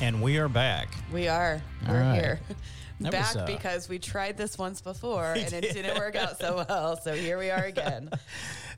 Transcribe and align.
And 0.00 0.20
we 0.22 0.38
are 0.38 0.48
back. 0.48 0.88
We 1.12 1.28
are. 1.28 1.60
All 1.86 1.94
We're 1.94 2.00
right. 2.00 2.14
here. 2.14 2.40
That 2.98 3.12
Back 3.12 3.34
was, 3.34 3.42
uh, 3.42 3.44
because 3.46 3.90
we 3.90 3.98
tried 3.98 4.38
this 4.38 4.56
once 4.56 4.80
before 4.80 5.32
and 5.36 5.52
it 5.52 5.74
didn't 5.74 5.98
work 5.98 6.16
out 6.16 6.40
so 6.40 6.64
well. 6.66 6.96
So 6.96 7.12
here 7.12 7.36
we 7.36 7.50
are 7.50 7.64
again. 7.66 8.08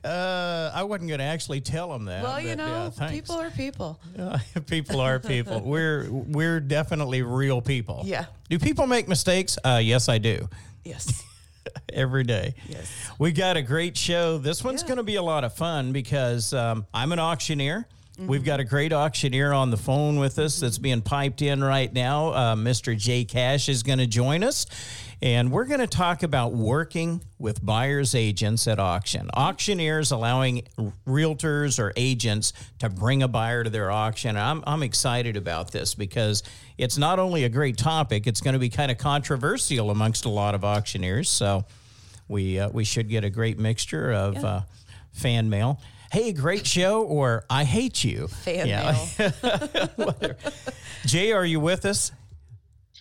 Uh, 0.03 0.71
I 0.73 0.83
wasn't 0.83 1.07
going 1.07 1.19
to 1.19 1.23
actually 1.25 1.61
tell 1.61 1.87
them 1.87 2.03
that. 2.03 2.21
Well, 2.21 2.41
you 2.41 2.57
know, 2.57 2.91
yeah, 2.99 3.09
people 3.09 3.35
are 3.35 3.49
people. 3.49 3.97
people 4.67 4.99
are 4.99 5.19
people. 5.21 5.61
We're 5.61 6.09
we're 6.11 6.59
definitely 6.59 7.21
real 7.21 7.61
people. 7.61 8.01
Yeah. 8.03 8.25
Do 8.49 8.59
people 8.59 8.87
make 8.87 9.07
mistakes? 9.07 9.57
Uh, 9.63 9.79
yes, 9.81 10.09
I 10.09 10.17
do. 10.17 10.49
Yes. 10.83 11.23
Every 11.93 12.25
day. 12.25 12.55
Yes. 12.67 12.91
We 13.19 13.31
got 13.31 13.55
a 13.55 13.61
great 13.61 13.95
show. 13.95 14.37
This 14.37 14.65
one's 14.65 14.81
Yeah. 14.81 14.87
going 14.89 14.97
to 14.97 15.03
be 15.03 15.15
a 15.15 15.23
lot 15.23 15.45
of 15.45 15.53
fun 15.55 15.93
because 15.93 16.53
um, 16.53 16.85
I'm 16.93 17.13
an 17.13 17.19
auctioneer. 17.19 17.87
Mm-hmm. 18.19 18.27
We've 18.27 18.43
got 18.43 18.59
a 18.59 18.65
great 18.65 18.91
auctioneer 18.91 19.53
on 19.53 19.69
the 19.69 19.77
phone 19.77 20.19
with 20.19 20.39
us 20.39 20.59
that's 20.59 20.77
being 20.77 21.01
piped 21.01 21.41
in 21.41 21.63
right 21.63 21.91
now. 21.93 22.29
Uh, 22.29 22.55
Mr. 22.55 22.97
Jay 22.97 23.23
Cash 23.23 23.69
is 23.69 23.81
going 23.81 23.99
to 23.99 24.07
join 24.07 24.43
us. 24.43 24.65
And 25.21 25.51
we're 25.51 25.65
going 25.65 25.79
to 25.81 25.87
talk 25.87 26.23
about 26.23 26.53
working 26.53 27.21
with 27.39 27.63
buyers 27.65 28.15
agents 28.15 28.67
at 28.67 28.79
auction. 28.79 29.29
Auctioneers 29.33 30.11
allowing 30.11 30.65
realtors 31.05 31.77
or 31.79 31.91
agents 31.97 32.53
to 32.79 32.89
bring 32.89 33.21
a 33.23 33.27
buyer 33.27 33.63
to 33.65 33.69
their 33.69 33.91
auction. 33.91 34.37
I'm, 34.37 34.63
I'm 34.65 34.81
excited 34.83 35.35
about 35.35 35.71
this 35.71 35.93
because 35.93 36.43
it's 36.77 36.97
not 36.97 37.19
only 37.19 37.43
a 37.43 37.49
great 37.49 37.77
topic, 37.77 38.27
it's 38.27 38.39
going 38.41 38.53
to 38.53 38.59
be 38.59 38.69
kind 38.69 38.91
of 38.91 38.97
controversial 38.97 39.91
amongst 39.91 40.23
a 40.25 40.29
lot 40.29 40.55
of 40.55 40.63
auctioneers. 40.63 41.29
So 41.29 41.65
we 42.29 42.59
uh, 42.59 42.69
we 42.69 42.83
should 42.85 43.09
get 43.09 43.23
a 43.25 43.29
great 43.29 43.59
mixture 43.59 44.13
of 44.13 44.35
Yeah. 44.35 44.45
uh, 44.45 44.61
fan 45.11 45.49
mail. 45.49 45.81
Hey, 46.11 46.33
great 46.33 46.65
show, 46.65 47.03
or 47.03 47.45
I 47.49 47.63
hate 47.63 48.03
you. 48.03 48.27
Fan 48.27 48.67
Yeah. 48.67 48.97
mail. 49.17 50.15
Jay, 51.05 51.31
are 51.31 51.45
you 51.45 51.59
with 51.59 51.85
us? 51.85 52.11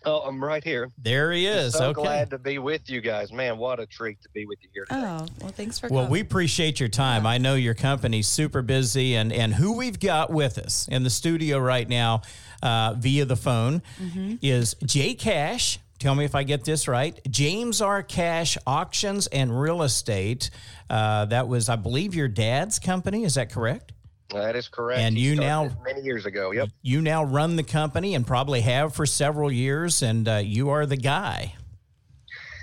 Oh, 0.04 0.18
I'm 0.20 0.42
right 0.42 0.62
here. 0.62 0.90
There 0.96 1.32
he 1.32 1.46
is. 1.46 1.72
so 1.74 1.86
okay. 1.86 2.00
glad 2.02 2.30
to 2.30 2.38
be 2.38 2.58
with 2.58 2.88
you 2.88 3.00
guys. 3.00 3.32
Man, 3.32 3.58
what 3.58 3.80
a 3.80 3.86
treat 3.86 4.22
to 4.22 4.28
be 4.32 4.46
with 4.46 4.58
you 4.62 4.68
here 4.72 4.84
today. 4.84 5.00
Oh, 5.04 5.26
well, 5.40 5.50
thanks 5.50 5.78
for 5.78 5.88
coming. 5.88 5.96
Well, 5.96 6.04
coming. 6.04 6.12
we 6.12 6.20
appreciate 6.20 6.78
your 6.80 6.88
time. 6.88 7.26
I 7.26 7.38
know 7.38 7.56
your 7.56 7.74
company's 7.74 8.28
super 8.28 8.62
busy, 8.62 9.16
and 9.16 9.32
and 9.32 9.54
who 9.54 9.72
we've 9.76 9.98
got 9.98 10.30
with 10.30 10.56
us 10.56 10.86
in 10.88 11.02
the 11.02 11.10
studio 11.10 11.58
right 11.58 11.88
now 11.88 12.22
uh, 12.62 12.94
via 12.96 13.24
the 13.24 13.36
phone 13.36 13.82
Mm-hmm. 14.00 14.36
is 14.40 14.76
Jay 14.84 15.14
Cash. 15.14 15.80
Tell 15.98 16.14
me 16.14 16.24
if 16.24 16.34
I 16.34 16.44
get 16.44 16.64
this 16.64 16.86
right. 16.86 17.18
James 17.28 17.82
R. 17.82 18.02
Cash 18.02 18.56
Auctions 18.66 19.26
and 19.26 19.60
Real 19.60 19.82
Estate. 19.82 20.50
Uh, 20.88 21.24
that 21.26 21.48
was, 21.48 21.68
I 21.68 21.76
believe, 21.76 22.14
your 22.14 22.28
dad's 22.28 22.78
company. 22.78 23.24
Is 23.24 23.34
that 23.34 23.50
correct? 23.50 23.92
That 24.30 24.54
is 24.54 24.68
correct. 24.68 25.00
And 25.00 25.16
He 25.16 25.24
you 25.24 25.34
now 25.36 25.70
many 25.84 26.02
years 26.02 26.26
ago. 26.26 26.52
Yep. 26.52 26.68
You 26.82 27.00
now 27.00 27.24
run 27.24 27.56
the 27.56 27.62
company 27.62 28.14
and 28.14 28.26
probably 28.26 28.60
have 28.60 28.94
for 28.94 29.06
several 29.06 29.50
years, 29.50 30.02
and 30.02 30.28
uh, 30.28 30.36
you 30.36 30.68
are 30.68 30.86
the 30.86 30.96
guy. 30.96 31.54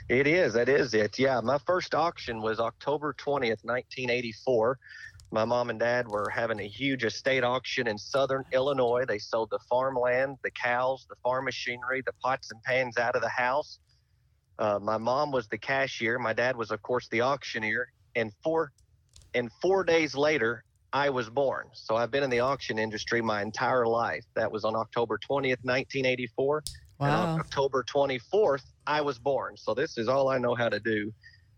It 0.07 0.27
is. 0.27 0.53
That 0.53 0.69
is 0.69 0.93
it. 0.93 1.17
Yeah. 1.17 1.41
My 1.41 1.57
first 1.57 1.95
auction 1.95 2.41
was 2.41 2.59
October 2.59 3.13
20th, 3.13 3.63
1984. 3.63 4.77
My 5.35 5.43
mom 5.43 5.69
and 5.69 5.77
dad 5.77 6.07
were 6.07 6.29
having 6.29 6.61
a 6.61 6.67
huge 6.67 7.03
estate 7.03 7.43
auction 7.43 7.87
in 7.87 7.97
southern 7.97 8.45
Illinois. 8.53 9.03
They 9.05 9.19
sold 9.19 9.49
the 9.51 9.59
farmland, 9.69 10.37
the 10.45 10.51
cows, 10.51 11.05
the 11.09 11.17
farm 11.21 11.43
machinery, 11.43 12.01
the 12.05 12.13
pots 12.23 12.51
and 12.53 12.63
pans 12.63 12.97
out 12.97 13.17
of 13.17 13.21
the 13.21 13.27
house. 13.27 13.79
Uh, 14.59 14.79
my 14.81 14.97
mom 14.97 15.33
was 15.33 15.49
the 15.49 15.57
cashier. 15.57 16.17
My 16.19 16.31
dad 16.31 16.55
was, 16.55 16.71
of 16.71 16.81
course, 16.83 17.09
the 17.11 17.19
auctioneer. 17.21 17.89
And 18.15 18.31
four, 18.45 18.71
and 19.33 19.51
four 19.61 19.83
days 19.83 20.15
later, 20.15 20.63
I 20.93 21.09
was 21.09 21.29
born. 21.29 21.67
So 21.73 21.97
I've 21.97 22.11
been 22.11 22.23
in 22.23 22.29
the 22.29 22.39
auction 22.39 22.79
industry 22.79 23.21
my 23.21 23.41
entire 23.41 23.85
life. 23.85 24.23
That 24.37 24.49
was 24.49 24.63
on 24.63 24.73
October 24.73 25.19
20th, 25.29 25.59
1984. 25.63 26.63
And 27.01 27.13
on 27.13 27.27
Wow. 27.27 27.39
October 27.39 27.83
24th, 27.93 28.63
I 28.87 29.01
was 29.01 29.19
born. 29.19 29.57
So 29.57 29.73
this 29.73 29.97
is 29.97 30.07
all 30.07 30.29
I 30.29 30.37
know 30.37 30.55
how 30.55 30.69
to 30.69 30.79
do. 30.79 31.11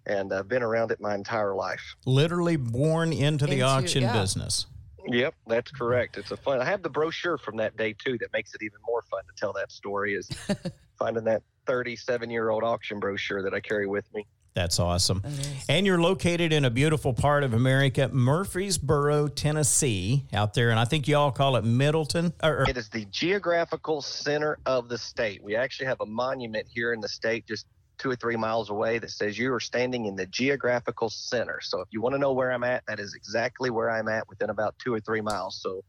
And 0.07 0.33
I've 0.33 0.47
been 0.47 0.63
around 0.63 0.91
it 0.91 0.99
my 1.01 1.13
entire 1.13 1.53
life. 1.53 1.95
Literally 2.05 2.55
born 2.55 3.11
into 3.13 3.45
the 3.45 3.53
Into- 3.53 3.65
auction 3.65 4.01
yeah. 4.03 4.13
business. 4.19 4.65
Yep, 5.09 5.35
that's 5.47 5.71
correct. 5.71 6.17
It's 6.17 6.31
a 6.31 6.37
fun. 6.37 6.59
I 6.59 6.65
have 6.65 6.81
the 6.83 6.89
brochure 6.89 7.37
from 7.37 7.55
that 7.57 7.77
day 7.77 7.93
too. 7.93 8.17
That 8.17 8.31
makes 8.33 8.53
it 8.55 8.61
even 8.63 8.79
more 8.85 9.01
fun 9.03 9.21
to 9.25 9.33
tell 9.37 9.53
that 9.53 9.71
story. 9.71 10.15
Is 10.15 10.29
finding 10.99 11.23
that 11.25 11.43
37 11.65 12.29
year 12.29 12.49
old 12.49 12.63
auction 12.63 12.99
brochure 12.99 13.41
that 13.43 13.53
I 13.53 13.59
carry 13.61 13.87
with 13.87 14.11
me. 14.13 14.25
That's 14.53 14.79
awesome. 14.79 15.21
That 15.23 15.31
is. 15.31 15.65
And 15.69 15.85
you're 15.85 16.01
located 16.01 16.51
in 16.51 16.65
a 16.65 16.69
beautiful 16.71 17.13
part 17.13 17.43
of 17.43 17.53
America, 17.53 18.09
Murfreesboro, 18.11 19.27
Tennessee, 19.27 20.25
out 20.33 20.55
there. 20.55 20.71
And 20.71 20.79
I 20.79 20.83
think 20.85 21.07
you 21.07 21.15
all 21.15 21.31
call 21.31 21.57
it 21.57 21.63
Middleton. 21.63 22.33
Or, 22.43 22.61
or- 22.63 22.69
It 22.69 22.75
is 22.75 22.89
the 22.89 23.05
geographical 23.05 24.01
center 24.01 24.57
of 24.65 24.89
the 24.89 24.97
state. 24.97 25.43
We 25.43 25.55
actually 25.55 25.85
have 25.85 26.01
a 26.01 26.05
monument 26.07 26.65
here 26.73 26.91
in 26.93 27.01
the 27.01 27.07
state, 27.07 27.45
just 27.45 27.67
two 27.97 28.09
or 28.09 28.15
three 28.15 28.35
miles 28.35 28.69
away, 28.69 28.99
that 28.99 29.11
says 29.11 29.37
you 29.37 29.53
are 29.53 29.59
standing 29.59 30.05
in 30.05 30.15
the 30.15 30.25
geographical 30.27 31.09
center. 31.09 31.59
So 31.61 31.81
if 31.81 31.87
you 31.91 32.01
want 32.01 32.13
to 32.15 32.19
know 32.19 32.33
where 32.33 32.51
I'm 32.51 32.63
at, 32.63 32.83
that 32.87 32.99
is 32.99 33.13
exactly 33.15 33.69
where 33.69 33.89
I'm 33.89 34.07
at 34.07 34.27
within 34.29 34.49
about 34.49 34.75
two 34.79 34.93
or 34.93 34.99
three 34.99 35.21
miles. 35.21 35.59
So 35.61 35.81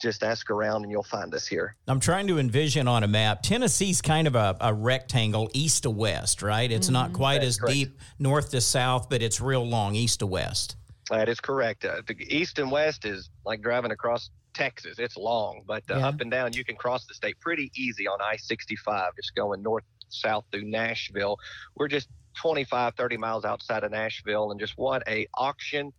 just 0.00 0.22
ask 0.22 0.48
around 0.50 0.82
and 0.82 0.92
you'll 0.92 1.02
find 1.02 1.34
us 1.34 1.46
here. 1.46 1.74
I'm 1.88 1.98
trying 1.98 2.28
to 2.28 2.38
envision 2.38 2.86
on 2.86 3.02
a 3.02 3.08
map. 3.08 3.42
Tennessee's 3.42 4.00
kind 4.00 4.28
of 4.28 4.36
a, 4.36 4.56
a 4.60 4.72
rectangle 4.72 5.50
east 5.54 5.82
to 5.82 5.90
west, 5.90 6.40
right? 6.42 6.70
It's 6.70 6.88
not 6.88 7.12
quite 7.12 7.38
That's 7.40 7.48
as 7.48 7.58
correct. 7.58 7.74
deep 7.74 8.00
north 8.18 8.50
to 8.52 8.60
south, 8.60 9.08
but 9.10 9.22
it's 9.22 9.40
real 9.40 9.66
long 9.66 9.96
east 9.96 10.20
to 10.20 10.26
west. 10.26 10.76
That 11.10 11.28
is 11.28 11.40
correct. 11.40 11.84
Uh, 11.84 12.02
the 12.06 12.14
east 12.34 12.58
and 12.60 12.70
west 12.70 13.04
is 13.04 13.28
like 13.44 13.60
driving 13.60 13.90
across 13.90 14.30
Texas. 14.54 14.98
It's 14.98 15.16
long, 15.16 15.62
but 15.66 15.82
uh, 15.90 15.96
Yeah. 15.96 16.08
up 16.08 16.20
and 16.20 16.30
down 16.30 16.52
you 16.52 16.64
can 16.64 16.76
cross 16.76 17.04
the 17.06 17.14
state 17.14 17.38
pretty 17.40 17.72
easy 17.76 18.06
on 18.06 18.20
I-65, 18.20 19.10
just 19.16 19.34
going 19.34 19.62
north 19.62 19.84
south 20.10 20.44
through 20.52 20.64
Nashville. 20.64 21.38
We're 21.76 21.88
just 21.88 22.08
25, 22.40 22.94
30 22.94 23.16
miles 23.16 23.44
outside 23.44 23.84
of 23.84 23.90
Nashville, 23.90 24.50
and 24.50 24.60
just 24.60 24.74
what 24.76 25.02
a 25.08 25.26
auction 25.34 25.92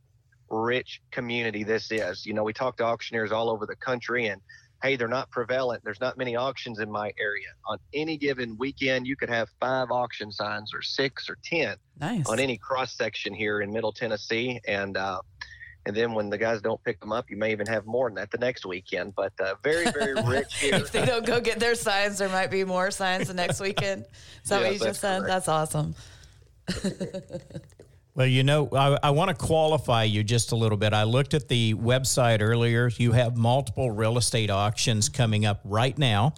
rich 0.50 1.02
community 1.12 1.64
this 1.64 1.92
is. 1.92 2.26
You 2.26 2.34
know, 2.34 2.44
we 2.44 2.54
talk 2.54 2.78
to 2.78 2.84
auctioneers 2.84 3.32
all 3.32 3.50
over 3.50 3.66
the 3.66 3.76
country, 3.76 4.28
and 4.28 4.42
hey, 4.82 4.96
they're 4.96 5.08
not 5.08 5.30
prevalent. 5.30 5.84
There's 5.84 6.00
not 6.00 6.18
many 6.18 6.36
auctions 6.36 6.80
in 6.80 6.90
my 6.90 7.12
area. 7.20 7.48
On 7.68 7.78
any 7.94 8.18
given 8.18 8.58
weekend, 8.58 9.06
you 9.08 9.16
could 9.18 9.30
have 9.30 9.50
five 9.60 9.92
auction 9.92 10.32
signs, 10.32 10.74
or 10.74 10.82
six, 10.82 11.30
or 11.30 11.38
ten 11.44 11.76
Nice. 12.00 12.26
on 12.28 12.40
any 12.40 12.58
cross 12.58 12.96
section 12.96 13.34
here 13.34 13.62
in 13.62 13.72
Middle 13.72 13.92
Tennessee, 13.92 14.62
and 14.68 14.96
uh, 14.96 15.22
and 15.86 15.96
then 15.96 16.14
when 16.14 16.30
the 16.30 16.38
guys 16.38 16.62
don't 16.62 16.84
pick 16.84 17.00
them 17.00 17.12
up, 17.12 17.30
you 17.30 17.38
may 17.38 17.52
even 17.52 17.66
have 17.68 17.86
more 17.86 18.10
than 18.10 18.16
that 18.16 18.32
the 18.32 18.38
next 18.38 18.66
weekend. 18.66 19.16
But 19.16 19.34
uh, 19.40 19.56
very 19.64 19.90
very 19.92 20.14
rich 20.28 20.60
here. 20.60 20.76
if 20.76 20.92
they 20.92 21.06
don't 21.06 21.26
go 21.26 21.40
get 21.40 21.60
their 21.60 21.76
signs, 21.76 22.18
there 22.18 22.30
might 22.30 22.52
be 22.52 22.64
more 22.64 22.92
signs 22.92 23.28
the 23.28 23.34
next 23.34 23.60
weekend. 23.60 24.06
Is 24.44 24.50
that 24.50 24.62
Yes, 24.62 24.64
what 24.64 24.74
you 24.74 24.80
that's 24.80 24.90
just 24.90 25.02
said? 25.02 25.20
correct. 25.22 25.28
That's 25.28 25.48
awesome. 25.48 25.96
Well, 28.16 28.28
you 28.28 28.44
know, 28.44 28.68
I, 28.74 28.98
I 29.02 29.10
want 29.12 29.30
to 29.30 29.36
qualify 29.46 30.04
you 30.04 30.26
just 30.26 30.52
a 30.52 30.56
little 30.58 30.78
bit. 30.78 30.92
I 30.92 31.04
looked 31.04 31.34
at 31.34 31.48
the 31.48 31.74
website 31.76 32.42
earlier. 32.42 32.90
You 32.98 33.14
have 33.14 33.38
multiple 33.38 33.92
real 33.92 34.18
estate 34.18 34.50
auctions 34.50 35.08
coming 35.08 35.46
up 35.46 35.62
right 35.64 35.98
now. 35.98 36.34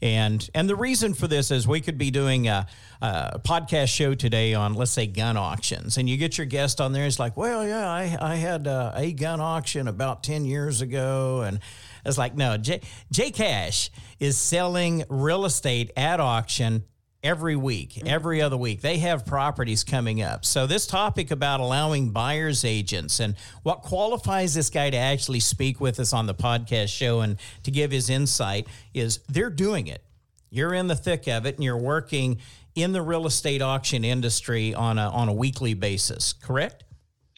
And 0.00 0.48
and 0.54 0.68
the 0.68 0.76
reason 0.76 1.14
for 1.14 1.26
this 1.26 1.50
is 1.50 1.66
we 1.66 1.80
could 1.80 1.98
be 1.98 2.10
doing 2.10 2.46
a, 2.46 2.66
a 3.02 3.40
podcast 3.44 3.88
show 3.88 4.14
today 4.14 4.54
on 4.54 4.74
let's 4.74 4.92
say 4.92 5.06
gun 5.06 5.36
auctions, 5.36 5.98
and 5.98 6.08
you 6.08 6.16
get 6.16 6.38
your 6.38 6.46
guest 6.46 6.80
on 6.80 6.92
there. 6.92 7.04
He's 7.04 7.18
like, 7.18 7.36
"Well, 7.36 7.66
yeah, 7.66 7.88
I 7.88 8.16
I 8.20 8.36
had 8.36 8.66
uh, 8.68 8.92
a 8.94 9.12
gun 9.12 9.40
auction 9.40 9.88
about 9.88 10.22
ten 10.22 10.44
years 10.44 10.80
ago," 10.80 11.42
and 11.42 11.58
it's 12.04 12.18
like, 12.18 12.36
no, 12.36 12.56
J 12.56 12.80
J 13.10 13.30
Cash 13.30 13.90
is 14.20 14.38
selling 14.38 15.04
real 15.08 15.44
estate 15.44 15.90
at 15.96 16.20
auction 16.20 16.84
every 17.22 17.56
week, 17.56 17.94
mm-hmm. 17.94 18.08
every 18.08 18.40
other 18.40 18.56
week. 18.56 18.80
They 18.80 18.98
have 18.98 19.26
properties 19.26 19.84
coming 19.84 20.22
up. 20.22 20.44
So 20.44 20.66
this 20.66 20.86
topic 20.86 21.30
about 21.30 21.60
allowing 21.60 22.10
buyers 22.10 22.64
agents 22.64 23.20
and 23.20 23.34
what 23.62 23.82
qualifies 23.82 24.54
this 24.54 24.70
guy 24.70 24.90
to 24.90 24.96
actually 24.96 25.40
speak 25.40 25.80
with 25.80 25.98
us 25.98 26.12
on 26.12 26.26
the 26.26 26.34
podcast 26.34 26.88
show 26.88 27.20
and 27.20 27.36
to 27.64 27.70
give 27.70 27.90
his 27.90 28.08
insight 28.08 28.66
is 28.94 29.18
they're 29.28 29.50
doing 29.50 29.86
it. 29.86 30.02
You're 30.50 30.74
in 30.74 30.86
the 30.86 30.96
thick 30.96 31.26
of 31.28 31.44
it 31.46 31.56
and 31.56 31.64
you're 31.64 31.76
working 31.76 32.38
in 32.74 32.92
the 32.92 33.02
real 33.02 33.26
estate 33.26 33.60
auction 33.60 34.04
industry 34.04 34.72
on 34.72 34.98
a 34.98 35.08
on 35.10 35.28
a 35.28 35.32
weekly 35.32 35.74
basis, 35.74 36.32
correct? 36.32 36.84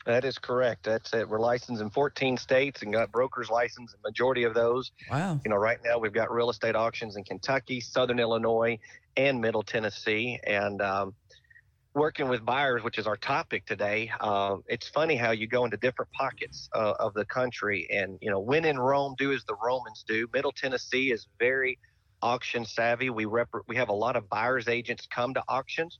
That 0.06 0.24
is 0.24 0.38
correct. 0.38 0.84
That's 0.84 1.12
it. 1.12 1.28
We're 1.28 1.40
licensed 1.40 1.82
in 1.82 1.90
14 1.90 2.36
states 2.36 2.82
and 2.82 2.92
got 2.92 3.12
brokers 3.12 3.50
licensed 3.50 3.94
in 3.94 4.00
majority 4.02 4.44
of 4.44 4.54
those. 4.54 4.92
Wow. 5.10 5.40
You 5.44 5.50
know, 5.50 5.56
right 5.56 5.78
now 5.84 5.98
we've 5.98 6.12
got 6.12 6.32
real 6.32 6.50
estate 6.50 6.74
auctions 6.74 7.16
in 7.16 7.24
Kentucky, 7.24 7.80
Southern 7.80 8.18
Illinois, 8.18 8.78
and 9.16 9.40
Middle 9.40 9.62
Tennessee. 9.62 10.38
And 10.46 10.80
um, 10.82 11.14
working 11.94 12.28
with 12.28 12.44
buyers, 12.44 12.82
which 12.82 12.98
is 12.98 13.06
our 13.06 13.16
topic 13.16 13.66
today, 13.66 14.10
uh, 14.20 14.56
it's 14.66 14.88
funny 14.88 15.16
how 15.16 15.32
you 15.32 15.46
go 15.46 15.64
into 15.64 15.76
different 15.76 16.10
pockets 16.12 16.68
uh, 16.74 16.94
of 16.98 17.14
the 17.14 17.24
country. 17.26 17.88
And, 17.90 18.18
you 18.20 18.30
know, 18.30 18.40
when 18.40 18.64
in 18.64 18.78
Rome, 18.78 19.14
do 19.18 19.32
as 19.32 19.44
the 19.44 19.56
Romans 19.62 20.04
do. 20.06 20.26
Middle 20.32 20.52
Tennessee 20.52 21.12
is 21.12 21.26
very 21.38 21.78
auction 22.22 22.64
savvy. 22.64 23.10
We, 23.10 23.24
rep- 23.24 23.48
we 23.66 23.76
have 23.76 23.88
a 23.88 23.94
lot 23.94 24.16
of 24.16 24.28
buyers 24.28 24.68
agents 24.68 25.06
come 25.12 25.34
to 25.34 25.42
auctions. 25.48 25.98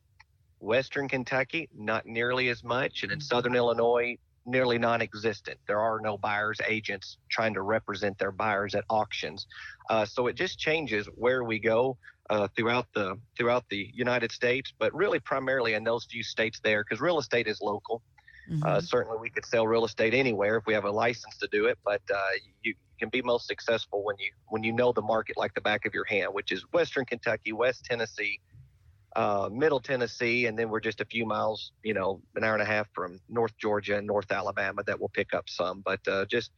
Western 0.61 1.09
Kentucky, 1.09 1.69
not 1.75 2.05
nearly 2.05 2.51
as 2.51 2.63
much. 2.63 3.03
And 3.03 3.11
in 3.11 3.21
Southern 3.21 3.57
Illinois, 3.57 4.19
nearly 4.47 4.79
non 4.79 5.03
existent. 5.03 5.59
There 5.67 5.81
are 5.81 6.01
no 6.01 6.19
buyers 6.19 6.61
agents 6.67 7.19
trying 7.31 7.55
to 7.55 7.63
represent 7.63 8.19
their 8.19 8.33
buyers 8.33 8.75
at 8.75 8.85
auctions. 8.91 9.47
Uh, 9.89 10.05
so 10.05 10.27
it 10.27 10.35
just 10.35 10.59
changes 10.59 11.07
where 11.15 11.45
we 11.45 11.59
go 11.59 11.97
uh, 12.31 12.49
throughout 12.57 12.87
the 12.95 13.19
throughout 13.37 13.65
the 13.69 13.91
United 13.93 14.33
States, 14.33 14.73
but 14.79 14.95
really 14.95 15.19
primarily 15.19 15.75
in 15.75 15.85
those 15.85 16.07
few 16.07 16.23
states 16.23 16.61
there, 16.63 16.83
because 16.83 17.01
real 17.01 17.19
estate 17.19 17.47
is 17.47 17.61
local. 17.61 18.03
Mhm. 18.49 18.65
Uh, 18.65 18.81
certainly, 18.81 19.19
we 19.21 19.31
could 19.31 19.45
sell 19.45 19.67
real 19.67 19.85
estate 19.85 20.15
anywhere 20.15 20.57
if 20.57 20.65
we 20.67 20.73
have 20.73 20.85
a 20.85 20.91
license 20.91 21.37
to 21.39 21.49
do 21.53 21.67
it, 21.67 21.79
but 21.85 22.01
uh, 22.15 22.31
you 22.63 22.75
can 22.99 23.09
be 23.09 23.21
most 23.23 23.47
successful 23.47 24.05
when 24.05 24.17
you 24.19 24.31
when 24.49 24.63
you 24.63 24.73
know 24.73 24.93
the 24.93 25.03
market 25.03 25.37
like 25.37 25.55
the 25.55 25.61
back 25.61 25.85
of 25.87 25.93
your 25.93 26.05
hand, 26.05 26.33
which 26.33 26.53
is 26.53 26.65
Western 26.73 27.05
Kentucky, 27.05 27.53
West 27.53 27.85
Tennessee, 27.85 28.41
uh, 29.17 29.49
Middle 29.53 29.81
Tennessee, 29.81 30.47
and 30.47 30.59
then 30.59 30.69
we're 30.71 30.81
just 30.81 31.01
a 31.01 31.05
few 31.05 31.27
miles, 31.27 31.73
you 31.83 31.95
know, 31.95 32.23
an 32.37 32.45
hour 32.45 32.55
and 32.55 32.63
a 32.63 32.67
half 32.67 32.87
from 32.95 33.21
North 33.29 33.57
Georgia 33.59 33.97
and 33.97 34.07
North 34.07 34.31
Alabama 34.31 34.83
that 34.87 35.01
will 35.01 35.09
pick 35.09 35.35
up 35.35 35.49
some, 35.49 35.83
but 35.85 36.01
uh, 36.07 36.25
just 36.27 36.53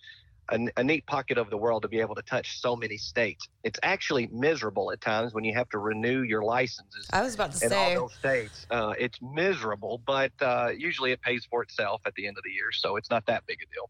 a, 0.51 0.59
a 0.77 0.85
neat 0.85 1.07
pocket 1.07 1.39
of 1.39 1.51
the 1.51 1.57
world 1.57 1.83
to 1.83 1.89
be 1.89 2.01
able 2.01 2.15
to 2.15 2.23
touch 2.23 2.61
so 2.61 2.77
many 2.77 2.97
states. 2.97 3.49
It's 3.65 3.79
actually 3.83 4.29
miserable 4.33 4.91
at 4.93 5.01
times 5.01 5.33
when 5.35 5.45
you 5.45 5.55
have 5.55 5.69
to 5.71 5.79
renew 5.79 6.23
your 6.23 6.43
licenses 6.43 7.07
I 7.13 7.23
was 7.23 7.35
about 7.35 7.53
to 7.53 7.65
in 7.65 7.71
say. 7.71 7.95
all 7.95 8.03
those 8.09 8.15
states. 8.15 8.67
Uh, 8.71 8.95
it's 8.99 9.19
miserable, 9.23 10.03
but 10.07 10.33
uh, 10.41 10.71
usually 10.77 11.13
it 11.13 11.23
pays 11.23 11.47
for 11.51 11.63
itself 11.63 12.03
at 12.07 12.15
the 12.15 12.27
end 12.27 12.37
of 12.39 12.45
the 12.45 12.51
year, 12.51 12.73
so 12.73 12.97
it's 12.97 13.11
not 13.11 13.25
that 13.27 13.45
big 13.47 13.59
a 13.63 13.67
deal. 13.75 13.89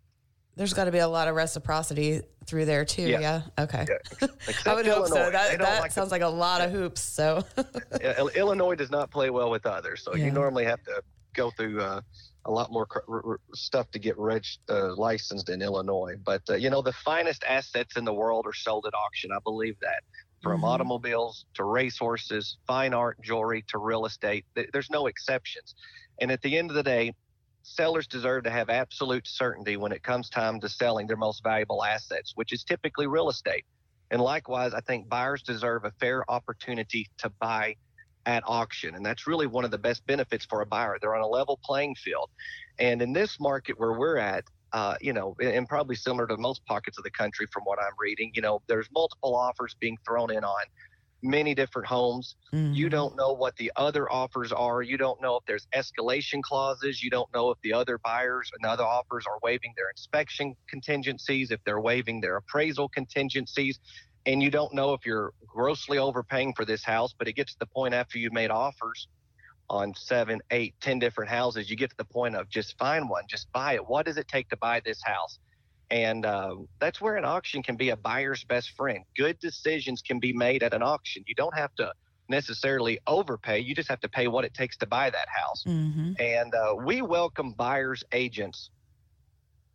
There's 0.54 0.74
got 0.74 0.84
to 0.84 0.92
be 0.92 0.98
a 0.98 1.08
lot 1.08 1.28
of 1.28 1.34
reciprocity 1.34 2.20
through 2.44 2.66
there 2.66 2.84
too. 2.84 3.02
Yeah. 3.08 3.20
Yeah. 3.20 3.42
Okay. 3.58 3.86
Yeah, 4.20 4.28
I 4.66 4.74
would 4.74 4.84
hope 4.86 5.06
so. 5.08 5.14
Illinois. 5.16 5.30
That, 5.30 5.58
that 5.58 5.80
like 5.80 5.92
sounds 5.92 6.10
like 6.10 6.20
a 6.20 6.28
lot 6.28 6.60
of 6.60 6.70
hoops. 6.70 7.00
So 7.00 7.42
Yeah, 8.00 8.22
Illinois 8.34 8.74
does 8.74 8.90
not 8.90 9.10
play 9.10 9.30
well 9.30 9.50
with 9.50 9.64
others, 9.64 10.02
so 10.04 10.14
Yeah. 10.14 10.26
you 10.26 10.30
normally 10.30 10.66
have 10.66 10.82
to 10.84 11.02
go 11.34 11.50
through 11.52 11.80
uh, 11.80 12.02
a 12.44 12.50
lot 12.50 12.72
more 12.72 12.86
cr- 12.86 13.36
stuff 13.54 13.90
to 13.92 13.98
get 13.98 14.18
reg- 14.18 14.44
uh, 14.68 14.94
licensed 14.96 15.48
in 15.48 15.62
Illinois. 15.62 16.16
But 16.24 16.42
uh, 16.50 16.54
you 16.56 16.70
know, 16.70 16.82
the 16.82 16.92
finest 16.92 17.44
assets 17.44 17.96
in 17.96 18.04
the 18.04 18.14
world 18.14 18.46
are 18.46 18.52
sold 18.54 18.86
at 18.86 18.94
auction. 18.94 19.32
I 19.32 19.38
believe 19.44 19.76
that. 19.80 20.02
From 20.42 20.62
Mhm. 20.62 20.64
automobiles 20.64 21.46
to 21.54 21.64
racehorses, 21.64 22.58
fine 22.66 22.94
art, 22.94 23.16
jewelry 23.22 23.64
to 23.68 23.78
real 23.78 24.06
estate, 24.06 24.44
th- 24.56 24.70
there's 24.72 24.90
no 24.90 25.06
exceptions. 25.06 25.74
And 26.20 26.32
at 26.32 26.42
the 26.42 26.58
end 26.58 26.70
of 26.70 26.76
the 26.76 26.82
day, 26.82 27.12
sellers 27.62 28.08
deserve 28.08 28.44
to 28.44 28.50
have 28.50 28.68
absolute 28.68 29.26
certainty 29.28 29.76
when 29.76 29.92
it 29.92 30.02
comes 30.02 30.28
time 30.28 30.58
to 30.60 30.68
selling 30.68 31.06
their 31.06 31.16
most 31.16 31.42
valuable 31.44 31.84
assets, 31.84 32.32
which 32.34 32.52
is 32.52 32.64
typically 32.64 33.06
real 33.06 33.28
estate. 33.30 33.64
And 34.10 34.20
likewise, 34.20 34.74
I 34.74 34.80
think 34.80 35.08
buyers 35.08 35.42
deserve 35.44 35.84
a 35.84 35.92
fair 36.00 36.28
opportunity 36.30 37.06
to 37.18 37.30
buy 37.40 37.76
at 38.26 38.42
auction. 38.46 38.94
And 38.94 39.04
that's 39.04 39.26
really 39.26 39.46
one 39.46 39.64
of 39.64 39.70
the 39.70 39.78
best 39.78 40.06
benefits 40.06 40.44
for 40.44 40.60
a 40.60 40.66
buyer. 40.66 40.98
They're 41.00 41.14
on 41.14 41.22
a 41.22 41.26
level 41.26 41.58
playing 41.64 41.96
field. 41.96 42.30
And 42.78 43.02
in 43.02 43.12
this 43.12 43.38
market 43.40 43.78
where 43.78 43.92
we're 43.92 44.16
at, 44.18 44.44
uh, 44.72 44.96
you 45.00 45.12
know, 45.12 45.34
and- 45.40 45.68
probably 45.68 45.96
similar 45.96 46.26
to 46.26 46.36
most 46.36 46.64
pockets 46.66 46.98
of 46.98 47.04
the 47.04 47.10
country 47.10 47.46
from 47.52 47.62
what 47.64 47.78
I'm 47.78 47.92
reading, 47.98 48.32
you 48.34 48.42
know, 48.42 48.62
there's 48.68 48.88
multiple 48.92 49.34
offers 49.34 49.76
being 49.80 49.98
thrown 50.06 50.30
in 50.30 50.44
on 50.44 50.64
many 51.22 51.54
different 51.54 51.86
homes. 51.88 52.36
You 52.52 52.86
Mhm. 52.86 52.90
don't 52.90 53.16
know 53.16 53.32
what 53.32 53.54
the 53.56 53.70
other 53.76 54.10
offers 54.10 54.50
are. 54.50 54.82
You 54.82 54.96
don't 54.96 55.20
know 55.20 55.36
if 55.36 55.44
there's 55.46 55.66
escalation 55.74 56.42
clauses. 56.42 57.02
You 57.02 57.10
don't 57.10 57.32
know 57.34 57.50
if 57.50 57.58
the 57.62 57.72
other 57.72 57.98
buyers 57.98 58.50
and 58.54 58.64
other 58.64 58.84
offers 58.84 59.26
are 59.26 59.38
waiving 59.42 59.72
their 59.76 59.90
inspection 59.90 60.56
contingencies, 60.68 61.50
if 61.50 61.60
they're 61.64 61.80
waiving 61.80 62.20
their 62.20 62.36
appraisal 62.36 62.88
contingencies. 62.88 63.78
And 64.26 64.42
you 64.42 64.50
don't 64.50 64.72
know 64.72 64.94
if 64.94 65.04
you're 65.04 65.32
grossly 65.46 65.98
overpaying 65.98 66.54
for 66.54 66.64
this 66.64 66.84
house, 66.84 67.12
but 67.18 67.28
it 67.28 67.34
gets 67.34 67.52
to 67.52 67.58
the 67.60 67.66
point 67.66 67.94
after 67.94 68.18
you've 68.18 68.32
made 68.32 68.50
offers 68.50 69.08
on 69.68 69.94
seven, 69.94 70.40
eight, 70.50 70.74
ten 70.80 70.98
different 70.98 71.30
houses, 71.30 71.70
you 71.70 71.76
get 71.76 71.90
to 71.90 71.96
the 71.96 72.04
point 72.04 72.36
of 72.36 72.48
just 72.48 72.76
find 72.78 73.08
one, 73.08 73.24
just 73.28 73.50
buy 73.52 73.74
it. 73.74 73.86
What 73.86 74.06
does 74.06 74.16
it 74.16 74.28
take 74.28 74.48
to 74.50 74.56
buy 74.56 74.80
this 74.84 75.00
house? 75.04 75.38
And 75.90 76.24
um, 76.24 76.68
that's 76.80 77.00
where 77.00 77.16
an 77.16 77.24
auction 77.24 77.62
can 77.62 77.76
be 77.76 77.90
a 77.90 77.96
buyer's 77.96 78.44
best 78.44 78.70
friend. 78.76 79.04
Good 79.16 79.38
decisions 79.40 80.02
can 80.02 80.20
be 80.20 80.32
made 80.32 80.62
at 80.62 80.72
an 80.74 80.82
auction. 80.82 81.22
You 81.26 81.34
don't 81.34 81.56
have 81.56 81.74
to 81.76 81.92
necessarily 82.28 82.98
overpay. 83.06 83.60
You 83.60 83.74
just 83.74 83.88
have 83.88 84.00
to 84.00 84.08
pay 84.08 84.28
what 84.28 84.44
it 84.44 84.54
takes 84.54 84.76
to 84.78 84.86
buy 84.86 85.10
that 85.10 85.28
house. 85.28 85.64
Mhm. 85.66 86.18
And 86.18 86.54
uh, 86.54 86.76
we 86.84 87.02
welcome 87.02 87.52
buyers 87.52 88.02
agents 88.12 88.70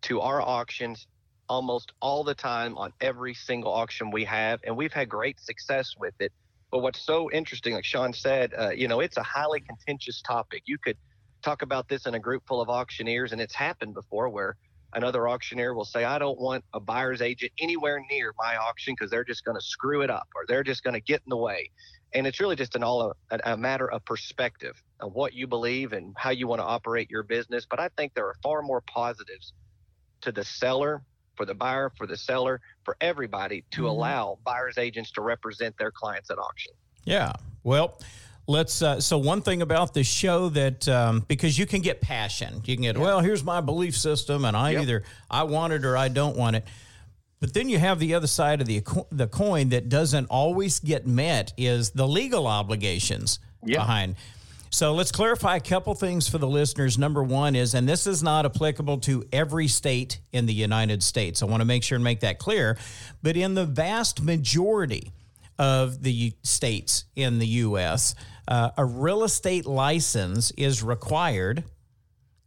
to 0.04 0.22
our 0.22 0.42
auctions 0.42 1.08
almost 1.50 1.94
all 2.02 2.24
the 2.24 2.36
time 2.36 2.78
on 2.78 2.94
every 3.02 3.34
single 3.34 3.72
auction 3.72 4.12
we 4.12 4.26
have, 4.26 4.60
and 4.64 4.76
we've 4.76 4.94
had 4.94 5.10
great 5.10 5.40
success 5.40 5.96
with 5.98 6.14
it. 6.20 6.32
But 6.72 6.80
what's 6.80 7.02
so 7.02 7.32
interesting, 7.32 7.74
like 7.74 7.86
Sean 7.86 8.14
said, 8.14 8.54
uh, 8.58 8.70
you 8.70 8.88
know, 8.88 9.00
it's 9.00 9.18
a 9.18 9.24
highly 9.24 9.62
contentious 9.62 10.22
topic. 10.22 10.64
You 10.66 10.78
could 10.78 10.98
talk 11.42 11.62
about 11.62 11.88
this 11.88 12.06
in 12.06 12.16
a 12.16 12.20
group 12.20 12.44
full 12.48 12.62
of 12.62 12.70
auctioneers, 12.70 13.32
and 13.32 13.40
it's 13.40 13.56
happened 13.56 13.94
before 13.94 14.30
where 14.30 14.58
another 14.94 15.28
auctioneer 15.28 15.74
will 15.74 15.86
say, 15.86 16.04
I 16.04 16.20
don't 16.20 16.40
want 16.40 16.64
a 16.74 16.80
buyer's 16.80 17.22
agent 17.22 17.52
anywhere 17.60 18.04
near 18.10 18.34
my 18.38 18.58
auction 18.58 18.94
because 18.98 19.12
they're 19.12 19.24
just 19.24 19.44
going 19.44 19.58
to 19.58 19.64
screw 19.64 20.02
it 20.02 20.10
up 20.10 20.28
or 20.36 20.44
they're 20.48 20.64
just 20.64 20.84
going 20.84 20.94
to 20.94 21.02
get 21.02 21.22
in 21.26 21.30
the 21.30 21.38
way. 21.38 21.70
And 22.14 22.26
it's 22.26 22.40
really 22.40 22.56
just 22.56 22.76
an 22.76 22.84
all 22.84 23.14
a, 23.30 23.40
a 23.44 23.58
matter 23.58 23.92
of 23.92 24.04
perspective 24.06 24.82
of 25.00 25.14
what 25.14 25.34
you 25.34 25.46
believe 25.46 25.94
and 25.94 26.16
how 26.18 26.30
you 26.30 26.48
want 26.48 26.62
to 26.62 26.66
operate 26.66 27.10
your 27.12 27.24
business. 27.24 27.68
But 27.70 27.80
I 27.80 27.90
think 27.98 28.14
there 28.14 28.26
are 28.26 28.36
far 28.42 28.62
more 28.62 28.82
positives 28.82 29.54
to 30.22 30.32
the 30.32 30.44
seller, 30.44 31.04
for 31.38 31.46
the 31.46 31.54
buyer, 31.54 31.92
for 31.96 32.06
the 32.08 32.18
seller, 32.18 32.60
for 32.84 32.98
everybody 33.00 33.64
to 33.72 33.84
Mhm. 33.84 33.90
allow 33.90 34.38
buyers 34.44 34.78
agents 34.78 35.12
to 35.12 35.22
represent 35.22 35.78
their 35.78 35.92
clients 35.92 36.30
at 36.32 36.38
auction. 36.40 36.74
Yeah. 37.06 37.32
Well, 37.64 38.00
let's. 38.48 38.82
Uh, 38.82 39.00
so 39.00 39.18
one 39.18 39.42
thing 39.42 39.62
about 39.62 39.94
this 39.94 40.08
show 40.08 40.50
that 40.50 40.88
um, 40.90 41.24
because 41.28 41.58
you 41.58 41.66
can 41.66 41.82
get 41.82 42.02
passion, 42.02 42.62
you 42.66 42.76
can 42.76 42.84
get 42.84 42.98
well. 42.98 43.22
Here's 43.22 43.44
my 43.44 43.62
belief 43.62 43.96
system, 43.96 44.44
and 44.44 44.58
I 44.58 44.72
Yep. 44.72 44.82
either 44.82 45.04
I 45.30 45.44
want 45.44 45.72
it 45.74 45.86
or 45.86 45.96
I 45.96 46.08
don't 46.10 46.36
want 46.36 46.56
it. 46.58 46.66
But 47.40 47.54
then 47.54 47.70
you 47.70 47.78
have 47.78 48.00
the 48.00 48.16
other 48.16 48.28
side 48.28 48.62
of 48.62 48.68
the 48.68 48.84
the 49.12 49.28
coin 49.28 49.70
that 49.70 49.90
doesn't 49.90 50.26
always 50.26 50.80
get 50.80 51.06
met 51.06 51.54
is 51.56 51.92
the 51.92 52.08
legal 52.08 52.48
obligations 52.48 53.40
Yeah. 53.64 53.78
behind. 53.80 54.16
So 54.78 54.94
let's 54.94 55.12
clarify 55.12 55.56
a 55.56 55.60
couple 55.60 55.96
things 55.96 56.30
for 56.30 56.38
the 56.38 56.48
listeners. 56.48 57.00
Number 57.00 57.24
one 57.24 57.56
is, 57.56 57.74
and 57.74 57.90
this 57.90 58.06
is 58.06 58.22
not 58.22 58.46
applicable 58.46 59.00
to 59.00 59.24
every 59.34 59.68
state 59.68 60.20
in 60.32 60.46
the 60.46 60.54
United 60.54 61.02
States. 61.02 61.42
I 61.42 61.48
want 61.48 61.62
to 61.62 61.66
make 61.66 61.82
sure 61.82 61.96
and 61.96 62.04
make 62.04 62.20
that 62.20 62.38
clear. 62.38 62.78
But 63.24 63.36
in 63.38 63.56
the 63.56 63.66
vast 63.66 64.22
majority 64.22 65.14
of 65.58 66.04
the 66.04 66.34
states 66.44 67.06
in 67.16 67.40
the 67.40 67.48
U.S., 67.48 68.14
uh, 68.48 68.70
a 68.78 68.86
real 68.86 69.24
estate 69.24 69.66
license 69.66 70.52
is 70.52 70.84
required 70.84 71.64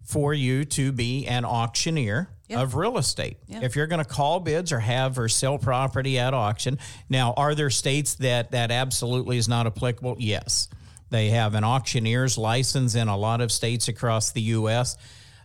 for 0.05 0.33
you 0.33 0.65
to 0.67 0.93
be 0.93 1.27
an 1.27 1.45
auctioneer 1.45 2.29
Yeah. 2.47 2.61
of 2.63 2.77
real 2.77 2.97
estate. 2.97 3.39
Yeah. 3.49 3.63
If 3.65 3.75
you're 3.75 3.89
going 3.89 4.05
to 4.05 4.09
call 4.09 4.39
bids 4.39 4.71
or 4.71 4.79
have 4.79 5.19
or 5.19 5.29
sell 5.29 5.59
property 5.59 6.17
at 6.21 6.33
auction. 6.33 6.79
Now, 7.09 7.35
are 7.37 7.57
there 7.57 7.71
states 7.71 8.15
that 8.17 8.53
that 8.53 8.71
absolutely 8.71 9.37
is 9.37 9.49
not 9.49 9.67
applicable? 9.67 10.15
Yes. 10.21 10.69
They 11.11 11.31
have 11.31 11.55
an 11.55 11.65
auctioneer's 11.65 12.39
license 12.39 12.95
in 12.95 13.09
a 13.09 13.17
lot 13.17 13.41
of 13.41 13.53
states 13.53 13.89
across 13.89 14.31
the 14.33 14.41
U.S. 14.43 14.97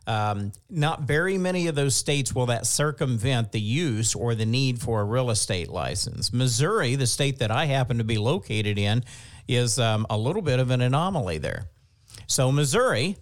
Um, 0.07 0.51
not 0.69 1.01
very 1.01 1.37
many 1.37 1.67
of 1.67 1.75
those 1.75 1.95
states 1.95 2.33
will 2.33 2.45
that 2.47 2.67
circumvent 2.67 3.51
the 3.51 3.59
use 3.59 4.13
or 4.13 4.35
the 4.35 4.45
need 4.45 4.79
for 4.79 5.01
a 5.01 5.03
real 5.03 5.31
estate 5.31 5.69
license. 5.69 6.31
Missouri, 6.31 6.95
the 6.95 7.07
state 7.07 7.39
that 7.39 7.51
I 7.51 7.65
happen 7.65 7.97
to 7.97 8.03
be 8.03 8.17
located 8.17 8.77
in, 8.77 9.03
is 9.47 9.79
um, 9.79 10.05
a 10.09 10.17
little 10.17 10.41
bit 10.41 10.59
of 10.59 10.71
an 10.71 10.81
anomaly 10.81 11.39
there. 11.39 11.69
So, 12.27 12.51
Missouri, 12.51 13.17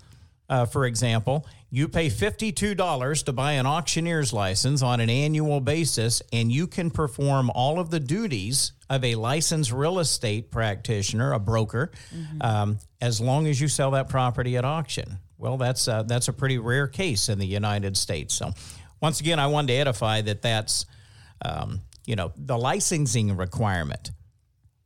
uh, 0.49 0.65
for 0.65 0.85
example, 0.85 1.47
you 1.75 1.87
pay 1.87 2.07
$52 2.07 3.25
to 3.25 3.33
buy 3.33 3.53
an 3.53 3.65
auctioneer's 3.65 4.31
license 4.31 4.83
on 4.83 4.99
an 4.99 5.09
annual 5.09 5.59
basis, 5.59 6.21
and 6.31 6.51
you 6.51 6.67
can 6.67 6.91
perform 6.91 7.49
all 7.55 7.79
of 7.79 7.89
the 7.89 7.99
duties 7.99 8.73
of 8.91 9.03
a 9.03 9.15
licensed 9.15 9.71
real 9.71 9.97
estate 9.97 10.51
practitioner, 10.51 11.33
a 11.33 11.39
broker, 11.39 11.91
um, 12.41 12.77
as 13.01 13.19
long 13.19 13.47
as 13.47 13.59
you 13.59 13.67
sell 13.67 13.89
that 13.89 14.07
property 14.07 14.55
at 14.55 14.63
auction. 14.63 15.17
Well, 15.39 15.57
that's, 15.57 15.87
uh, 15.87 16.03
that's 16.03 16.27
a 16.27 16.33
pretty 16.33 16.59
rare 16.59 16.87
case 16.87 17.27
in 17.27 17.39
the 17.39 17.47
United 17.47 17.97
States. 17.97 18.35
So, 18.35 18.53
once 19.01 19.19
again, 19.19 19.39
I 19.39 19.47
wanted 19.47 19.69
to 19.69 19.73
edify 19.73 20.21
that 20.21 20.43
that's, 20.43 20.85
um, 21.43 21.81
you 22.05 22.15
know, 22.15 22.33
the 22.37 22.55
licensing 22.55 23.35
requirement 23.35 24.11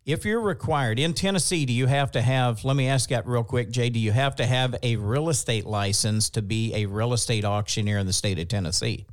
if 0.08 0.24
you're 0.24 0.40
required 0.40 1.00
in 1.00 1.14
Tennessee, 1.14 1.66
do 1.66 1.74
you 1.74 1.86
have 1.86 2.12
to 2.12 2.22
have, 2.22 2.64
let 2.64 2.78
me 2.78 2.88
ask 2.88 3.10
that 3.10 3.28
real 3.28 3.44
quick, 3.44 3.70
Jay, 3.70 3.90
do 3.90 4.00
you 4.00 4.14
have 4.14 4.38
to 4.38 4.46
have 4.46 4.74
a 4.82 4.96
real 4.96 5.28
estate 5.28 5.66
license 5.66 6.30
to 6.30 6.42
be 6.42 6.74
a 6.74 6.86
real 6.86 7.12
estate 7.12 7.44
auctioneer 7.44 7.98
in 7.98 8.08
the 8.08 8.14
state 8.14 8.40
of 8.40 8.48
Tennessee? 8.48 9.06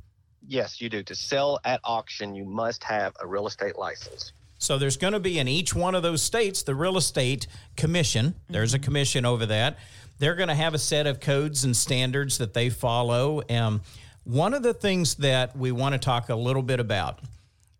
Yes, 0.47 0.79
you 0.79 0.87
do. 0.87 1.03
To 1.03 1.13
sell 1.13 1.59
at 1.65 1.81
auction, 1.83 2.33
you 2.33 2.45
must 2.45 2.81
have 2.85 3.13
a 3.19 3.27
real 3.27 3.45
estate 3.45 3.77
license. 3.77 4.31
So 4.57 4.77
there's 4.77 4.95
going 4.95 5.11
to 5.11 5.19
be 5.19 5.37
in 5.37 5.49
each 5.49 5.75
one 5.75 5.95
of 5.95 6.01
those 6.01 6.21
states 6.21 6.63
the 6.63 6.75
real 6.75 6.95
estate 6.95 7.45
commission. 7.75 8.33
There's 8.49 8.73
a 8.73 8.79
commission 8.79 9.25
over 9.25 9.45
that. 9.47 9.77
They're 10.19 10.35
going 10.35 10.47
to 10.47 10.55
have 10.55 10.73
a 10.73 10.79
set 10.79 11.07
of 11.07 11.19
codes 11.19 11.65
and 11.65 11.75
standards 11.75 12.37
that 12.37 12.53
they 12.53 12.69
follow. 12.69 13.41
Um, 13.49 13.81
one 14.23 14.53
of 14.53 14.63
the 14.63 14.73
things 14.73 15.15
that 15.15 15.57
we 15.57 15.73
want 15.73 15.91
to 15.91 15.99
talk 15.99 16.29
a 16.29 16.35
little 16.35 16.63
bit 16.63 16.79
about 16.79 17.19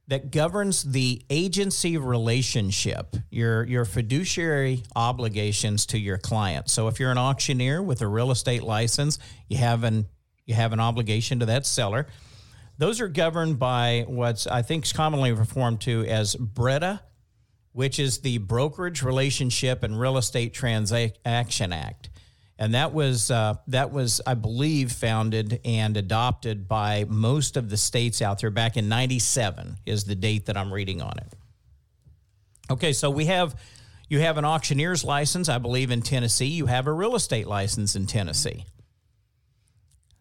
that 0.08 0.32
governs 0.32 0.84
the 0.84 1.22
agency 1.30 1.98
relationship, 1.98 3.16
your 3.30 3.64
your 3.66 3.86
fiduciary 3.86 4.84
obligations 4.96 5.86
to 5.88 6.00
your 6.00 6.18
client. 6.18 6.70
So 6.70 6.88
if 6.88 7.00
you're 7.00 7.12
an 7.12 7.18
auctioneer 7.18 7.82
with 7.82 8.02
a 8.02 8.08
real 8.08 8.32
estate 8.32 8.64
license, 8.64 9.18
you 9.48 9.58
have 9.58 9.84
an 9.84 10.08
you 10.46 10.54
have 10.54 10.74
an 10.74 10.80
obligation 10.80 11.40
to 11.40 11.46
that 11.48 11.66
seller. 11.66 12.08
Those 12.78 13.02
are 13.02 13.08
governed 13.08 13.58
by 13.58 14.06
what's 14.08 14.48
I 14.48 14.62
think 14.62 14.86
is 14.86 14.94
commonly 14.94 15.32
referred 15.32 15.82
to 15.82 16.06
as 16.06 16.36
BRETA, 16.36 17.00
which 17.72 18.00
is 18.00 18.20
the 18.20 18.38
Brokerage 18.38 19.02
Relationship 19.02 19.82
and 19.82 20.00
Real 20.00 20.18
Estate 20.18 20.54
Transaction 20.54 21.74
Act 21.74 22.10
and 22.58 22.74
that 22.74 22.94
was 22.94 23.32
uh, 23.32 23.56
that 23.68 23.92
was 23.92 24.22
I 24.26 24.34
believe 24.34 24.92
founded 24.92 25.60
and 25.66 25.98
adopted 25.98 26.68
by 26.68 27.06
most 27.08 27.58
of 27.58 27.70
the 27.70 27.78
states 27.78 28.22
out 28.22 28.40
there 28.40 28.50
back 28.50 28.78
in 28.78 28.88
'97 28.88 29.78
is 29.86 30.06
the 30.06 30.16
date 30.16 30.46
that 30.46 30.56
I'm 30.56 30.74
reading 30.74 31.02
on 31.02 31.18
it. 31.18 31.34
Okay, 32.72 32.94
so 32.94 33.10
we 33.10 33.26
have 33.26 33.56
you 34.08 34.20
have 34.20 34.38
an 34.38 34.46
auctioneer's 34.46 35.04
license, 35.04 35.50
I 35.50 35.58
believe, 35.58 35.92
in 35.92 36.02
Tennessee. 36.02 36.46
You 36.46 36.68
have 36.68 36.88
a 36.88 36.94
real 36.94 37.16
estate 37.16 37.48
license 37.48 37.96
in 37.96 38.06
Tennessee. 38.06 38.66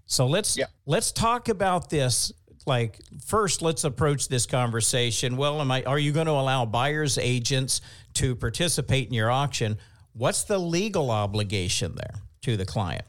So 0.06 0.26
let's 0.26 0.56
yeah. 0.56 0.66
let's 0.86 1.12
talk 1.12 1.48
about 1.48 1.88
this. 1.88 2.32
Like 2.66 2.98
first, 3.26 3.62
let's 3.62 3.84
approach 3.84 4.28
this 4.28 4.46
conversation. 4.46 5.36
Well, 5.36 5.60
am 5.60 5.70
I? 5.70 5.84
Are 5.84 5.98
you 5.98 6.12
going 6.12 6.26
to 6.26 6.32
allow 6.32 6.64
buyers 6.64 7.16
agents 7.16 7.80
to 8.14 8.34
participate 8.34 9.06
in 9.06 9.14
your 9.14 9.30
auction? 9.30 9.78
What's 10.14 10.44
the 10.44 10.58
legal 10.58 11.10
obligation 11.10 11.94
there 11.94 12.23
to 12.44 12.56
the 12.56 12.64
client? 12.64 13.04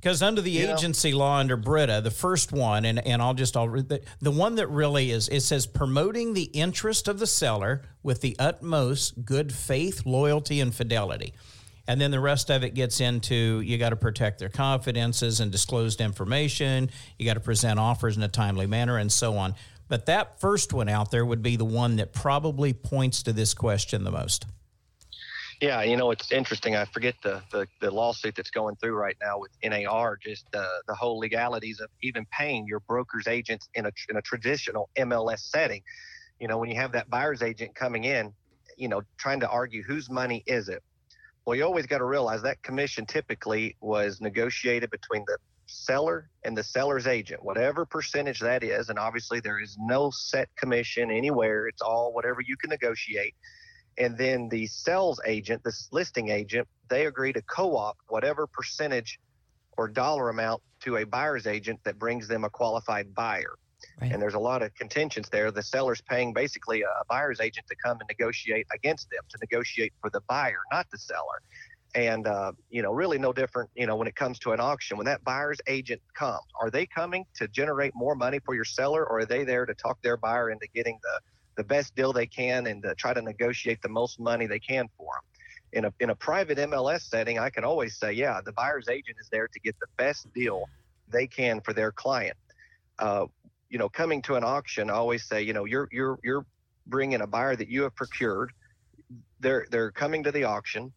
Because 0.00 0.22
under 0.22 0.40
the 0.40 0.50
you 0.50 0.72
agency 0.72 1.12
law 1.12 1.38
under 1.38 1.56
BRETA, 1.56 2.02
the 2.02 2.10
first 2.10 2.52
one, 2.52 2.84
and, 2.84 3.04
and 3.04 3.20
I'll 3.20 3.34
just, 3.34 3.56
I'll 3.56 3.68
read 3.68 3.88
the, 3.88 4.02
the 4.20 4.30
one 4.30 4.54
that 4.56 4.68
really 4.68 5.10
is, 5.10 5.28
it 5.28 5.40
says 5.40 5.66
promoting 5.66 6.32
the 6.32 6.44
interest 6.44 7.08
of 7.08 7.18
the 7.18 7.26
seller 7.26 7.82
with 8.02 8.20
the 8.20 8.36
utmost 8.38 9.24
good 9.24 9.52
faith, 9.52 10.06
loyalty, 10.06 10.60
and 10.60 10.72
fidelity. 10.72 11.34
And 11.88 12.00
then 12.00 12.10
the 12.10 12.20
rest 12.20 12.50
of 12.50 12.62
it 12.62 12.74
gets 12.74 13.00
into 13.00 13.60
you 13.60 13.78
got 13.78 13.90
to 13.90 13.96
protect 13.96 14.38
their 14.38 14.48
confidences 14.48 15.40
and 15.40 15.50
disclosed 15.50 16.00
information. 16.00 16.90
You 17.18 17.26
got 17.26 17.34
to 17.34 17.40
present 17.40 17.78
offers 17.78 18.16
in 18.16 18.22
a 18.22 18.28
timely 18.28 18.66
manner 18.66 18.98
and 18.98 19.10
so 19.10 19.36
on. 19.36 19.54
But 19.88 20.06
that 20.06 20.40
first 20.40 20.72
one 20.72 20.88
out 20.88 21.10
there 21.10 21.24
would 21.24 21.42
be 21.42 21.56
the 21.56 21.64
one 21.64 21.96
that 21.96 22.12
probably 22.12 22.72
points 22.72 23.22
to 23.24 23.32
this 23.32 23.54
question 23.54 24.04
the 24.04 24.10
most. 24.10 24.46
Yeah, 25.60 25.82
you 25.82 25.96
know, 25.96 26.10
it's 26.10 26.32
interesting. 26.32 26.76
I 26.76 26.84
forget 26.84 27.14
the, 27.22 27.42
the, 27.50 27.66
the 27.80 27.90
lawsuit 27.90 28.34
that's 28.36 28.50
going 28.50 28.76
through 28.76 28.94
right 28.94 29.16
now 29.22 29.38
with 29.38 29.50
NAR, 29.64 30.18
just 30.22 30.44
the, 30.52 30.66
the 30.86 30.94
whole 30.94 31.18
legalities 31.18 31.80
of 31.80 31.88
even 32.02 32.26
paying 32.30 32.66
your 32.66 32.80
broker's 32.80 33.26
agents 33.26 33.68
in 33.74 33.86
a, 33.86 33.90
in 34.10 34.16
a 34.16 34.22
traditional 34.22 34.90
MLS 34.98 35.38
setting. 35.38 35.82
You 36.38 36.48
know, 36.48 36.58
when 36.58 36.68
you 36.68 36.76
have 36.76 36.92
that 36.92 37.08
buyer's 37.08 37.42
agent 37.42 37.74
coming 37.74 38.04
in, 38.04 38.34
you 38.76 38.88
know, 38.88 39.00
trying 39.18 39.40
to 39.40 39.48
argue 39.48 39.82
whose 39.82 40.10
money 40.10 40.42
is 40.46 40.68
it? 40.68 40.82
Well, 41.46 41.56
you 41.56 41.64
always 41.64 41.86
got 41.86 41.98
to 41.98 42.04
realize 42.04 42.42
that 42.42 42.62
commission 42.62 43.06
typically 43.06 43.76
was 43.80 44.20
negotiated 44.20 44.90
between 44.90 45.24
the 45.26 45.38
seller 45.64 46.28
and 46.44 46.56
the 46.56 46.64
seller's 46.64 47.06
agent, 47.06 47.42
whatever 47.42 47.86
percentage 47.86 48.40
that 48.40 48.62
is. 48.62 48.90
And 48.90 48.98
obviously, 48.98 49.40
there 49.40 49.62
is 49.62 49.78
no 49.80 50.10
set 50.12 50.48
commission 50.58 51.10
anywhere. 51.10 51.66
It's 51.66 51.80
all 51.80 52.12
whatever 52.12 52.42
you 52.46 52.58
can 52.58 52.68
negotiate 52.68 53.34
and 53.98 54.16
then 54.18 54.48
the 54.48 54.66
sales 54.66 55.20
agent, 55.24 55.62
this 55.64 55.88
listing 55.90 56.28
agent, 56.28 56.68
they 56.88 57.06
agree 57.06 57.32
to 57.32 57.42
co-op 57.42 57.96
whatever 58.08 58.46
percentage 58.46 59.18
or 59.76 59.88
dollar 59.88 60.28
amount 60.28 60.62
to 60.80 60.96
a 60.96 61.04
buyer's 61.04 61.46
agent 61.46 61.80
that 61.84 61.98
brings 61.98 62.28
them 62.28 62.44
a 62.44 62.50
qualified 62.50 63.14
buyer. 63.14 63.54
Right. 64.00 64.12
And 64.12 64.20
there's 64.20 64.34
a 64.34 64.38
lot 64.38 64.62
of 64.62 64.74
contentions 64.74 65.28
there. 65.30 65.50
The 65.50 65.62
seller's 65.62 66.02
paying 66.02 66.32
basically 66.32 66.82
a 66.82 67.04
buyer's 67.08 67.40
agent 67.40 67.66
to 67.68 67.76
come 67.76 67.98
and 68.00 68.08
negotiate 68.08 68.66
against 68.72 69.08
them, 69.10 69.20
to 69.30 69.38
negotiate 69.40 69.92
for 70.00 70.10
the 70.10 70.20
buyer, 70.28 70.60
not 70.70 70.86
the 70.90 70.98
seller. 70.98 71.42
And, 71.94 72.26
uh, 72.26 72.52
you 72.68 72.82
know, 72.82 72.92
really 72.92 73.18
no 73.18 73.32
different, 73.32 73.70
you 73.74 73.86
know, 73.86 73.96
when 73.96 74.06
it 74.06 74.14
comes 74.14 74.38
to 74.40 74.52
an 74.52 74.60
auction. 74.60 74.98
When 74.98 75.06
that 75.06 75.24
buyer's 75.24 75.58
agent 75.66 76.02
comes, 76.14 76.44
are 76.60 76.70
they 76.70 76.84
coming 76.84 77.24
to 77.36 77.48
generate 77.48 77.92
more 77.94 78.14
money 78.14 78.38
for 78.44 78.54
your 78.54 78.66
seller 78.66 79.02
or 79.06 79.20
are 79.20 79.24
they 79.24 79.44
there 79.44 79.64
to 79.64 79.74
talk 79.74 80.02
their 80.02 80.18
buyer 80.18 80.50
into 80.50 80.66
getting 80.74 80.98
the 81.02 81.20
the 81.56 81.64
best 81.64 81.94
deal 81.94 82.12
they 82.12 82.26
can 82.26 82.66
and 82.66 82.82
to 82.82 82.94
try 82.94 83.14
to 83.14 83.22
negotiate 83.22 83.80
the 83.82 83.88
most 83.88 84.20
money 84.20 84.46
they 84.46 84.58
can 84.58 84.88
for 84.96 85.08
them. 85.14 85.22
In 85.72 85.84
a, 85.86 85.92
in 86.00 86.10
a 86.10 86.14
private 86.14 86.58
MLS 86.58 87.02
setting, 87.02 87.38
I 87.38 87.50
can 87.50 87.64
always 87.64 87.98
say, 87.98 88.12
yeah, 88.12 88.40
the 88.44 88.52
buyer's 88.52 88.88
agent 88.88 89.16
is 89.20 89.28
there 89.30 89.48
to 89.48 89.60
get 89.60 89.74
the 89.80 89.86
best 89.96 90.32
deal 90.32 90.68
they 91.08 91.26
can 91.26 91.60
for 91.60 91.72
their 91.72 91.92
client. 91.92 92.36
Uh, 92.98 93.26
you 93.68 93.78
know, 93.78 93.88
coming 93.88 94.22
to 94.22 94.36
an 94.36 94.44
auction, 94.44 94.90
I 94.90 94.94
always 94.94 95.24
say, 95.24 95.42
you 95.42 95.52
know, 95.52 95.64
you're 95.64 95.88
you're 95.90 96.18
you're 96.22 96.46
bringing 96.86 97.20
a 97.20 97.26
buyer 97.26 97.56
that 97.56 97.68
you 97.68 97.82
have 97.82 97.94
procured. 97.94 98.52
They're 99.40 99.66
they're 99.70 99.90
coming 99.90 100.22
to 100.22 100.32
the 100.32 100.44
auction, 100.44 100.92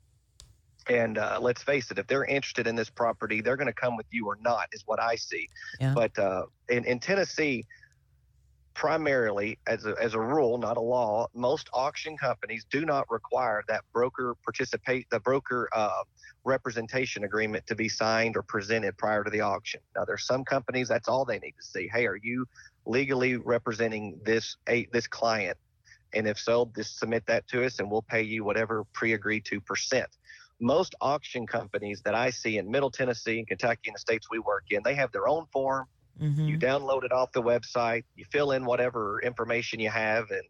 and 0.87 1.17
uh, 1.17 1.39
let's 1.41 1.63
face 1.63 1.89
it, 1.91 1.97
if 1.97 2.07
they're 2.07 2.25
interested 2.25 2.67
in 2.67 2.75
this 2.75 2.89
property, 2.89 3.41
they're 3.41 3.57
going 3.57 3.67
to 3.67 3.73
come 3.73 3.97
with 3.97 4.05
you 4.11 4.27
or 4.27 4.37
not, 4.41 4.67
is 4.71 4.83
what 4.85 5.01
I 5.01 5.15
see. 5.15 5.49
Yeah. 5.79 5.93
But 5.93 6.17
uh, 6.17 6.43
in 6.69 6.85
in 6.85 6.99
Tennessee, 6.99 7.65
primarily, 8.79 9.59
as 9.67 9.85
a, 9.85 9.93
as 10.01 10.13
a 10.13 10.19
rule, 10.19 10.57
not 10.57 10.77
a 10.77 10.79
law, 10.79 11.27
most 11.33 11.69
auction 11.73 12.15
companies 12.15 12.65
do 12.71 12.85
not 12.85 13.05
require 13.11 13.61
that 13.67 13.81
broker 13.91 14.37
participate, 14.41 15.05
the 15.09 15.19
broker 15.19 15.67
uh, 15.73 16.03
representation 16.45 17.25
agreement 17.25 17.67
to 17.67 17.75
be 17.75 17.89
signed 17.89 18.37
or 18.37 18.41
presented 18.41 18.97
prior 18.97 19.21
to 19.21 19.29
the 19.29 19.41
auction. 19.41 19.81
Now, 19.97 20.05
there's 20.05 20.25
some 20.25 20.45
companies 20.45 20.87
that's 20.87 21.09
all 21.09 21.25
they 21.25 21.39
need 21.39 21.55
to 21.59 21.63
see. 21.63 21.89
Hey, 21.93 22.07
are 22.07 22.15
you 22.23 22.45
legally 22.85 23.35
representing 23.35 24.17
this 24.23 24.55
a, 24.69 24.87
this 24.93 25.07
client? 25.07 25.57
And 26.13 26.25
if 26.25 26.39
so, 26.39 26.71
just 26.73 26.99
submit 26.99 27.25
that 27.27 27.49
to 27.49 27.65
us, 27.65 27.79
and 27.79 27.91
we'll 27.91 28.03
pay 28.03 28.21
you 28.21 28.45
whatever 28.45 28.85
pre-agreed 28.93 29.43
to 29.47 29.59
percent. 29.59 30.07
Most 30.61 30.95
auction 31.01 31.45
companies 31.45 32.01
that 32.05 32.15
I 32.15 32.29
see 32.29 32.57
in 32.59 32.71
Middle 32.71 32.91
Tennessee 32.91 33.39
and 33.39 33.47
Kentucky 33.47 33.89
and 33.89 33.95
the 33.95 33.99
states 33.99 34.27
we 34.31 34.39
work 34.39 34.63
in, 34.69 34.83
they 34.85 34.95
have 34.95 35.11
their 35.11 35.27
own 35.27 35.47
form 35.51 35.85
Mm-hmm. 36.21 36.47
You 36.47 36.57
download 36.57 37.03
it 37.03 37.11
off 37.11 37.31
the 37.31 37.41
website. 37.41 38.03
You 38.15 38.25
fill 38.31 38.51
in 38.51 38.65
whatever 38.65 39.21
information 39.21 39.79
you 39.79 39.89
have, 39.89 40.29
and 40.31 40.43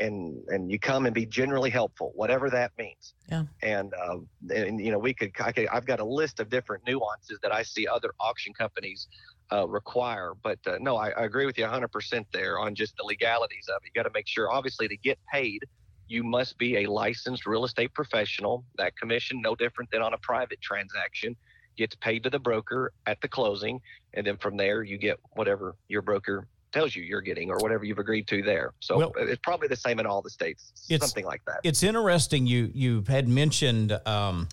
and 0.00 0.42
and 0.48 0.70
you 0.70 0.78
come 0.78 1.06
and 1.06 1.14
be 1.14 1.24
generally 1.24 1.70
helpful, 1.70 2.12
whatever 2.14 2.50
that 2.50 2.72
means. 2.78 3.14
Yeah. 3.30 3.44
And 3.62 3.92
um, 3.94 4.28
and 4.54 4.80
you 4.80 4.90
know 4.90 4.98
we 4.98 5.14
could, 5.14 5.32
I 5.40 5.52
could 5.52 5.68
I've 5.68 5.86
got 5.86 6.00
a 6.00 6.04
list 6.04 6.40
of 6.40 6.50
different 6.50 6.86
nuances 6.86 7.38
that 7.42 7.52
I 7.52 7.62
see 7.62 7.86
other 7.86 8.12
auction 8.20 8.52
companies 8.52 9.08
uh, 9.52 9.66
require. 9.68 10.32
But 10.42 10.58
uh, 10.66 10.78
no, 10.80 10.96
I, 10.96 11.10
I 11.10 11.24
agree 11.24 11.46
with 11.46 11.58
you 11.58 11.64
100% 11.64 12.24
there 12.32 12.58
on 12.58 12.74
just 12.74 12.96
the 12.96 13.04
legalities 13.04 13.68
of 13.68 13.80
it. 13.84 13.92
You 13.94 14.02
got 14.02 14.08
to 14.08 14.14
make 14.14 14.26
sure, 14.26 14.50
obviously, 14.50 14.88
to 14.88 14.96
get 14.96 15.18
paid, 15.32 15.62
you 16.08 16.24
must 16.24 16.58
be 16.58 16.78
a 16.78 16.86
licensed 16.86 17.46
real 17.46 17.64
estate 17.64 17.94
professional. 17.94 18.64
That 18.76 18.96
commission 18.96 19.40
no 19.40 19.54
different 19.54 19.90
than 19.90 20.02
on 20.02 20.12
a 20.14 20.18
private 20.18 20.60
transaction 20.60 21.36
gets 21.76 21.94
paid 21.96 22.22
to 22.24 22.30
the 22.30 22.38
broker 22.38 22.92
at 23.06 23.20
the 23.20 23.28
closing, 23.28 23.80
and 24.14 24.26
then 24.26 24.36
from 24.36 24.56
there 24.56 24.82
you 24.82 24.98
get 24.98 25.18
whatever 25.32 25.74
your 25.88 26.02
broker 26.02 26.46
tells 26.72 26.94
you 26.96 27.02
you're 27.02 27.20
getting 27.20 27.50
or 27.50 27.56
whatever 27.58 27.84
you've 27.84 28.00
agreed 28.00 28.26
to 28.26 28.42
there. 28.42 28.74
So 28.80 28.98
well, 28.98 29.12
it's 29.16 29.40
probably 29.42 29.68
the 29.68 29.76
same 29.76 30.00
in 30.00 30.06
all 30.06 30.20
the 30.20 30.30
states, 30.30 30.72
something 30.74 31.24
like 31.24 31.42
that. 31.46 31.60
It's 31.62 31.82
interesting. 31.82 32.46
You 32.46 32.70
you 32.74 33.04
had 33.08 33.28
mentioned. 33.28 33.98
Um, 34.06 34.48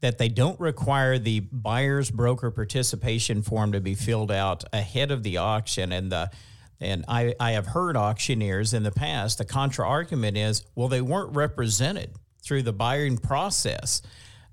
that 0.00 0.18
they 0.18 0.28
don't 0.28 0.58
require 0.58 1.16
the 1.16 1.38
buyer's 1.38 2.10
broker 2.10 2.50
participation 2.50 3.40
form 3.40 3.70
to 3.70 3.80
be 3.80 3.94
filled 3.94 4.32
out 4.32 4.64
ahead 4.72 5.12
of 5.12 5.22
the 5.22 5.36
auction 5.36 5.92
and 5.92 6.12
the 6.12 6.28
and 6.80 7.04
I, 7.06 7.36
I 7.38 7.52
have 7.52 7.66
heard 7.66 7.96
auctioneers 7.96 8.74
in 8.74 8.82
the 8.82 8.90
past 8.90 9.38
the 9.38 9.44
contra 9.44 9.86
argument 9.86 10.36
is 10.36 10.64
well 10.74 10.88
they 10.88 11.00
weren't 11.00 11.36
represented 11.36 12.10
through 12.42 12.62
the 12.62 12.72
buying 12.72 13.16
process 13.16 14.02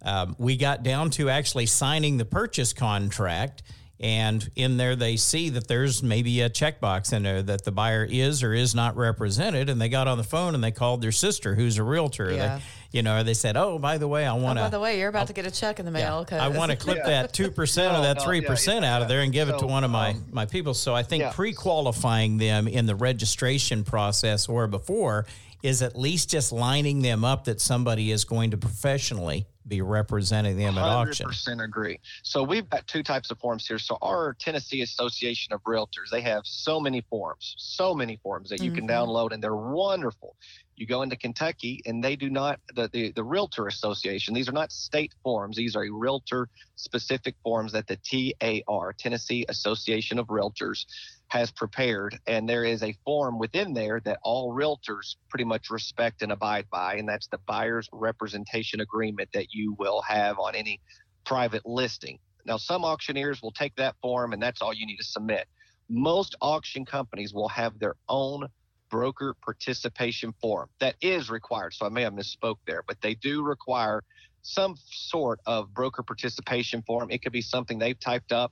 um, 0.02 0.36
we 0.38 0.58
got 0.58 0.84
down 0.84 1.10
to 1.12 1.30
actually 1.30 1.66
signing 1.66 2.18
the 2.18 2.26
purchase 2.26 2.74
contract. 2.74 3.64
And 4.02 4.50
in 4.56 4.78
there, 4.78 4.96
they 4.96 5.18
see 5.18 5.50
that 5.50 5.68
there's 5.68 6.02
maybe 6.02 6.40
a 6.40 6.50
checkbox 6.50 7.12
in 7.12 7.24
there 7.24 7.44
that 7.44 7.66
the 7.66 7.72
buyer 7.72 8.08
is 8.10 8.44
or 8.44 8.54
is 8.54 8.74
not 8.74 8.96
represented. 8.96 9.68
And 9.68 9.82
they 9.82 9.90
got 9.90 10.08
on 10.08 10.18
the 10.18 10.24
phone 10.24 10.56
and 10.56 10.64
they 10.64 10.72
called 10.72 11.02
their 11.02 11.12
sister, 11.12 11.54
who's 11.54 11.78
a 11.78 11.84
realtor. 11.84 12.32
Yeah. 12.32 12.58
They, 12.58 12.64
you 12.92 13.04
know, 13.04 13.24
they 13.24 13.36
said, 13.36 13.56
"Oh, 13.56 13.78
by 13.78 13.98
the 13.98 14.08
way, 14.08 14.26
I 14.26 14.34
want 14.34 14.58
to." 14.58 14.62
Oh, 14.62 14.66
by 14.66 14.70
the 14.70 14.80
way, 14.80 15.00
you're 15.00 15.10
about 15.10 15.20
I'll, 15.22 15.28
to 15.28 15.34
get 15.34 15.46
a 15.46 15.52
check 15.52 15.80
in 15.80 15.86
the 15.86 15.92
mail. 15.92 16.26
Yeah, 16.32 16.44
I 16.44 16.48
want 16.48 16.72
to 16.72 16.78
clip 16.86 16.98
yeah. 16.98 17.08
that 17.08 17.34
two 17.34 17.52
percent 17.52 17.96
or 17.96 18.02
that 18.02 18.24
three 18.24 18.42
percent 18.42 18.84
yeah, 18.84 18.96
out 18.96 19.02
of 19.04 19.08
there 19.08 19.22
and 19.22 19.32
give 19.32 19.48
so, 19.48 19.56
it 19.56 19.60
to 19.60 19.68
one 19.68 19.84
of 19.84 19.92
my 19.92 20.12
um, 20.12 20.26
my 20.32 20.46
people. 20.46 20.74
So 20.74 20.96
I 20.96 21.04
think 21.04 21.32
pre-qualifying 21.34 22.38
them 22.38 22.68
in 22.68 22.88
the 22.88 22.96
registration 22.96 23.84
process 23.84 24.50
or 24.50 24.66
before 24.66 25.28
is 25.62 25.82
at 25.82 25.98
least 25.98 26.30
just 26.30 26.52
lining 26.52 27.02
them 27.02 27.26
up 27.26 27.46
that 27.46 27.60
somebody 27.60 28.12
is 28.12 28.24
going 28.24 28.52
to 28.52 28.58
professionally 28.58 29.46
be 29.68 29.82
representing 29.82 30.58
them 30.58 30.78
at 30.78 30.84
auction. 30.84 31.28
100% 31.28 31.64
agree. 31.64 32.00
So 32.24 32.44
we've 32.44 32.68
got 32.70 32.88
two 32.88 33.04
types 33.04 33.30
of 33.32 33.40
forms 33.40 33.68
here. 33.68 33.78
So 33.78 33.98
our 34.02 34.34
Tennessee 34.34 34.82
Association 34.82 35.54
of 35.54 35.62
Realtors, 35.64 36.10
they 36.12 36.22
have 36.22 36.42
so 36.46 36.80
many 36.80 37.02
forms, 37.02 37.56
so 37.58 37.94
many 37.94 38.18
forms 38.24 38.50
that 38.50 38.62
you 38.62 38.72
can 38.72 38.88
mm-hmm. 38.88 39.10
download, 39.10 39.32
and 39.32 39.42
they're 39.42 39.56
wonderful. 39.56 40.36
You 40.76 40.88
go 40.88 41.02
into 41.02 41.18
Kentucky, 41.18 41.82
and 41.86 42.02
they 42.02 42.16
do 42.16 42.30
not 42.30 42.60
the, 42.74 42.90
the 42.94 43.12
the 43.12 43.24
Realtor 43.24 43.68
Association. 43.68 44.34
These 44.34 44.48
are 44.48 44.54
not 44.54 44.72
state 44.72 45.14
forms. 45.24 45.58
These 45.58 45.76
are 45.76 45.86
realtor 45.92 46.48
specific 46.78 47.36
forms 47.44 47.74
that 47.74 47.86
the 47.88 47.98
TAR, 47.98 48.94
Tennessee 48.94 49.46
Association 49.50 50.20
of 50.20 50.28
Realtors, 50.28 50.86
has 51.30 51.52
prepared. 51.52 52.20
And 52.28 52.50
there 52.50 52.66
is 52.66 52.84
a 52.84 52.96
form 53.06 53.40
within 53.40 53.74
there 53.74 54.02
that 54.02 54.20
all 54.24 54.54
realtors 54.54 55.16
pretty 55.30 55.46
much 55.46 55.70
respect 55.70 56.22
and 56.22 56.32
abide 56.32 56.66
by, 56.72 56.96
and 56.96 57.08
that's 57.08 57.28
the 57.28 57.40
buyer's 57.48 57.88
representation 57.92 58.82
agreement 58.82 59.30
that 59.34 59.54
you 59.54 59.76
will 59.80 60.02
have 60.02 60.38
on 60.40 60.56
any 60.56 60.82
private 61.26 61.66
listing. 61.66 62.20
Now, 62.46 62.58
some 62.58 62.84
auctioneers 62.84 63.42
will 63.42 63.52
take 63.52 63.76
that 63.76 63.96
form, 64.02 64.34
and 64.34 64.42
that's 64.42 64.62
all 64.62 64.74
you 64.74 64.86
need 64.86 64.98
to 64.98 65.04
submit. 65.04 65.48
Most 65.88 66.36
auction 66.42 66.86
companies 66.86 67.34
will 67.34 67.50
have 67.50 67.80
their 67.80 67.96
own 68.08 68.48
broker 68.90 69.36
participation 69.44 70.34
form 70.42 70.68
that 70.80 70.96
is 71.02 71.30
required. 71.30 71.76
So 71.76 71.86
I 71.86 71.90
may 71.90 72.02
have 72.02 72.14
misspoke 72.14 72.58
there, 72.66 72.84
but 72.88 72.98
they 73.02 73.14
do 73.16 73.44
require 73.44 74.02
some 74.42 74.76
sort 74.92 75.40
of 75.46 75.72
broker 75.74 76.02
participation 76.02 76.82
form. 76.88 77.12
It 77.12 77.22
could 77.22 77.34
be 77.34 77.42
something 77.42 77.78
they've 77.78 78.00
typed 78.00 78.32
up 78.32 78.52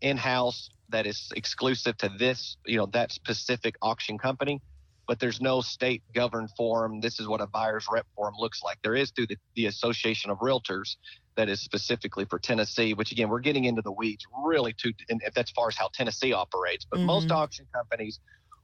in 0.00 0.16
house 0.16 0.68
that 0.94 1.06
is 1.06 1.32
exclusive 1.34 1.96
to 1.98 2.08
this, 2.08 2.56
you 2.64 2.76
know, 2.76 2.86
that 2.86 3.10
specific 3.10 3.74
auction 3.82 4.16
company. 4.16 4.62
But 5.08 5.18
there's 5.18 5.40
no 5.40 5.60
state 5.60 6.02
governed 6.14 6.50
form. 6.56 7.00
This 7.00 7.20
is 7.20 7.26
what 7.26 7.40
a 7.40 7.46
buyer's 7.46 7.86
rep 7.92 8.06
form 8.14 8.34
looks 8.38 8.62
like. 8.62 8.78
There 8.82 8.94
is 8.94 9.10
through 9.10 9.26
the, 9.26 9.36
the 9.54 9.66
Association 9.66 10.30
of 10.30 10.38
Realtors 10.38 10.96
that 11.36 11.48
is 11.48 11.60
specifically 11.60 12.24
for 12.24 12.38
Tennessee, 12.38 12.94
which 12.94 13.10
again, 13.12 13.28
we're 13.28 13.40
getting 13.40 13.64
into 13.64 13.82
the 13.82 13.92
weeds 13.92 14.24
really 14.46 14.72
too, 14.72 14.92
and 15.10 15.20
if 15.26 15.34
that's 15.34 15.50
far 15.50 15.68
as 15.68 15.76
how 15.76 15.90
Tennessee 15.92 16.32
operates. 16.32 16.86
But 16.88 17.00
most 17.00 17.24
mm-hmm. 17.24 17.36
auction 17.36 17.66
companies 17.74 18.20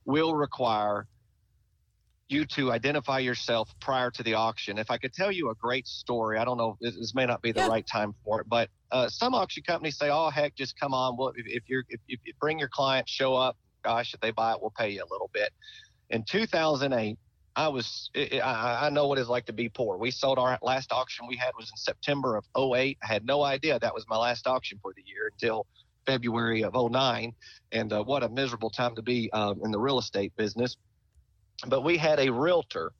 will 0.07 0.35
require 0.35 1.09
you 2.31 2.45
to 2.47 2.73
identify 2.73 3.19
yourself 3.19 3.75
prior 3.81 4.11
to 4.13 4.23
the 4.23 4.35
auction. 4.35 4.79
If 4.79 4.91
I 4.91 4.99
could 4.99 5.13
tell 5.13 5.33
you 5.33 5.51
a 5.51 5.55
great 5.55 5.87
story, 5.87 6.39
I 6.39 6.45
don't 6.45 6.57
know, 6.59 6.77
this, 6.81 6.97
this 6.97 7.15
may 7.15 7.27
not 7.27 7.43
be 7.43 7.53
the 7.53 7.61
Yeah. 7.61 7.69
right 7.69 7.87
time 7.87 8.15
for 8.25 8.41
it, 8.41 8.49
but 8.49 8.71
uh, 8.93 9.09
some 9.09 9.35
auction 9.35 9.63
companies 9.63 9.97
say, 9.99 10.11
"Oh 10.11 10.31
heck, 10.31 10.55
just 10.57 10.79
come 10.79 10.95
on. 10.95 11.17
Well, 11.17 11.33
if, 11.37 11.47
if 11.47 11.63
you're 11.69 11.85
if, 11.89 12.01
if 12.09 12.21
you 12.25 12.33
bring 12.41 12.59
your 12.59 12.69
client, 12.69 13.09
show 13.09 13.35
up. 13.35 13.57
Gosh, 13.85 14.15
if 14.15 14.21
they 14.21 14.31
buy 14.31 14.53
it, 14.53 14.59
we'll 14.61 14.73
pay 14.77 14.91
you 14.91 15.03
a 15.03 15.11
little 15.11 15.31
bit." 15.33 15.51
In 16.11 16.25
2008, 16.25 17.17
I 17.57 17.69
was 17.69 18.11
I, 18.17 18.41
I 18.43 18.87
I 18.87 18.91
know 18.91 19.07
what 19.07 19.19
it's 19.19 19.29
like 19.29 19.47
to 19.47 19.53
be 19.53 19.69
poor. 19.69 19.97
We 19.97 20.11
sold 20.11 20.39
our 20.39 20.59
last 20.63 20.93
auction 20.93 21.27
we 21.29 21.37
had 21.37 21.53
was 21.57 21.71
in 21.71 21.77
September 21.77 22.37
of 22.37 22.45
08. 22.57 22.99
I 23.03 23.07
had 23.07 23.25
no 23.25 23.43
idea 23.45 23.79
that 23.79 23.95
was 23.95 24.05
my 24.09 24.17
last 24.17 24.47
auction 24.47 24.79
for 24.83 24.93
the 24.97 25.03
year 25.07 25.31
until 25.33 25.67
February 26.07 26.65
of 26.65 26.75
09. 26.75 27.33
And 27.73 27.93
uh, 27.93 28.03
what 28.03 28.23
a 28.25 28.29
miserable 28.29 28.71
time 28.71 28.95
to 28.97 29.03
be 29.03 29.31
um, 29.33 29.61
in 29.65 29.71
the 29.71 29.79
real 29.79 29.99
estate 29.99 30.33
business. 30.37 30.77
But 31.67 31.83
we 31.83 31.99
had 31.99 32.21
a 32.21 32.31
realtor, 32.33 32.93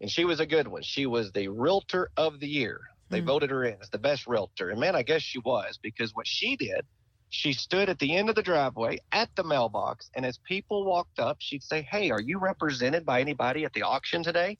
and 0.00 0.10
she 0.10 0.24
was 0.24 0.40
a 0.40 0.46
good 0.46 0.68
one. 0.68 0.82
She 0.82 1.06
was 1.06 1.32
the 1.32 1.48
realtor 1.48 2.10
of 2.16 2.40
the 2.40 2.48
year. 2.48 2.80
They 3.10 3.20
Hmm. 3.20 3.26
voted 3.26 3.50
her 3.50 3.64
in 3.64 3.80
as 3.80 3.90
the 3.90 3.98
best 3.98 4.26
realtor. 4.26 4.70
And 4.70 4.80
man, 4.80 4.96
I 4.96 5.02
guess 5.02 5.22
she 5.22 5.38
was 5.40 5.78
because 5.82 6.14
what 6.14 6.26
she 6.26 6.56
did, 6.56 6.86
she 7.30 7.52
stood 7.52 7.88
at 7.88 7.98
the 7.98 8.16
end 8.16 8.28
of 8.28 8.36
the 8.36 8.42
driveway 8.42 8.98
at 9.12 9.30
the 9.36 9.44
mailbox. 9.44 10.10
And 10.14 10.26
as 10.26 10.38
people 10.38 10.84
walked 10.84 11.18
up, 11.18 11.38
she'd 11.40 11.62
say, 11.62 11.82
Hey, 11.82 12.10
are 12.10 12.20
you 12.20 12.38
represented 12.38 13.04
by 13.06 13.20
anybody 13.20 13.64
at 13.64 13.72
the 13.72 13.82
auction 13.82 14.22
today? 14.22 14.58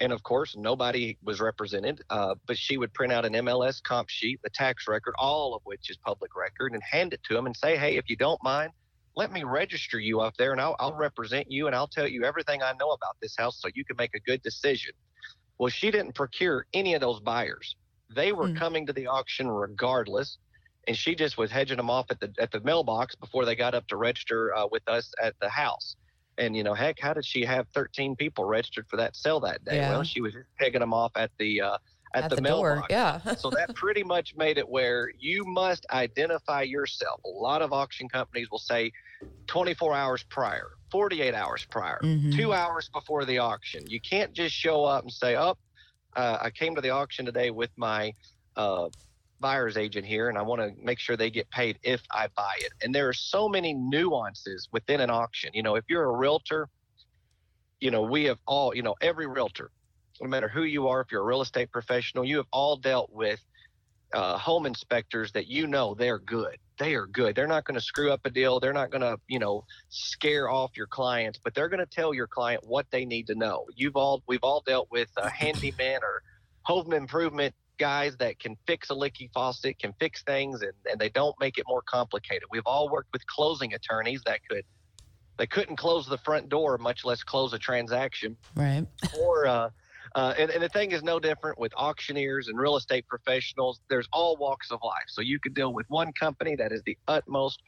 And 0.00 0.12
of 0.12 0.22
course, 0.22 0.54
nobody 0.56 1.18
was 1.24 1.40
represented, 1.40 2.02
uh, 2.10 2.36
but 2.46 2.56
she 2.58 2.76
would 2.76 2.94
print 2.94 3.12
out 3.12 3.24
an 3.24 3.32
MLS 3.34 3.82
comp 3.82 4.08
sheet, 4.10 4.40
the 4.44 4.50
tax 4.50 4.86
record, 4.88 5.14
all 5.18 5.54
of 5.54 5.62
which 5.64 5.90
is 5.90 5.96
public 6.04 6.36
record, 6.36 6.72
and 6.72 6.82
hand 6.84 7.12
it 7.12 7.22
to 7.24 7.34
them 7.34 7.46
and 7.46 7.56
say, 7.56 7.76
Hey, 7.76 7.96
if 7.96 8.08
you 8.08 8.16
don't 8.16 8.42
mind, 8.44 8.72
let 9.18 9.32
me 9.32 9.42
register 9.42 9.98
you 9.98 10.20
up 10.20 10.34
there 10.38 10.52
and 10.52 10.60
I'll, 10.60 10.76
I'll 10.78 10.94
represent 10.94 11.50
you 11.50 11.66
and 11.66 11.74
I'll 11.74 11.88
tell 11.88 12.06
you 12.06 12.24
everything 12.24 12.62
I 12.62 12.72
know 12.80 12.90
about 12.90 13.16
this 13.20 13.34
house 13.36 13.60
so 13.60 13.68
you 13.74 13.84
can 13.84 13.96
make 13.98 14.14
a 14.14 14.20
good 14.20 14.42
decision. 14.42 14.92
Well, 15.58 15.70
she 15.70 15.90
didn't 15.90 16.14
procure 16.14 16.66
any 16.72 16.94
of 16.94 17.00
those 17.00 17.20
buyers. 17.20 17.74
They 18.14 18.32
were 18.32 18.48
Mm. 18.48 18.56
coming 18.56 18.86
to 18.86 18.92
the 18.92 19.08
auction 19.08 19.48
regardless. 19.50 20.38
And 20.86 20.96
she 20.96 21.16
just 21.16 21.36
was 21.36 21.50
hedging 21.50 21.76
them 21.78 21.90
off 21.90 22.06
at 22.10 22.20
the 22.20 22.32
at 22.38 22.52
the 22.52 22.60
mailbox 22.60 23.16
before 23.16 23.44
they 23.44 23.56
got 23.56 23.74
up 23.74 23.86
to 23.88 23.96
register 23.96 24.54
uh, 24.56 24.68
with 24.70 24.84
us 24.88 25.12
at 25.20 25.34
the 25.40 25.48
house. 25.50 25.96
And 26.38 26.56
you 26.56 26.62
know, 26.62 26.72
heck, 26.72 27.00
how 27.00 27.12
did 27.12 27.26
she 27.26 27.44
have 27.44 27.66
13 27.74 28.16
people 28.16 28.44
registered 28.44 28.86
for 28.88 28.96
that 28.96 29.16
sale 29.16 29.40
that 29.40 29.64
day? 29.64 29.76
Yeah. 29.78 29.90
Well, 29.90 30.04
she 30.04 30.20
was 30.22 30.34
pegging 30.58 30.80
them 30.80 30.94
off 30.94 31.12
at 31.16 31.32
the 31.38 31.60
uh, 31.60 31.78
at, 32.14 32.24
At 32.24 32.30
the, 32.30 32.36
the 32.36 32.42
mailbox 32.42 32.80
door. 32.80 32.86
Yeah. 32.90 33.34
so 33.36 33.50
that 33.50 33.74
pretty 33.74 34.02
much 34.02 34.34
made 34.36 34.58
it 34.58 34.68
where 34.68 35.10
you 35.18 35.44
must 35.46 35.86
identify 35.90 36.62
yourself. 36.62 37.20
A 37.24 37.28
lot 37.28 37.62
of 37.62 37.72
auction 37.72 38.08
companies 38.08 38.48
will 38.50 38.58
say 38.58 38.92
24 39.48 39.94
hours 39.94 40.24
prior, 40.30 40.68
48 40.90 41.34
hours 41.34 41.66
prior, 41.70 42.00
Mhm. 42.02 42.34
two 42.36 42.52
hours 42.52 42.88
before 42.92 43.24
the 43.24 43.38
auction. 43.38 43.88
You 43.88 44.00
can't 44.00 44.32
just 44.34 44.54
show 44.54 44.84
up 44.84 45.02
and 45.02 45.12
say, 45.12 45.36
"Oh, 45.36 45.54
uh, 46.16 46.38
I 46.40 46.50
came 46.50 46.74
to 46.74 46.80
the 46.80 46.90
auction 46.90 47.24
today 47.26 47.50
with 47.50 47.70
my 47.76 48.12
uh, 48.56 48.88
buyer's 49.40 49.76
agent 49.76 50.06
here, 50.06 50.28
and 50.28 50.36
I 50.36 50.42
want 50.42 50.60
to 50.60 50.72
make 50.82 50.98
sure 50.98 51.16
they 51.16 51.30
get 51.30 51.50
paid 51.50 51.78
if 51.82 52.02
I 52.12 52.28
buy 52.36 52.54
it." 52.58 52.72
And 52.82 52.94
there 52.94 53.08
are 53.08 53.14
so 53.14 53.48
many 53.48 53.74
nuances 53.74 54.68
within 54.72 55.00
an 55.00 55.10
auction. 55.10 55.50
You 55.54 55.62
know, 55.62 55.76
if 55.76 55.84
you're 55.88 56.04
a 56.04 56.16
realtor, 56.16 56.68
you 57.80 57.90
know, 57.90 58.02
we 58.02 58.24
have 58.24 58.38
all, 58.46 58.74
you 58.74 58.82
know, 58.82 58.96
every 59.00 59.26
realtor, 59.26 59.70
no 60.20 60.28
matter 60.28 60.48
who 60.48 60.64
you 60.64 60.88
are, 60.88 61.00
if 61.00 61.10
you're 61.10 61.22
a 61.22 61.24
real 61.24 61.42
estate 61.42 61.70
professional, 61.70 62.24
you 62.24 62.36
have 62.36 62.46
all 62.52 62.76
dealt 62.76 63.10
with 63.12 63.40
uh, 64.14 64.38
home 64.38 64.66
inspectors 64.66 65.32
that 65.32 65.46
you 65.48 65.66
know 65.66 65.94
they're 65.94 66.18
good. 66.18 66.56
They 66.78 66.94
are 66.94 67.06
good. 67.06 67.34
They're 67.34 67.46
not 67.46 67.64
going 67.64 67.74
to 67.74 67.80
screw 67.80 68.10
up 68.10 68.20
a 68.24 68.30
deal. 68.30 68.60
They're 68.60 68.72
not 68.72 68.90
going 68.90 69.02
to, 69.02 69.18
you 69.26 69.38
know, 69.38 69.64
scare 69.88 70.48
off 70.48 70.76
your 70.76 70.86
clients, 70.86 71.38
but 71.42 71.54
they're 71.54 71.68
going 71.68 71.84
to 71.84 71.86
tell 71.86 72.14
your 72.14 72.26
client 72.26 72.62
what 72.64 72.86
they 72.90 73.04
need 73.04 73.26
to 73.26 73.34
know. 73.34 73.66
You've 73.74 73.96
all, 73.96 74.22
we've 74.26 74.42
all 74.42 74.62
dealt 74.64 74.88
with 74.90 75.08
uh, 75.16 75.28
handyman 75.28 76.00
or 76.02 76.22
home 76.62 76.92
improvement 76.92 77.54
guys 77.78 78.16
that 78.18 78.38
can 78.38 78.56
fix 78.66 78.90
a 78.90 78.94
leaky 78.94 79.30
faucet, 79.34 79.78
can 79.78 79.92
fix 80.00 80.22
things, 80.22 80.62
and, 80.62 80.72
and 80.90 81.00
they 81.00 81.08
don't 81.10 81.34
make 81.40 81.58
it 81.58 81.64
more 81.68 81.82
complicated. 81.82 82.44
We've 82.50 82.66
all 82.66 82.88
worked 82.88 83.10
with 83.12 83.26
closing 83.26 83.74
attorneys 83.74 84.22
that 84.26 84.40
could, 84.48 84.64
they 85.36 85.46
couldn't 85.46 85.76
close 85.76 86.06
the 86.06 86.18
front 86.18 86.48
door, 86.48 86.78
much 86.78 87.04
less 87.04 87.22
close 87.22 87.52
a 87.52 87.58
transaction 87.58 88.36
Right. 88.54 88.86
or 89.20 89.46
uh, 89.46 89.70
uh, 90.18 90.34
and, 90.36 90.50
and 90.50 90.60
the 90.60 90.68
thing 90.68 90.90
is 90.90 91.04
no 91.04 91.20
different 91.20 91.56
with 91.60 91.72
auctioneers 91.76 92.48
and 92.48 92.58
real 92.58 92.76
estate 92.76 93.06
professionals. 93.06 93.78
There's 93.88 94.08
all 94.12 94.36
walks 94.36 94.72
of 94.72 94.80
life. 94.82 95.04
So 95.06 95.20
you 95.20 95.38
could 95.38 95.54
deal 95.54 95.72
with 95.72 95.86
one 95.88 96.12
company 96.12 96.56
that 96.56 96.72
is 96.72 96.82
the 96.84 96.98
utmost. 97.06 97.62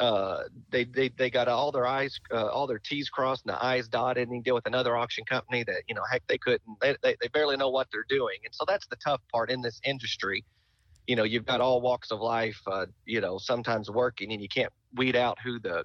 Uh, 0.00 0.42
they, 0.70 0.82
they 0.86 1.08
they 1.10 1.30
got 1.30 1.46
all 1.46 1.70
their 1.70 1.86
I's, 1.86 2.18
uh, 2.32 2.46
all 2.46 2.66
their 2.66 2.80
T's 2.80 3.08
crossed 3.08 3.44
and 3.46 3.54
the 3.54 3.64
I's 3.64 3.86
dotted, 3.86 4.26
and 4.26 4.36
you 4.36 4.42
deal 4.42 4.56
with 4.56 4.66
another 4.66 4.96
auction 4.96 5.24
company 5.24 5.62
that 5.62 5.82
you 5.86 5.94
know, 5.94 6.02
heck, 6.10 6.24
they 6.26 6.36
couldn't. 6.36 6.62
They, 6.80 6.96
they 7.00 7.14
they 7.20 7.28
barely 7.28 7.56
know 7.56 7.68
what 7.68 7.86
they're 7.92 8.06
doing, 8.08 8.38
and 8.44 8.52
so 8.52 8.64
that's 8.66 8.88
the 8.88 8.96
tough 8.96 9.20
part 9.30 9.48
in 9.48 9.62
this 9.62 9.80
industry. 9.84 10.44
You 11.06 11.14
know, 11.14 11.22
you've 11.22 11.46
got 11.46 11.60
all 11.60 11.80
walks 11.80 12.10
of 12.10 12.18
life. 12.18 12.60
Uh, 12.66 12.86
you 13.06 13.20
know, 13.20 13.38
sometimes 13.38 13.88
working, 13.88 14.32
and 14.32 14.42
you 14.42 14.48
can't 14.48 14.72
weed 14.96 15.14
out 15.14 15.38
who 15.44 15.60
the 15.60 15.84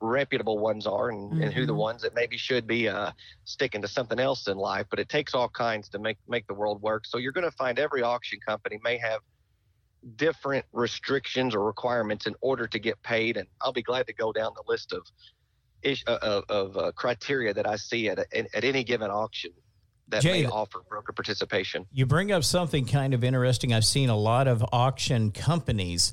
reputable 0.00 0.58
ones 0.58 0.86
are 0.86 1.10
and, 1.10 1.42
and 1.42 1.52
who 1.52 1.66
the 1.66 1.72
Mhm. 1.72 1.76
ones 1.88 2.02
that 2.02 2.14
maybe 2.14 2.36
should 2.36 2.66
be 2.66 2.88
uh, 2.88 3.12
sticking 3.44 3.82
to 3.82 3.88
something 3.88 4.18
else 4.18 4.48
in 4.48 4.56
life. 4.56 4.86
But 4.90 4.98
it 4.98 5.08
takes 5.08 5.34
all 5.34 5.48
kinds 5.48 5.88
to 5.90 5.98
make 5.98 6.18
make 6.28 6.46
the 6.46 6.54
world 6.54 6.82
work. 6.82 7.06
So 7.06 7.18
you're 7.18 7.32
going 7.32 7.50
to 7.50 7.56
find 7.56 7.78
every 7.78 8.02
auction 8.02 8.38
company 8.46 8.78
may 8.82 8.98
have 8.98 9.20
different 10.16 10.64
restrictions 10.72 11.54
or 11.54 11.64
requirements 11.64 12.26
in 12.26 12.34
order 12.40 12.66
to 12.68 12.78
get 12.78 13.02
paid. 13.02 13.36
And 13.36 13.48
I'll 13.60 13.72
be 13.72 13.82
glad 13.82 14.06
to 14.06 14.12
go 14.12 14.32
down 14.32 14.52
the 14.54 14.64
list 14.66 14.92
of 14.92 15.06
uh, 16.06 16.18
of, 16.22 16.44
of 16.48 16.76
uh, 16.76 16.92
criteria 16.92 17.54
that 17.54 17.66
I 17.66 17.76
see 17.76 18.08
at, 18.08 18.18
a, 18.18 18.56
at 18.56 18.64
any 18.64 18.82
given 18.82 19.10
auction 19.10 19.52
that 20.08 20.22
Jay, 20.22 20.42
may 20.42 20.46
offer 20.46 20.80
broker 20.88 21.12
participation. 21.12 21.86
You 21.92 22.06
bring 22.06 22.32
up 22.32 22.44
something 22.44 22.86
kind 22.86 23.14
of 23.14 23.24
interesting. 23.24 23.72
I've 23.72 23.84
seen 23.84 24.08
a 24.08 24.16
lot 24.16 24.48
of 24.48 24.64
auction 24.72 25.32
companies 25.32 26.12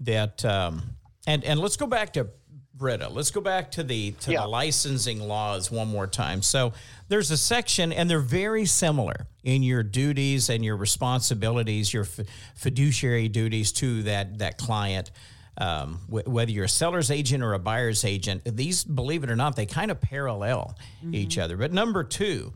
that, 0.00 0.44
um, 0.44 0.96
and 1.26 1.44
and 1.44 1.60
let's 1.60 1.76
go 1.76 1.86
back 1.86 2.12
to 2.14 2.28
BRETA. 2.76 3.08
Let's 3.12 3.30
go 3.30 3.40
back 3.40 3.70
to 3.72 3.82
the 3.84 4.12
to 4.20 4.32
Yeah. 4.32 4.42
the 4.42 4.48
licensing 4.48 5.20
laws 5.20 5.70
one 5.70 5.88
more 5.88 6.06
time. 6.06 6.42
So 6.42 6.72
there's 7.08 7.30
a 7.30 7.36
section, 7.36 7.92
and 7.92 8.10
they're 8.10 8.18
very 8.18 8.66
similar 8.66 9.26
in 9.44 9.62
your 9.62 9.82
duties 9.82 10.50
and 10.50 10.64
your 10.64 10.76
responsibilities, 10.76 11.92
your 11.92 12.04
f- 12.04 12.26
fiduciary 12.56 13.28
duties 13.28 13.70
to 13.72 14.02
that 14.04 14.38
that 14.38 14.58
client. 14.58 15.10
Um, 15.56 16.00
wh- 16.08 16.26
whether 16.26 16.50
you're 16.50 16.64
a 16.64 16.68
seller's 16.68 17.12
agent 17.12 17.44
or 17.44 17.52
a 17.52 17.60
buyer's 17.60 18.04
agent, 18.04 18.42
these, 18.44 18.82
believe 18.82 19.22
it 19.22 19.30
or 19.30 19.36
not, 19.36 19.54
they 19.54 19.66
kind 19.66 19.92
of 19.92 20.00
parallel 20.00 20.76
each 21.12 21.38
other. 21.38 21.56
But 21.56 21.72
number 21.72 22.02
two, 22.02 22.52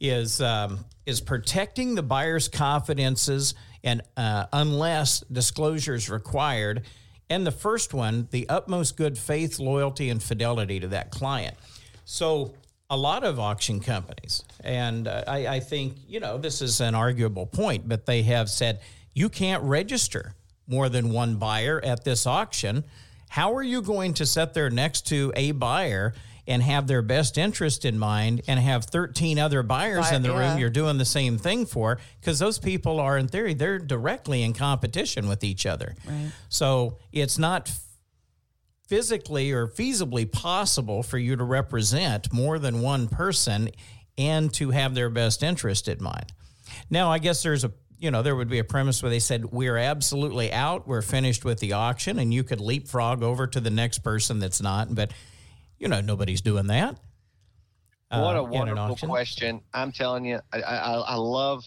is 0.00 0.40
um, 0.40 0.84
is 1.04 1.20
protecting 1.20 1.96
the 1.96 2.02
buyer's 2.04 2.46
confidences 2.46 3.56
and 3.82 4.02
uh, 4.16 4.46
unless 4.52 5.20
disclosure 5.32 5.94
is 5.94 6.08
required. 6.08 6.84
And 7.30 7.46
the 7.46 7.52
first 7.52 7.92
one, 7.92 8.28
the 8.30 8.48
utmost 8.48 8.96
good 8.96 9.18
faith, 9.18 9.58
loyalty, 9.58 10.08
and 10.08 10.22
fidelity 10.22 10.80
to 10.80 10.88
that 10.88 11.10
client. 11.10 11.56
So 12.04 12.54
a 12.90 12.96
lot 12.96 13.22
of 13.22 13.38
auction 13.38 13.80
companies, 13.80 14.42
and 14.64 15.06
uh, 15.06 15.24
I, 15.26 15.46
I 15.46 15.60
think 15.60 15.96
you 16.08 16.20
know 16.20 16.38
this 16.38 16.62
is 16.62 16.80
an 16.80 16.94
arguable 16.94 17.46
point, 17.46 17.86
but 17.86 18.06
they 18.06 18.22
have 18.22 18.48
said 18.48 18.80
you 19.12 19.28
can't 19.28 19.62
register 19.62 20.34
more 20.66 20.88
than 20.88 21.10
one 21.10 21.36
buyer 21.36 21.80
at 21.84 22.04
this 22.04 22.26
auction. 22.26 22.84
How 23.28 23.54
are 23.54 23.62
you 23.62 23.82
going 23.82 24.14
to 24.14 24.26
sit 24.26 24.54
there 24.54 24.70
next 24.70 25.06
to 25.08 25.32
a 25.36 25.52
buyer 25.52 26.14
and 26.48 26.62
have 26.62 26.86
their 26.86 27.02
best 27.02 27.36
interest 27.36 27.84
in 27.84 27.98
mind 27.98 28.40
and 28.48 28.58
have 28.58 28.86
13 28.86 29.38
other 29.38 29.62
buyers 29.62 30.08
Buy- 30.08 30.16
in 30.16 30.22
the 30.22 30.30
yeah. 30.30 30.50
room 30.50 30.58
you're 30.58 30.70
doing 30.70 30.96
the 30.96 31.04
same 31.04 31.36
thing 31.36 31.66
for? 31.66 31.98
Because 32.20 32.38
those 32.38 32.58
people 32.58 32.98
are, 32.98 33.18
in 33.18 33.28
theory, 33.28 33.54
they're 33.54 33.78
directly 33.78 34.42
in 34.42 34.54
competition 34.54 35.28
with 35.28 35.44
each 35.44 35.66
other. 35.66 35.94
Right. 36.06 36.32
So 36.48 36.98
it's 37.12 37.38
not 37.38 37.70
physically 38.88 39.52
or 39.52 39.68
feasibly 39.68 40.30
possible 40.30 41.02
for 41.02 41.18
you 41.18 41.36
to 41.36 41.44
represent 41.44 42.32
more 42.32 42.58
than 42.58 42.80
one 42.80 43.08
person 43.08 43.68
and 44.16 44.52
to 44.54 44.70
have 44.70 44.94
their 44.94 45.10
best 45.10 45.42
interest 45.42 45.86
in 45.86 46.02
mind. 46.02 46.32
Now, 46.88 47.12
I 47.12 47.18
guess 47.18 47.42
there's 47.42 47.64
a 47.64 47.72
you 48.00 48.12
know 48.12 48.22
there 48.22 48.36
would 48.36 48.48
be 48.48 48.60
a 48.60 48.64
premise 48.64 49.02
where 49.02 49.10
they 49.10 49.18
said 49.18 49.46
we're 49.46 49.76
absolutely 49.76 50.52
out, 50.52 50.86
we're 50.86 51.02
finished 51.02 51.44
with 51.44 51.58
the 51.58 51.72
auction, 51.72 52.18
and 52.18 52.32
you 52.32 52.44
could 52.44 52.60
leapfrog 52.60 53.22
over 53.22 53.46
to 53.48 53.60
the 53.60 53.70
next 53.70 53.98
person 53.98 54.38
that's 54.38 54.62
not. 54.62 54.94
But 54.94 55.12
you 55.78 55.88
know 55.88 56.00
nobody's 56.00 56.40
doing 56.40 56.66
that. 56.68 56.98
What 58.10 58.36
uh, 58.36 58.40
a 58.40 58.44
in 58.44 58.50
wonderful 58.50 58.96
question. 58.96 59.60
I'm 59.74 59.92
telling 59.92 60.24
you, 60.24 60.40
I, 60.52 60.62
I, 60.62 60.92
I 60.94 61.14
love 61.16 61.64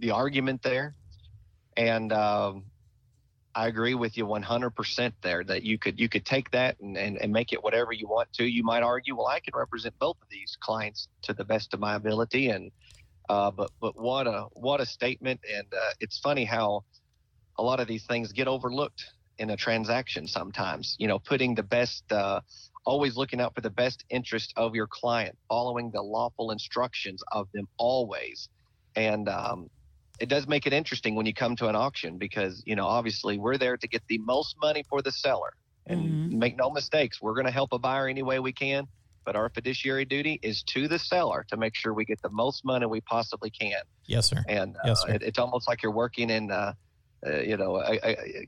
the 0.00 0.10
argument 0.10 0.62
there. 0.62 0.94
And 1.76 2.12
um, 2.12 2.64
I 3.54 3.68
agree 3.68 3.94
with 3.94 4.18
you 4.18 4.26
100% 4.26 5.12
there 5.22 5.44
that 5.44 5.62
you 5.62 5.78
could 5.78 5.98
you 5.98 6.08
could 6.08 6.26
take 6.26 6.50
that 6.50 6.78
and, 6.80 6.98
and, 6.98 7.16
and 7.16 7.32
make 7.32 7.52
it 7.52 7.62
whatever 7.62 7.92
you 7.92 8.06
want 8.06 8.30
to. 8.34 8.44
You 8.44 8.62
might 8.62 8.82
argue, 8.82 9.16
well, 9.16 9.28
I 9.28 9.40
can 9.40 9.52
represent 9.56 9.94
both 9.98 10.16
of 10.20 10.28
these 10.30 10.56
clients 10.60 11.08
to 11.22 11.32
the 11.32 11.44
best 11.44 11.72
of 11.72 11.80
my 11.80 11.94
ability. 11.94 12.48
And 12.50 12.70
uh, 13.30 13.50
but 13.50 13.70
but 13.80 13.98
what 13.98 14.26
a 14.26 14.46
what 14.52 14.80
a 14.80 14.86
statement. 14.86 15.40
And 15.54 15.66
uh, 15.72 15.92
it's 16.00 16.18
funny 16.18 16.44
how 16.44 16.84
a 17.56 17.62
lot 17.62 17.80
of 17.80 17.88
these 17.88 18.04
things 18.04 18.32
get 18.32 18.48
overlooked 18.48 19.04
in 19.38 19.50
a 19.50 19.56
transaction 19.56 20.26
sometimes. 20.26 20.96
You 20.98 21.08
know, 21.08 21.18
putting 21.18 21.54
the 21.54 21.62
best 21.62 22.04
uh, 22.10 22.40
always 22.84 23.16
looking 23.16 23.40
out 23.40 23.54
for 23.54 23.60
the 23.60 23.70
best 23.70 24.04
interest 24.10 24.52
of 24.56 24.74
your 24.74 24.86
client, 24.86 25.36
following 25.48 25.90
the 25.92 26.02
lawful 26.02 26.50
instructions 26.50 27.22
of 27.32 27.48
them 27.54 27.66
always. 27.78 28.48
And 28.96 29.28
um, 29.28 29.68
it 30.20 30.28
does 30.28 30.46
make 30.46 30.66
it 30.66 30.72
interesting 30.72 31.14
when 31.14 31.26
you 31.26 31.34
come 31.34 31.56
to 31.56 31.68
an 31.68 31.76
auction 31.76 32.18
because, 32.18 32.62
you 32.66 32.76
know, 32.76 32.86
obviously 32.86 33.38
we're 33.38 33.58
there 33.58 33.76
to 33.76 33.88
get 33.88 34.02
the 34.08 34.18
most 34.18 34.56
money 34.60 34.84
for 34.88 35.02
the 35.02 35.12
seller. 35.12 35.52
And 35.84 36.30
make 36.30 36.56
no 36.56 36.70
mistakes, 36.70 37.20
we're 37.20 37.34
going 37.34 37.46
to 37.46 37.52
help 37.52 37.72
a 37.72 37.78
buyer 37.78 38.06
any 38.06 38.22
way 38.22 38.38
we 38.38 38.52
can. 38.52 38.86
But 39.24 39.34
our 39.34 39.48
fiduciary 39.48 40.04
duty 40.04 40.38
is 40.42 40.62
to 40.64 40.86
the 40.86 40.98
seller 40.98 41.44
to 41.48 41.56
make 41.56 41.74
sure 41.74 41.92
we 41.92 42.04
get 42.04 42.22
the 42.22 42.30
most 42.30 42.64
money 42.64 42.86
we 42.86 43.00
possibly 43.00 43.50
can. 43.50 43.82
Yes, 44.06 44.30
sir. 44.30 44.44
And 44.48 44.76
uh, 44.76 44.80
Yes, 44.84 45.02
sir. 45.02 45.14
it, 45.14 45.22
it's 45.22 45.38
almost 45.40 45.66
like 45.68 45.82
you're 45.82 45.92
working 45.92 46.30
in, 46.30 46.50
uh, 46.52 46.74
uh, 47.26 47.40
you 47.40 47.56
know, 47.56 47.82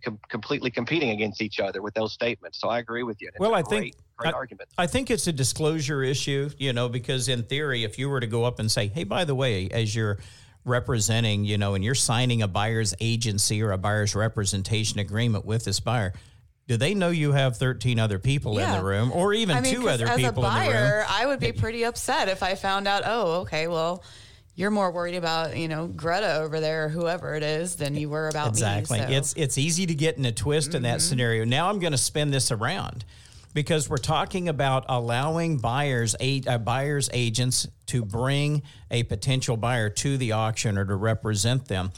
com- 0.04 0.18
completely 0.28 0.70
competing 0.70 1.10
against 1.10 1.40
each 1.40 1.60
other 1.60 1.80
with 1.82 1.94
those 1.94 2.12
statements. 2.12 2.60
So 2.60 2.68
I 2.68 2.78
agree 2.80 3.02
with 3.04 3.20
you. 3.22 3.28
It's 3.28 3.38
Well, 3.38 3.54
a 3.54 3.58
I 3.58 3.62
great, 3.62 3.80
think- 3.80 3.94
great 4.16 4.34
I- 4.34 4.36
argument. 4.36 4.68
I 4.78 4.86
think 4.86 5.10
it's 5.10 5.26
a 5.26 5.32
disclosure 5.32 6.02
issue, 6.02 6.50
you 6.58 6.72
know, 6.72 6.88
because 6.88 7.28
in 7.28 7.44
theory, 7.44 7.84
if 7.84 7.98
you 7.98 8.08
were 8.08 8.20
to 8.20 8.26
go 8.26 8.44
up 8.44 8.58
and 8.58 8.70
say, 8.70 8.88
hey, 8.88 9.04
by 9.04 9.24
the 9.24 9.34
way, 9.34 9.68
as 9.70 9.94
you're 9.94 10.18
representing, 10.64 11.44
you 11.44 11.58
know, 11.58 11.74
and 11.74 11.84
you're 11.84 11.94
signing 11.94 12.42
a 12.42 12.48
buyer's 12.48 12.94
agency 13.00 13.62
or 13.62 13.70
a 13.72 13.78
buyer's 13.78 14.14
representation 14.14 14.98
agreement 14.98 15.44
with 15.44 15.64
this 15.64 15.78
buyer, 15.78 16.12
do 16.66 16.76
they 16.78 16.94
know 16.94 17.10
you 17.10 17.32
have 17.32 17.58
13 17.58 17.98
other 17.98 18.18
people 18.18 18.58
in 18.58 18.70
the 18.72 18.82
room 18.82 19.12
or 19.12 19.34
even 19.34 19.56
I 19.56 19.60
mean, 19.60 19.74
two 19.74 19.82
'cause 19.82 19.90
other 20.00 20.06
as 20.08 20.16
people 20.16 20.44
a 20.44 20.48
in 20.48 20.54
the 20.54 20.60
room? 20.70 20.72
buyer, 20.72 21.06
I 21.08 21.26
would 21.26 21.38
be 21.38 21.52
pretty 21.52 21.84
upset 21.84 22.28
if 22.28 22.42
I 22.42 22.54
found 22.54 22.88
out, 22.88 23.02
oh, 23.04 23.42
okay, 23.42 23.68
well, 23.68 24.02
you're 24.56 24.70
more 24.70 24.90
worried 24.92 25.16
about, 25.16 25.56
you 25.56 25.66
know, 25.68 25.86
Greta 25.88 26.36
over 26.36 26.60
there 26.60 26.84
or 26.86 26.88
whoever 26.88 27.34
it 27.34 27.42
is 27.42 27.76
than 27.76 27.94
you 27.96 28.08
were 28.08 28.28
about 28.28 28.48
Exactly. 28.48 29.00
me. 29.00 29.06
so- 29.06 29.12
It's 29.12 29.32
it's 29.36 29.58
easy 29.58 29.86
to 29.86 29.94
get 29.94 30.16
in 30.16 30.24
a 30.24 30.32
twist 30.32 30.74
in 30.74 30.82
that 30.82 31.00
scenario. 31.00 31.44
Now 31.44 31.68
I'm 31.68 31.78
going 31.80 31.92
to 31.92 31.98
spin 31.98 32.30
this 32.30 32.50
around 32.52 33.04
because 33.52 33.88
we're 33.88 33.96
talking 33.98 34.48
about 34.48 34.84
allowing 34.88 35.58
buyers 35.58 36.14
a, 36.20 36.42
uh, 36.46 36.58
buyers 36.58 37.08
agents 37.12 37.66
to 37.86 38.04
bring 38.04 38.62
a 38.90 39.02
potential 39.04 39.56
buyer 39.56 39.88
to 39.90 40.16
the 40.18 40.32
auction 40.32 40.76
or 40.78 40.84
to 40.84 40.94
represent 40.96 41.66
them. 41.68 41.92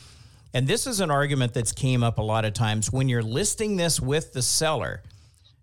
And 0.55 0.67
this 0.67 0.87
is 0.87 1.01
an 1.01 1.11
argument 1.11 1.53
that's 1.53 1.73
came 1.73 2.03
up 2.03 2.19
a 2.19 2.23
lot 2.23 2.45
of 2.47 2.55
times 2.55 2.91
when 2.91 3.09
you're 3.11 3.23
listing 3.23 3.77
this 3.77 4.01
with 4.01 4.33
the 4.33 4.41
seller. 4.43 5.03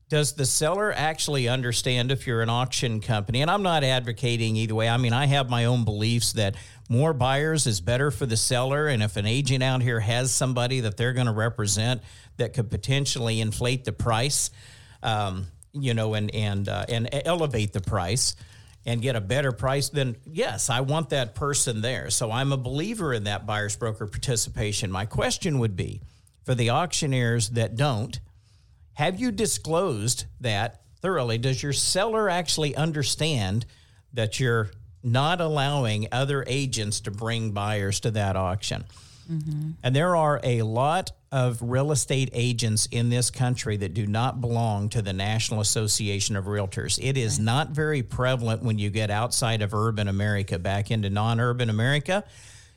Does 0.10 0.34
the 0.34 0.46
seller 0.46 0.94
actually 0.96 1.48
understand 1.48 2.12
if 2.12 2.28
you're 2.28 2.44
an 2.44 2.50
auction 2.50 3.02
company? 3.02 3.42
And 3.42 3.50
I'm 3.50 3.64
not 3.64 3.84
advocating 3.84 4.56
either 4.56 4.76
way. 4.76 4.88
I 4.88 4.98
mean, 4.98 5.14
I 5.14 5.26
have 5.26 5.50
my 5.50 5.66
own 5.66 5.86
beliefs 5.86 6.34
that 6.34 6.56
more 6.94 7.14
buyers 7.14 7.66
is 7.66 7.82
better 7.82 8.12
for 8.12 8.28
the 8.28 8.38
seller. 8.38 8.88
And 8.88 9.02
if 9.02 9.18
an 9.18 9.26
agent 9.26 9.64
out 9.64 9.82
here 9.82 10.00
has 10.00 10.32
somebody 10.32 10.82
that 10.82 10.96
they're 10.96 11.14
going 11.14 11.26
to 11.26 11.34
represent 11.34 12.04
that 12.38 12.54
could 12.54 12.70
potentially 12.70 13.42
inflate 13.42 13.84
the 13.84 13.92
price, 13.92 14.52
um, 15.02 15.48
you 15.74 15.96
know, 15.96 16.14
and 16.14 16.34
and 16.36 16.70
uh, 16.70 16.86
and 16.88 17.10
elevate 17.12 17.74
the 17.74 17.82
price 17.82 18.36
and 18.86 19.02
get 19.02 19.16
a 19.16 19.22
better 19.22 19.52
price, 19.52 19.90
then 19.90 20.16
yes, 20.26 20.70
I 20.70 20.82
want 20.82 21.10
that 21.10 21.34
person 21.34 21.82
there. 21.82 22.12
So 22.12 22.32
I'm 22.32 22.52
a 22.52 22.58
believer 22.58 23.12
in 23.12 23.24
that 23.24 23.48
buyer's 23.48 23.76
broker 23.76 24.06
participation. 24.06 24.92
My 24.92 25.06
question 25.08 25.58
would 25.60 25.76
be 25.76 26.02
for 26.46 26.54
the 26.54 26.70
auctioneers 26.70 27.50
that 27.50 27.76
don't, 27.76 28.20
have 28.94 29.20
you 29.20 29.32
disclosed 29.32 30.26
that 30.42 30.82
thoroughly? 31.02 31.40
Does 31.40 31.64
your 31.64 31.74
seller 31.74 32.30
actually 32.30 32.76
understand 32.76 33.66
that 34.14 34.40
you're 34.40 34.70
not 35.04 35.42
allowing 35.42 36.08
other 36.12 36.44
agents 36.48 37.02
to 37.02 37.12
bring 37.12 37.52
buyers 37.52 38.00
to 38.02 38.12
that 38.12 38.36
auction? 38.36 38.86
And 39.84 39.96
there 39.96 40.16
are 40.16 40.40
a 40.44 40.64
lot 40.64 41.12
of 41.32 41.62
real 41.62 41.92
estate 41.92 42.30
agents 42.34 42.88
in 42.92 43.10
this 43.10 43.32
country 43.32 43.78
that 43.78 43.94
do 43.94 44.06
not 44.06 44.42
belong 44.42 44.90
to 44.90 45.02
the 45.02 45.14
National 45.14 45.62
Association 45.62 46.36
of 46.36 46.46
Realtors. 46.46 47.00
It 47.02 47.18
is 47.18 47.40
not 47.40 47.70
very 47.70 48.04
prevalent 48.04 48.64
when 48.64 48.78
you 48.80 48.90
get 48.90 49.10
outside 49.10 49.62
of 49.62 49.74
urban 49.74 50.08
America 50.08 50.60
back 50.60 50.92
into 50.92 51.10
non 51.10 51.40
urban 51.40 51.70
America. 51.70 52.24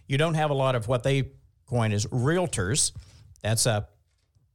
You 0.07 0.19
don't 0.19 0.35
have 0.35 0.51
a 0.51 0.55
lot 0.55 0.75
of 0.77 0.87
what 0.89 1.03
they 1.03 1.31
coin 1.67 1.93
as 1.93 2.07
realtors. 2.07 2.93
That's 3.43 3.67
a 3.67 3.89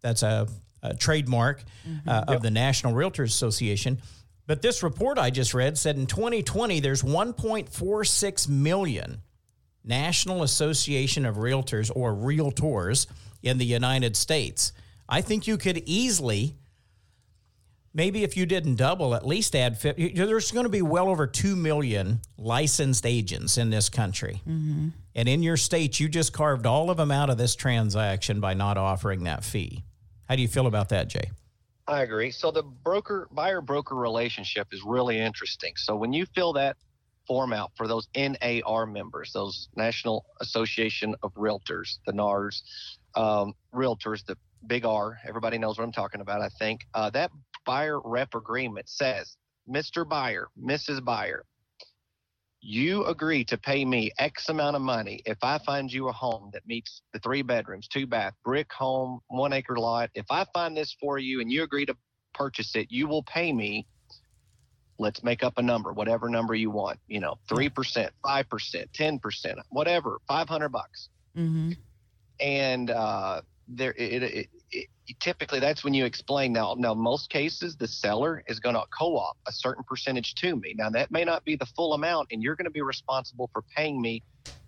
that's 0.02 0.24
a, 0.24 0.48
a 0.82 0.96
trademark 0.96 1.64
uh, 2.08 2.24
of 2.28 2.42
the 2.42 2.52
National 2.52 2.94
Realtors 2.94 3.26
Association. 3.26 4.02
But 4.52 4.62
this 4.62 4.84
report 4.84 5.18
I 5.18 5.30
just 5.30 5.54
read 5.54 5.78
said 5.78 5.96
in 5.96 6.08
2020 6.08 6.82
there's 6.82 7.04
1.46 7.04 8.50
million 8.50 9.22
National 9.82 10.44
Association 10.44 11.26
of 11.26 11.38
Realtors 11.38 11.90
or 11.96 12.12
Realtors 12.14 13.08
in 13.42 13.60
the 13.60 13.66
United 13.66 14.18
States. 14.18 14.74
I 15.08 15.22
think 15.22 15.48
you 15.48 15.58
could 15.58 15.82
easily, 15.86 16.58
maybe 17.94 18.26
if 18.26 18.36
you 18.36 18.46
didn't 18.46 18.76
double, 18.76 19.16
at 19.16 19.26
least 19.26 19.56
add 19.56 19.78
50. 19.78 20.16
There's 20.16 20.52
going 20.52 20.66
to 20.66 20.70
be 20.70 20.82
well 20.82 21.08
over 21.08 21.28
2 21.28 21.56
million 21.56 22.20
licensed 22.38 23.06
agents 23.06 23.58
in 23.58 23.70
this 23.70 23.88
country. 23.88 24.42
Mm-hmm. 24.46 24.90
And 25.16 25.30
in 25.30 25.44
your 25.44 25.56
state, 25.56 25.98
you 25.98 26.10
just 26.10 26.34
carved 26.34 26.66
all 26.66 26.90
of 26.90 26.98
them 26.98 27.10
out 27.10 27.30
of 27.30 27.38
this 27.38 27.56
transaction 27.56 28.42
by 28.42 28.54
not 28.54 28.78
offering 28.78 29.24
that 29.24 29.46
fee. 29.46 29.86
How 30.28 30.36
do 30.36 30.42
you 30.42 30.50
feel 30.50 30.68
about 30.68 30.90
that, 30.90 31.08
Jay? 31.08 31.32
I 31.92 32.04
agree. 32.04 32.32
So 32.32 32.52
the 32.52 32.64
broker 32.64 33.28
buyer 33.34 33.60
broker 33.60 33.96
relationship 33.96 34.70
is 34.72 34.82
really 34.82 35.20
interesting. 35.20 35.74
So 35.76 35.94
when 35.98 36.14
you 36.14 36.26
fill 36.34 36.54
that 36.54 36.78
form 37.28 37.52
out 37.52 37.72
for 37.76 37.86
those 37.86 38.08
NAR 38.16 38.86
members, 38.86 39.32
those 39.34 39.68
National 39.76 40.24
Association 40.40 41.16
of 41.22 41.34
Realtors, 41.34 41.98
the 42.06 42.14
NARS, 42.14 42.64
um, 43.16 43.54
realtors, 43.76 44.24
the 44.26 44.38
big 44.66 44.86
R, 44.86 45.18
everybody 45.28 45.58
knows 45.58 45.78
what 45.78 45.84
I'm 45.84 45.92
talking 45.92 46.22
about, 46.22 46.40
I 46.40 46.48
think. 46.58 46.80
Uh, 46.94 47.10
that 47.10 47.30
buyer 47.66 48.00
rep 48.06 48.36
agreement 48.36 48.88
says, 48.88 49.36
Mr. 49.70 50.08
Buyer, 50.08 50.48
Mrs. 50.58 51.04
Buyer, 51.04 51.44
you 52.62 53.06
agree 53.06 53.44
to 53.46 53.58
pay 53.58 53.84
me 53.84 54.12
X 54.20 54.50
amount 54.50 54.76
of 54.76 54.82
money 54.84 55.22
if 55.26 55.38
I 55.42 55.58
find 55.66 55.92
you 55.92 56.08
a 56.10 56.12
home 56.12 56.52
that 56.54 56.66
meets 56.68 57.02
the 57.12 57.20
three 57.20 57.42
bedrooms, 57.42 57.88
two 57.88 58.06
bath, 58.06 58.34
brick 58.46 58.72
home, 58.72 59.20
one 59.28 59.52
acre 59.52 59.78
lot. 59.78 60.12
If 60.14 60.28
I 60.30 60.46
find 60.54 60.78
this 60.78 60.96
for 61.00 61.18
you 61.18 61.42
and 61.42 61.52
you 61.52 61.64
agree 61.64 61.86
to 61.88 61.96
purchase 62.34 62.76
it, 62.76 62.88
you 62.92 63.08
will 63.08 63.24
pay 63.24 63.52
me. 63.52 63.88
Let's 65.00 65.24
make 65.24 65.44
up 65.44 65.58
a 65.58 65.62
number, 65.64 65.92
whatever 65.92 66.30
number 66.30 66.54
you 66.54 66.70
want. 66.70 67.00
You 67.08 67.20
know, 67.20 67.40
three 67.50 67.70
percent, 67.70 68.14
five 68.24 68.48
percent, 68.48 68.94
ten 68.94 69.18
percent, 69.18 69.58
whatever, 69.70 70.20
five 70.28 70.48
hundred 70.48 70.70
bucks. 70.70 71.10
Mhm. 71.36 71.78
And 72.40 72.92
uh, 72.92 73.42
there, 73.68 73.94
it, 73.98 74.22
it, 74.22 74.24
it, 74.24 74.48
typically 75.20 75.60
that's 75.60 75.84
when 75.84 75.94
you 75.94 76.06
explain. 76.06 76.54
Now, 76.54 76.76
now 76.78 76.94
most 76.94 77.30
cases 77.30 77.76
the 77.76 77.88
seller 77.88 78.44
is 78.48 78.60
going 78.60 78.76
to 78.76 78.84
co-op 78.98 79.36
a 79.48 79.52
certain 79.52 79.84
percentage 79.88 80.36
to 80.36 80.56
me. 80.56 80.74
Now 80.78 80.90
that 80.92 81.12
may 81.12 81.24
not 81.24 81.44
be 81.44 81.56
the 81.56 81.66
full 81.66 81.94
amount, 81.94 82.28
and 82.32 82.42
you're 82.42 82.56
going 82.56 82.66
to 82.66 82.72
be 82.72 82.82
responsible 82.82 83.50
for 83.54 83.64
paying 83.76 84.02
me 84.02 84.24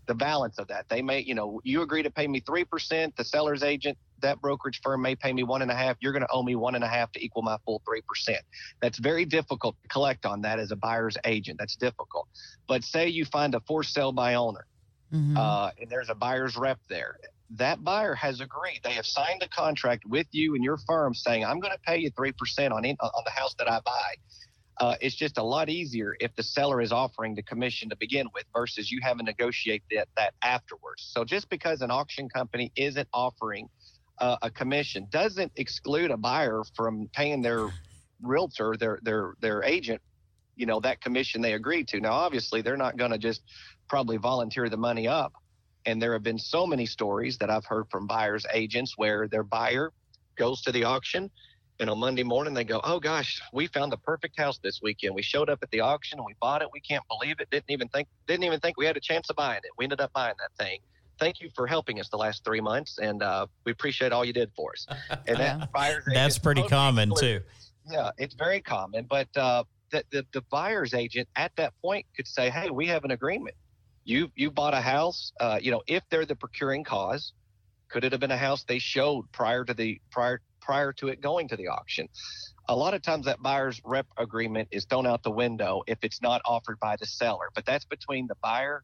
the 0.06 0.14
balance 0.14 0.60
of 0.60 0.68
that. 0.68 0.86
They 0.90 1.02
may, 1.02 1.20
you 1.20 1.34
know, 1.34 1.62
you 1.64 1.82
agree 1.82 2.04
to 2.04 2.12
pay 2.12 2.28
me 2.28 2.42
three 2.42 2.66
percent. 2.66 3.16
The 3.16 3.24
seller's 3.24 3.64
agent, 3.64 3.98
that 4.22 4.42
brokerage 4.42 4.82
firm 4.84 5.02
may 5.02 5.16
pay 5.16 5.32
me 5.32 5.44
one 5.44 5.62
and 5.62 5.72
a 5.72 5.76
half. 5.76 5.96
You're 6.02 6.12
going 6.12 6.24
to 6.24 6.32
owe 6.32 6.44
me 6.44 6.56
one 6.56 6.76
and 6.76 6.84
a 6.84 6.90
half 6.90 7.12
to 7.14 7.24
equal 7.24 7.42
my 7.42 7.58
full 7.66 7.82
three 7.88 8.02
percent. 8.08 8.42
That's 8.82 9.00
very 9.00 9.24
difficult 9.24 9.78
to 9.82 9.88
collect 9.88 10.26
on 10.26 10.42
that 10.42 10.60
as 10.60 10.72
a 10.72 10.76
buyer's 10.76 11.16
agent. 11.26 11.58
That's 11.58 11.78
difficult. 11.78 12.28
But 12.68 12.84
say 12.84 13.08
you 13.08 13.24
find 13.24 13.56
a 13.56 13.62
for 13.62 13.84
sale 13.84 14.12
by 14.12 14.34
owner, 14.34 14.66
Mhm. 15.14 15.38
uh, 15.38 15.72
and 15.80 15.90
there's 15.90 16.10
a 16.10 16.16
buyer's 16.16 16.58
rep 16.58 16.80
there. 16.90 17.16
That 17.58 17.84
buyer 17.84 18.16
has 18.16 18.42
agreed. 18.42 18.82
They 18.84 18.94
have 18.94 19.06
signed 19.06 19.44
a 19.44 19.50
contract 19.50 20.04
with 20.06 20.28
you 20.32 20.56
and 20.56 20.64
your 20.64 20.78
firm 20.88 21.14
saying, 21.14 21.46
"I'm 21.46 21.60
going 21.60 21.74
to 21.74 21.80
pay 21.86 21.98
you 22.00 22.10
three 22.12 22.32
percent 22.32 22.74
on 22.74 22.86
in, 22.86 22.96
on 23.00 23.24
the 23.26 23.32
house 23.32 23.54
that 23.60 23.70
I 23.70 23.80
buy." 23.86 24.16
Uh, 24.80 24.96
it's 25.02 25.16
just 25.16 25.38
a 25.38 25.44
lot 25.44 25.70
easier 25.70 26.16
if 26.20 26.36
the 26.36 26.44
seller 26.44 26.82
is 26.82 26.92
offering 26.92 27.36
the 27.36 27.44
commission 27.44 27.90
to 27.90 27.96
begin 27.98 28.28
with 28.34 28.44
versus 28.56 28.92
you 28.92 29.00
having 29.04 29.26
to 29.26 29.32
negotiate 29.32 29.84
that, 29.92 30.08
that 30.18 30.34
afterwards. 30.42 31.08
So 31.12 31.24
just 31.24 31.48
because 31.50 31.82
an 31.82 31.92
auction 31.92 32.28
company 32.28 32.72
isn't 32.76 33.08
offering 33.14 33.70
uh, 34.20 34.38
a 34.42 34.50
commission 34.50 35.08
doesn't 35.12 35.52
exclude 35.56 36.12
a 36.12 36.18
buyer 36.18 36.64
from 36.76 37.10
paying 37.14 37.42
their 37.42 37.70
realtor, 38.22 38.76
their 38.80 39.00
their 39.04 39.34
their 39.42 39.64
agent, 39.64 40.02
you 40.56 40.66
know, 40.66 40.80
that 40.80 41.02
commission 41.02 41.42
they 41.42 41.54
agreed 41.54 41.88
to. 41.90 42.00
Now, 42.00 42.14
obviously, 42.14 42.62
they're 42.62 42.78
not 42.78 42.98
going 42.98 43.12
to 43.12 43.18
just 43.18 43.42
probably 43.90 44.18
volunteer 44.18 44.70
the 44.70 44.78
money 44.78 45.08
up. 45.08 45.34
And 45.86 46.02
there 46.02 46.14
have 46.14 46.24
been 46.24 46.40
so 46.40 46.66
many 46.66 46.86
stories 46.86 47.38
that 47.40 47.50
I've 47.50 47.66
heard 47.66 47.86
from 47.90 48.08
buyers 48.08 48.46
agents 48.54 48.94
where 48.98 49.28
their 49.28 49.44
buyer 49.44 49.92
goes 50.38 50.62
to 50.64 50.72
the 50.72 50.84
auction 50.84 51.30
and 51.80 51.90
on 51.90 52.00
Monday 52.00 52.24
morning 52.24 52.54
they 52.54 52.64
go, 52.64 52.80
"Oh 52.84 53.00
gosh, 53.00 53.42
we 53.52 53.68
found 53.68 53.92
the 53.92 53.98
perfect 53.98 54.40
house 54.40 54.60
this 54.60 54.80
weekend. 54.82 55.16
We 55.16 55.22
showed 55.22 55.50
up 55.50 55.60
at 55.64 55.72
the 55.72 55.80
auction 55.80 56.20
and 56.20 56.26
we 56.26 56.36
bought 56.40 56.62
it. 56.62 56.70
We 56.72 56.80
can't 56.82 57.04
believe 57.08 57.40
it. 57.40 57.50
Didn't 57.50 57.70
even 57.70 57.88
think 57.90 58.08
didn't 58.28 58.44
even 58.44 58.60
think 58.60 58.78
we 58.78 58.86
had 58.86 58.96
a 58.96 59.02
chance 59.02 59.30
of 59.30 59.36
buying 59.36 59.58
it. 59.64 59.72
We 59.78 59.86
ended 59.86 60.00
up 60.00 60.14
buying 60.14 60.36
that 60.40 60.64
thing. 60.64 60.80
Thank 61.20 61.42
you 61.42 61.50
for 61.56 61.68
helping 61.68 62.00
us 62.00 62.10
the 62.10 62.18
last 62.18 62.44
three 62.44 62.62
months, 62.62 63.00
and 63.00 63.22
uh, 63.22 63.48
we 63.66 63.72
appreciate 63.72 64.12
all 64.12 64.24
you 64.24 64.34
did 64.34 64.52
for 64.56 64.72
us." 64.72 64.88
And 65.28 65.38
that 65.38 65.72
buyer's 65.72 66.06
That's 66.06 66.36
agent 66.36 66.44
pretty 66.44 66.62
totally 66.62 66.70
common 66.80 67.12
excludes- 67.12 67.46
too. 67.86 67.92
yeah, 67.92 68.12
it's 68.18 68.36
very 68.36 68.62
common, 68.62 69.06
but 69.10 69.28
uh, 69.36 69.64
the, 69.92 70.04
the 70.12 70.26
the 70.34 70.42
buyer's 70.52 70.94
agent 70.94 71.28
at 71.36 71.52
that 71.58 71.74
point 71.82 72.06
could 72.16 72.28
say, 72.28 72.50
"Hey, 72.50 72.70
we 72.70 72.88
have 72.88 73.04
an 73.04 73.12
agreement. 73.12 73.56
You 74.06 74.32
you 74.36 74.52
bought 74.52 74.74
a 74.74 74.82
house. 74.82 75.32
Uh, 75.40 75.60
you 75.62 75.72
know, 75.72 75.84
if 75.88 76.04
they're 76.10 76.26
the 76.26 76.36
procuring 76.36 76.84
cause, 76.84 77.34
could 77.90 78.04
it 78.04 78.12
have 78.12 78.22
been 78.22 78.32
a 78.32 78.38
house 78.38 78.64
they 78.66 78.80
showed 78.80 79.32
prior 79.32 79.66
to 79.66 79.74
the 79.74 80.02
prior 80.12 80.42
prior 80.62 80.94
to 80.94 81.10
it 81.10 81.22
going 81.22 81.48
to 81.50 81.58
the 81.58 81.68
auction? 81.68 82.08
A 82.70 82.76
lot 82.76 82.94
of 82.94 83.02
times 83.02 83.26
that 83.26 83.42
buyer's 83.42 83.82
rep 83.86 84.08
agreement 84.18 84.70
is 84.72 84.86
thrown 84.90 85.08
out 85.08 85.24
the 85.24 85.32
window 85.32 85.84
if 85.88 86.00
it's 86.04 86.22
not 86.22 86.42
offered 86.46 86.80
by 86.80 86.96
the 87.00 87.06
seller, 87.06 87.50
but 87.56 87.66
that's 87.66 87.86
between 87.86 88.28
the 88.28 88.36
buyer 88.42 88.84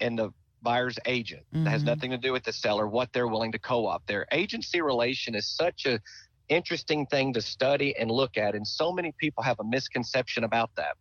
and 0.00 0.18
the 0.18 0.30
buyer's 0.62 0.98
agent. 1.06 1.46
That 1.64 1.70
has 1.70 1.84
Mhm. 1.84 1.86
nothing 1.86 2.10
to 2.10 2.18
do 2.18 2.32
with 2.32 2.44
the 2.44 2.52
seller, 2.52 2.88
what 2.88 3.12
they're 3.12 3.28
willing 3.28 3.52
to 3.52 3.58
co-op. 3.58 4.06
Their 4.06 4.26
agency 4.32 4.80
relation 4.82 5.34
is 5.34 5.48
such 5.48 5.86
a 5.86 6.00
interesting 6.48 7.06
thing 7.06 7.32
to 7.34 7.42
study 7.42 7.96
and 7.96 8.10
look 8.10 8.36
at, 8.36 8.54
and 8.54 8.66
so 8.66 8.92
many 8.92 9.12
people 9.18 9.42
have 9.44 9.58
a 9.60 9.64
misconception 9.64 10.44
about 10.44 10.70
that. 10.76 10.96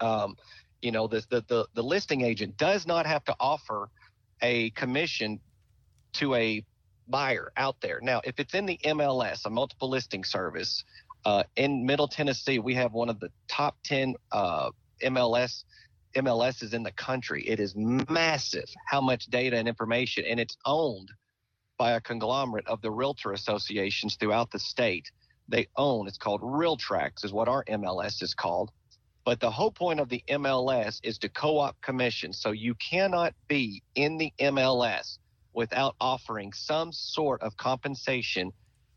Um, 0.00 0.36
you 0.82 0.90
know, 0.92 1.06
the, 1.06 1.24
the 1.30 1.44
the 1.48 1.66
the 1.74 1.82
listing 1.82 2.22
agent 2.22 2.56
does 2.56 2.86
not 2.86 3.06
have 3.06 3.24
to 3.24 3.36
offer 3.40 3.88
a 4.42 4.70
commission 4.70 5.40
to 6.14 6.34
a 6.34 6.64
buyer 7.08 7.52
out 7.56 7.76
there. 7.80 8.00
Now, 8.02 8.20
if 8.24 8.38
it's 8.38 8.54
in 8.54 8.66
the 8.66 8.78
MLS, 8.84 9.46
a 9.46 9.50
multiple 9.50 9.88
listing 9.88 10.24
service, 10.24 10.84
uh, 11.24 11.44
in 11.56 11.86
Middle 11.86 12.08
Tennessee, 12.08 12.58
we 12.58 12.74
have 12.74 12.92
one 12.92 13.08
of 13.08 13.20
the 13.20 13.30
top 13.48 13.76
ten 13.84 14.14
uh, 14.32 14.70
MLS 15.02 15.64
MLS 16.16 16.62
is 16.62 16.74
in 16.74 16.82
the 16.82 16.92
country. 16.92 17.42
It 17.48 17.60
is 17.60 17.74
massive 17.74 18.68
how 18.86 19.00
much 19.00 19.26
data 19.26 19.56
and 19.56 19.66
information, 19.68 20.24
and 20.26 20.38
it's 20.38 20.56
owned 20.64 21.10
by 21.78 21.92
a 21.92 22.00
conglomerate 22.00 22.66
of 22.66 22.82
the 22.82 22.90
realtor 22.90 23.32
associations 23.32 24.16
throughout 24.16 24.50
the 24.50 24.58
state. 24.58 25.10
They 25.48 25.68
own, 25.76 26.06
it's 26.06 26.18
called 26.18 26.42
RealTracs, 26.42 27.24
is 27.24 27.32
what 27.32 27.48
our 27.48 27.64
MLS 27.64 28.22
is 28.22 28.34
called. 28.34 28.70
But 29.24 29.38
the 29.40 29.50
whole 29.50 29.70
point 29.70 30.00
of 30.00 30.08
the 30.08 30.22
MLS 30.30 30.98
is 31.02 31.18
to 31.18 31.28
co 31.28 31.58
op 31.58 31.80
commission. 31.80 32.32
So 32.32 32.50
you 32.50 32.74
cannot 32.74 33.34
be 33.48 33.82
in 33.94 34.18
the 34.18 34.32
MLS 34.40 35.18
without 35.52 35.94
offering 36.00 36.52
some 36.52 36.92
sort 36.92 37.40
of 37.42 37.56
compensation 37.56 38.52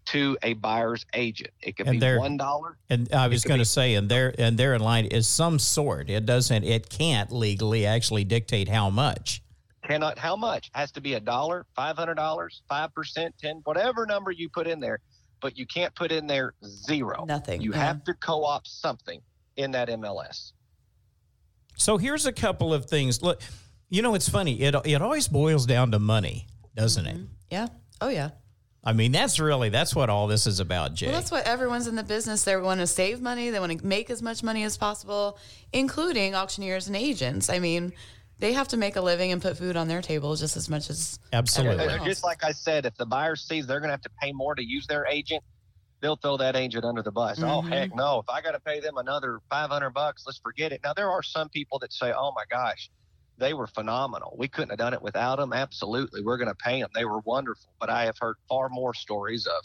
to 0.06 0.38
a 0.44 0.54
buyer's 0.54 1.06
agent. 1.14 1.50
It 1.62 1.76
could 1.78 1.88
And 1.88 1.96
be 1.96 2.00
they're- 2.00 2.20
$1. 2.20 2.76
And 2.90 3.12
I 3.14 3.28
was 3.28 3.44
going 3.44 3.58
to 3.58 3.62
be- 3.62 3.66
say, 3.66 3.96
and 3.96 4.08
there 4.10 4.34
and 4.38 4.58
there 4.58 4.74
in 4.74 4.82
line 4.82 5.06
is 5.06 5.28
some 5.28 5.58
sort. 5.60 6.10
It 6.10 6.26
doesn't. 6.26 6.64
It 6.64 6.90
can't 6.90 7.32
legally 7.32 7.86
actually 7.86 8.24
dictate 8.24 8.68
how 8.70 8.90
much. 8.90 9.42
cannot 9.88 10.18
how 10.18 10.36
much 10.36 10.72
has 10.74 10.92
to 10.94 11.02
be 11.02 11.14
a 11.14 11.20
dollar 11.20 11.64
five 11.76 11.96
hundred 11.96 12.16
dollars 12.16 12.64
five 12.68 12.92
percent 12.96 13.36
ten 13.40 13.62
whatever 13.66 14.08
number 14.08 14.32
you 14.32 14.50
put 14.50 14.66
in 14.66 14.80
there 14.80 14.98
but 15.42 15.56
you 15.60 15.68
can't 15.68 15.94
put 15.94 16.12
in 16.12 16.26
there 16.26 16.56
zero 16.66 17.24
Nothing. 17.28 17.62
you 17.62 17.72
yeah. 17.72 17.86
have 17.86 18.04
to 18.06 18.16
co-op 18.16 18.66
something 18.66 19.22
in 19.58 19.72
that 19.72 19.90
mls 19.90 20.52
So 21.78 21.98
here's 21.98 22.26
a 22.26 22.34
couple 22.34 22.74
of 22.74 22.86
things. 22.86 23.22
Look, 23.22 23.42
you 23.90 24.02
know, 24.02 24.16
it's 24.16 24.30
funny. 24.30 24.62
It 24.62 24.76
it 24.86 25.02
always 25.02 25.28
boils 25.28 25.66
down 25.66 25.92
to 25.92 26.00
money, 26.00 26.48
doesn't 26.76 27.06
it? 27.06 27.16
Mm-hmm. 27.18 27.26
Yeah. 27.52 27.68
Oh 28.02 28.10
yeah. 28.10 28.32
I 28.84 28.94
mean, 28.94 29.12
that's 29.12 29.40
really 29.40 29.70
that's 29.70 29.96
what 29.96 30.10
all 30.10 30.28
this 30.28 30.46
is 30.46 30.60
about, 30.60 30.94
Jay. 30.94 31.08
Well, 31.08 31.16
that's 31.16 31.32
what 31.32 31.46
everyone's 31.46 31.88
in 31.88 31.96
the 31.96 32.04
business. 32.04 32.44
They 32.44 32.56
want 32.56 32.80
to 32.82 32.88
save 32.88 33.20
money. 33.20 33.50
They 33.50 33.60
want 33.60 33.80
to 33.80 33.86
make 33.86 34.10
as 34.10 34.22
much 34.22 34.44
money 34.44 34.64
as 34.64 34.78
possible, 34.78 35.40
including 35.74 36.36
auctioneers 36.36 36.88
and 36.88 36.96
agents. 36.96 37.50
I 37.50 37.60
mean, 37.60 37.94
they 38.40 38.54
have 38.54 38.68
to 38.70 38.78
make 38.78 38.96
a 38.96 39.02
living 39.02 39.32
and 39.32 39.42
put 39.42 39.58
food 39.58 39.76
on 39.76 39.88
their 39.88 40.02
table 40.02 40.36
just 40.36 40.56
as 40.58 40.70
much 40.70 40.90
as 40.90 41.20
Absolutely. 41.34 41.86
else. 41.86 42.06
just 42.06 42.24
like 42.24 42.44
i 42.44 42.52
said 42.52 42.86
if 42.86 42.96
the 42.96 43.06
buyer 43.06 43.36
sees 43.36 43.66
they're 43.66 43.80
going 43.80 43.88
to 43.88 43.94
have 43.94 44.02
to 44.02 44.10
pay 44.22 44.32
more 44.34 44.56
to 44.56 44.64
use 44.64 44.86
their 44.88 45.06
agent 45.08 45.42
they'll 46.06 46.16
throw 46.18 46.38
that 46.38 46.56
agent 46.56 46.86
under 46.86 47.02
the 47.02 47.12
bus. 47.12 47.42
Oh 47.42 47.64
Mhm. 47.64 47.70
heck 47.72 47.96
no. 47.96 48.20
If 48.20 48.30
i 48.30 48.40
got 48.42 48.52
to 48.52 48.60
pay 48.60 48.80
them 48.80 48.98
another 48.98 49.40
500 49.50 49.90
bucks 49.90 50.24
let's 50.28 50.40
forget 50.40 50.72
it. 50.72 50.82
Now 50.84 50.94
there 50.94 51.10
are 51.12 51.24
some 51.24 51.50
people 51.50 51.80
that 51.80 51.92
say 51.92 52.14
oh 52.16 52.32
my 52.36 52.44
gosh 52.52 52.92
they 53.38 53.54
were 53.54 53.68
phenomenal. 53.68 54.36
We 54.38 54.48
couldn't 54.48 54.70
have 54.70 54.78
done 54.80 54.94
it 54.94 55.02
without 55.02 55.38
them 55.40 55.52
absolutely. 55.52 56.22
We're 56.24 56.38
going 56.38 56.48
to 56.50 56.56
pay 56.64 56.80
them 56.82 56.90
they 56.94 57.06
were 57.06 57.22
wonderful. 57.26 57.74
But 57.80 57.90
i 57.90 58.06
have 58.06 58.16
heard 58.20 58.36
far 58.48 58.70
more 58.70 58.94
stories 58.94 59.48
of 59.48 59.64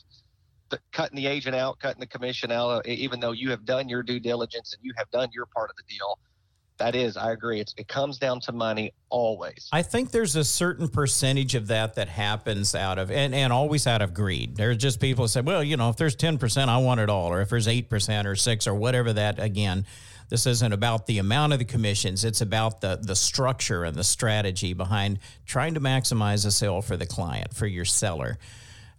the, 0.70 0.80
cutting 0.92 1.16
the 1.16 1.26
agent 1.26 1.54
out 1.56 1.78
cutting 1.80 2.00
the 2.00 2.06
commission 2.06 2.50
out 2.52 2.70
uh, 2.70 2.82
even 2.86 3.20
though 3.20 3.32
you 3.32 3.50
have 3.50 3.64
done 3.64 3.88
your 3.88 4.02
due 4.02 4.20
diligence 4.20 4.72
and 4.74 4.80
you 4.84 4.92
have 4.96 5.10
done 5.10 5.28
your 5.34 5.46
part 5.54 5.70
of 5.70 5.76
the 5.76 5.82
deal 5.94 6.18
that 6.80 6.96
is 6.96 7.16
i 7.16 7.30
agree 7.30 7.60
it's, 7.60 7.74
it 7.76 7.86
comes 7.86 8.18
down 8.18 8.40
to 8.40 8.50
money 8.50 8.92
always 9.10 9.68
I 9.72 9.82
think 9.82 10.10
there's 10.10 10.36
a 10.36 10.44
certain 10.44 10.88
percentage 10.88 11.54
of 11.54 11.66
that 11.68 11.94
that 11.96 12.08
happens 12.08 12.74
out 12.74 12.98
of 12.98 13.10
and, 13.10 13.34
and 13.34 13.52
always 13.52 13.86
out 13.86 14.02
of 14.02 14.14
greed. 14.14 14.56
There's 14.56 14.76
just 14.76 15.00
people 15.00 15.26
say, 15.28 15.40
well, 15.40 15.62
you 15.62 15.76
know, 15.76 15.90
if 15.90 15.96
there's 15.96 16.16
10%, 16.16 16.68
I 16.68 16.78
want 16.78 17.00
it 17.00 17.10
all. 17.10 17.32
Or 17.32 17.40
if 17.40 17.50
there's 17.50 17.66
8% 17.66 18.24
or 18.24 18.36
6 18.36 18.66
or 18.66 18.74
whatever 18.74 19.12
that 19.12 19.38
again, 19.38 19.84
this 20.28 20.46
isn't 20.46 20.72
about 20.72 21.06
the 21.06 21.18
amount 21.18 21.52
of 21.52 21.58
the 21.58 21.64
commissions. 21.64 22.24
It's 22.24 22.40
about 22.40 22.80
the 22.80 23.00
the 23.02 23.16
structure 23.16 23.84
and 23.84 23.96
the 23.96 24.04
strategy 24.04 24.74
behind 24.74 25.18
trying 25.44 25.74
to 25.74 25.80
maximize 25.80 26.46
a 26.46 26.52
sale 26.52 26.82
for 26.82 26.96
the 26.96 27.06
client, 27.06 27.52
for 27.52 27.66
your 27.66 27.84
seller. 27.84 28.38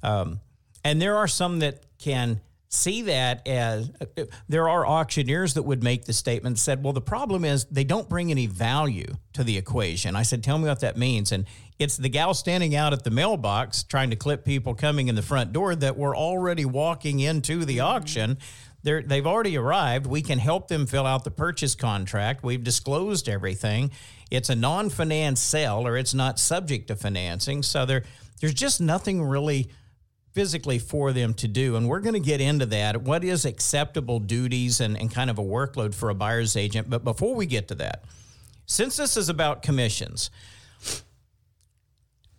Um, 0.04 0.42
and 0.84 1.02
there 1.02 1.16
are 1.16 1.28
some 1.28 1.60
that 1.60 1.84
can 2.00 2.42
see 2.74 3.02
that 3.02 3.46
as 3.46 3.92
there 4.48 4.70
are 4.70 4.88
auctioneers 4.88 5.56
that 5.56 5.64
would 5.64 5.84
make 5.84 6.06
the 6.06 6.14
statement 6.14 6.58
said, 6.58 6.82
well, 6.82 6.94
the 6.94 7.02
problem 7.02 7.44
is 7.44 7.66
they 7.66 7.84
don't 7.84 8.08
bring 8.08 8.32
any 8.32 8.48
value 8.48 9.14
to 9.34 9.44
the 9.44 9.58
equation. 9.58 10.16
I 10.16 10.24
said, 10.24 10.42
tell 10.42 10.58
me 10.58 10.70
what 10.70 10.80
that 10.80 10.98
means. 10.98 11.34
And 11.34 11.46
it's 11.80 11.98
the 11.98 12.08
gal 12.08 12.34
standing 12.34 12.74
out 12.74 12.94
at 12.94 13.04
the 13.04 13.10
mailbox 13.10 13.84
trying 13.84 14.10
to 14.12 14.16
clip 14.16 14.46
people 14.46 14.74
coming 14.74 15.10
in 15.10 15.16
the 15.16 15.22
front 15.22 15.52
door 15.52 15.76
that 15.76 15.98
were 15.98 16.16
already 16.16 16.64
walking 16.64 17.20
into 17.20 17.66
the 17.66 17.78
mm-hmm. 17.78 17.88
auction. 17.88 18.38
They're, 18.84 19.02
they've 19.02 19.28
already 19.28 19.58
arrived. 19.58 20.08
We 20.08 20.22
can 20.22 20.40
help 20.40 20.70
them 20.70 20.88
fill 20.88 21.06
out 21.06 21.26
the 21.26 21.32
purchase 21.32 21.76
contract. 21.76 22.42
We've 22.42 22.64
disclosed 22.64 23.28
everything. 23.28 23.92
It's 24.32 24.50
a 24.50 24.56
non-finance 24.56 25.42
sale, 25.42 25.86
or 25.86 25.98
it's 25.98 26.14
not 26.14 26.40
subject 26.40 26.88
to 26.88 26.96
financing. 26.96 27.64
So 27.64 27.86
there, 27.86 28.04
there's 28.40 28.54
just 28.54 28.80
nothing 28.80 29.22
really 29.22 29.70
physically 30.34 30.80
for 30.80 31.12
them 31.12 31.34
to 31.36 31.48
do. 31.48 31.76
And 31.76 31.88
we're 31.88 32.00
going 32.00 32.14
to 32.14 32.20
get 32.20 32.42
into 32.42 32.66
that. 32.68 33.02
What 33.02 33.24
is 33.24 33.46
acceptable 33.46 34.20
duties 34.20 34.80
and, 34.80 34.98
and 34.98 35.12
kind 35.12 35.30
of 35.30 35.38
a 35.38 35.44
workload 35.44 35.94
for 35.94 36.10
a 36.10 36.16
buyer's 36.16 36.56
agent? 36.56 36.90
But 36.90 37.04
before 37.04 37.36
we 37.36 37.46
get 37.46 37.68
to 37.70 37.76
that, 37.76 38.04
since 38.66 38.98
this 38.98 39.18
is 39.18 39.30
about 39.30 39.62
commissions, 39.62 40.30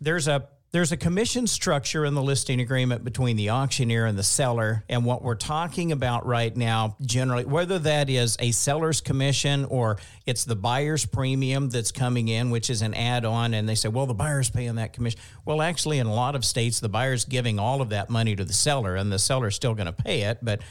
there's 0.01 0.29
a 0.29 0.49
there's 0.73 0.91
a 0.91 0.97
commission 0.97 1.47
structure 1.47 2.07
in 2.07 2.15
the 2.15 2.23
listing 2.23 2.59
agreement 2.59 3.05
between 3.05 3.37
the 3.37 3.51
auctioneer 3.51 4.07
and 4.07 4.19
the 4.19 4.23
seller. 4.23 4.85
And 4.89 5.05
what 5.05 5.23
we're 5.23 5.35
talking 5.35 5.93
about 5.93 6.25
right 6.25 6.57
now, 6.57 6.97
generally, 7.03 7.45
whether 7.45 7.79
that 7.81 8.09
is 8.09 8.39
a 8.41 8.53
seller's 8.53 9.03
commission 9.03 9.67
or 9.67 9.99
it's 10.25 10.47
the 10.47 10.57
buyer's 10.57 11.05
premium 11.05 11.69
that's 11.69 11.93
coming 11.93 12.29
in, 12.29 12.49
which 12.49 12.71
is 12.71 12.81
an 12.81 12.95
add 12.95 13.27
on, 13.27 13.53
and 13.53 13.69
they 13.69 13.75
say, 13.75 13.91
well, 13.91 14.07
the 14.07 14.15
buyer's 14.15 14.49
paying 14.49 14.77
that 14.77 14.95
commission. 14.95 15.21
Well, 15.45 15.61
actually, 15.61 15.99
in 15.99 16.07
a 16.07 16.15
lot 16.15 16.35
of 16.35 16.43
states, 16.43 16.81
the 16.81 16.89
buyer's 16.89 17.27
giving 17.27 17.59
all 17.59 17.83
of 17.83 17.91
that 17.91 18.09
money 18.09 18.35
to 18.35 18.45
the 18.45 18.55
seller, 18.55 18.97
and 18.97 19.13
the 19.13 19.19
seller's 19.19 19.55
still 19.55 19.75
going 19.75 19.87
to 19.87 19.93
pay 19.93 20.23
it, 20.23 20.39
but 20.41 20.63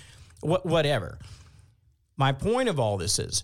wh- 0.41 0.65
whatever. 0.65 1.19
My 2.17 2.31
point 2.31 2.69
of 2.69 2.79
all 2.79 2.97
this 2.97 3.19
is 3.19 3.43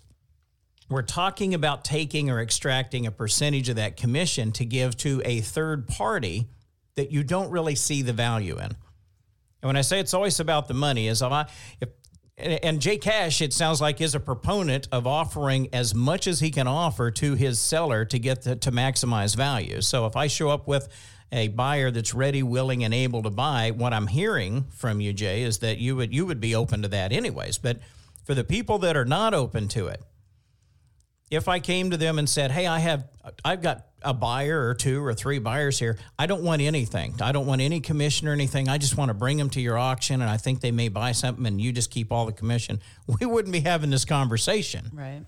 we're 0.90 1.02
talking 1.02 1.54
about 1.54 1.84
taking 1.84 2.30
or 2.30 2.42
extracting 2.42 3.06
a 3.06 3.12
percentage 3.12 3.70
of 3.70 3.76
that 3.76 3.98
commission 3.98 4.52
to 4.54 4.66
give 4.66 4.96
to 4.98 5.22
a 5.26 5.42
third 5.42 5.88
party 5.88 6.48
that 6.96 7.12
you 7.12 7.24
don't 7.24 7.52
really 7.52 7.76
see 7.76 8.02
the 8.02 8.14
value 8.14 8.58
in. 8.58 8.76
And 9.62 9.70
when 9.70 9.76
I 9.76 9.82
say 9.82 10.00
it's 10.00 10.14
always 10.14 10.40
about 10.40 10.68
the 10.68 10.74
money, 10.74 11.08
is 11.08 11.22
I 11.22 11.48
if 11.82 11.90
and 12.38 12.80
Jay 12.80 12.98
Cash, 12.98 13.42
it 13.42 13.52
sounds 13.52 13.82
like, 13.82 14.00
is 14.00 14.14
a 14.14 14.20
proponent 14.20 14.88
of 14.92 15.08
offering 15.08 15.70
as 15.74 15.96
much 15.96 16.28
as 16.28 16.40
he 16.40 16.52
can 16.52 16.68
offer 16.68 17.10
to 17.10 17.34
his 17.34 17.60
seller 17.60 18.06
to 18.06 18.20
get 18.20 18.44
the, 18.44 18.56
to 18.58 18.72
maximize 18.72 19.36
value. 19.36 19.82
So 19.82 20.06
if 20.06 20.16
I 20.16 20.28
show 20.28 20.50
up 20.50 20.68
with 20.68 20.88
a 21.32 21.48
buyer 21.48 21.90
that's 21.90 22.14
ready, 22.14 22.44
willing, 22.44 22.84
and 22.84 22.94
able 22.94 23.24
to 23.24 23.32
buy, 23.32 23.72
what 23.72 23.92
I'm 23.92 24.06
hearing 24.06 24.66
from 24.70 25.02
you, 25.02 25.14
Jay, 25.14 25.42
is 25.42 25.58
that 25.60 25.80
you 25.80 25.96
would 25.96 26.14
you 26.14 26.28
would 26.28 26.40
be 26.40 26.54
open 26.54 26.84
to 26.84 26.88
that 26.90 27.12
anyways. 27.12 27.58
But 27.58 27.80
for 28.24 28.36
the 28.36 28.44
people 28.44 28.78
that 28.80 28.96
are 28.96 29.06
not 29.06 29.34
open 29.34 29.68
to 29.70 29.88
it, 29.88 30.02
if 31.30 31.48
I 31.48 31.60
came 31.60 31.92
to 31.92 31.98
them 31.98 32.20
and 32.20 32.30
said, 32.30 32.52
"Hey, 32.52 32.68
I 32.68 32.80
have 32.80 33.08
I've 33.44 33.62
got 33.62 33.88
a 34.02 34.14
buyer 34.14 34.68
or 34.68 34.74
two 34.74 35.04
or 35.04 35.14
three 35.14 35.40
buyers 35.40 35.80
here. 35.80 35.98
I 36.18 36.28
don't 36.28 36.44
want 36.44 36.62
anything. 36.62 37.16
I 37.22 37.32
don't 37.32 37.46
want 37.46 37.62
any 37.62 37.80
commission 37.80 38.28
or 38.28 38.32
anything. 38.32 38.70
I 38.70 38.78
just 38.78 38.96
want 38.96 39.10
to 39.10 39.14
bring 39.14 39.38
them 39.38 39.50
to 39.52 39.62
your 39.62 39.78
auction 39.78 40.22
and 40.22 40.30
I 40.30 40.38
think 40.38 40.62
they 40.62 40.72
may 40.72 40.88
buy 40.88 41.12
something 41.12 41.46
and 41.46 41.60
you 41.60 41.72
just 41.72 41.92
keep 41.92 42.12
all 42.12 42.26
the 42.26 42.34
commission." 42.34 42.80
We 43.20 43.26
wouldn't 43.26 43.54
be 43.54 43.62
having 43.62 43.90
this 43.90 44.06
conversation. 44.06 44.92
Right. 44.94 45.24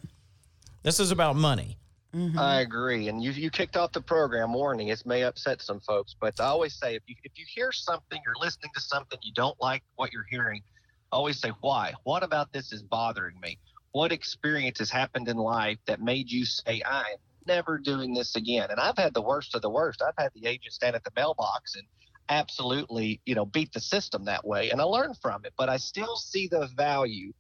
This 0.84 1.00
is 1.00 1.12
about 1.12 1.36
money. 1.36 1.78
Mm-hmm. 2.16 2.40
I 2.40 2.62
agree. 2.62 3.08
And 3.08 3.24
you 3.24 3.32
you 3.32 3.50
kicked 3.52 3.78
off 3.78 3.92
the 3.92 4.02
program 4.02 4.54
warning. 4.54 4.88
It 4.88 5.06
may 5.06 5.24
upset 5.24 5.62
some 5.62 5.80
folks, 5.80 6.16
but 6.20 6.40
I 6.40 6.46
always 6.46 6.74
say 6.74 6.96
if 6.96 7.04
you 7.06 7.16
if 7.24 7.34
you 7.38 7.46
hear 7.48 7.72
something, 7.72 8.20
you're 8.26 8.36
listening 8.40 8.72
to 8.76 8.82
something, 8.82 9.20
you 9.22 9.34
don't 9.34 9.60
like 9.62 9.84
what 9.96 10.12
you're 10.12 10.26
hearing, 10.30 10.64
always 11.12 11.40
say 11.40 11.52
why. 11.62 11.94
What 12.04 12.24
about 12.24 12.52
this 12.52 12.72
is 12.72 12.82
bothering 12.82 13.40
me? 13.42 13.60
What 13.92 14.12
experience 14.12 14.80
has 14.80 14.92
happened 14.92 15.28
in 15.28 15.38
life 15.38 15.80
that 15.88 16.02
made 16.02 16.30
you 16.30 16.46
say 16.46 16.82
I'm 16.86 17.18
never 17.48 17.78
doing 17.78 18.14
this 18.14 18.36
again? 18.36 18.68
And 18.70 18.80
I've 18.80 18.98
had 18.98 19.14
the 19.14 19.22
worst 19.22 19.56
of 19.56 19.62
the 19.62 19.70
worst. 19.70 20.02
I've 20.02 20.14
had 20.18 20.32
the 20.36 20.48
agent 20.48 20.74
stand 20.74 20.96
at 20.96 21.04
the 21.04 21.12
mailbox 21.16 21.76
and 21.76 21.86
absolutely, 22.30 23.20
you 23.26 23.34
know, 23.34 23.46
beat 23.46 23.74
the 23.74 23.80
system 23.80 24.26
that 24.26 24.46
way. 24.46 24.70
And 24.70 24.80
I 24.80 24.84
learned 24.84 25.18
from 25.22 25.44
it, 25.46 25.54
but 25.58 25.70
I 25.70 25.78
still 25.78 26.16
see 26.16 26.48
the 26.48 26.68
value 26.76 27.34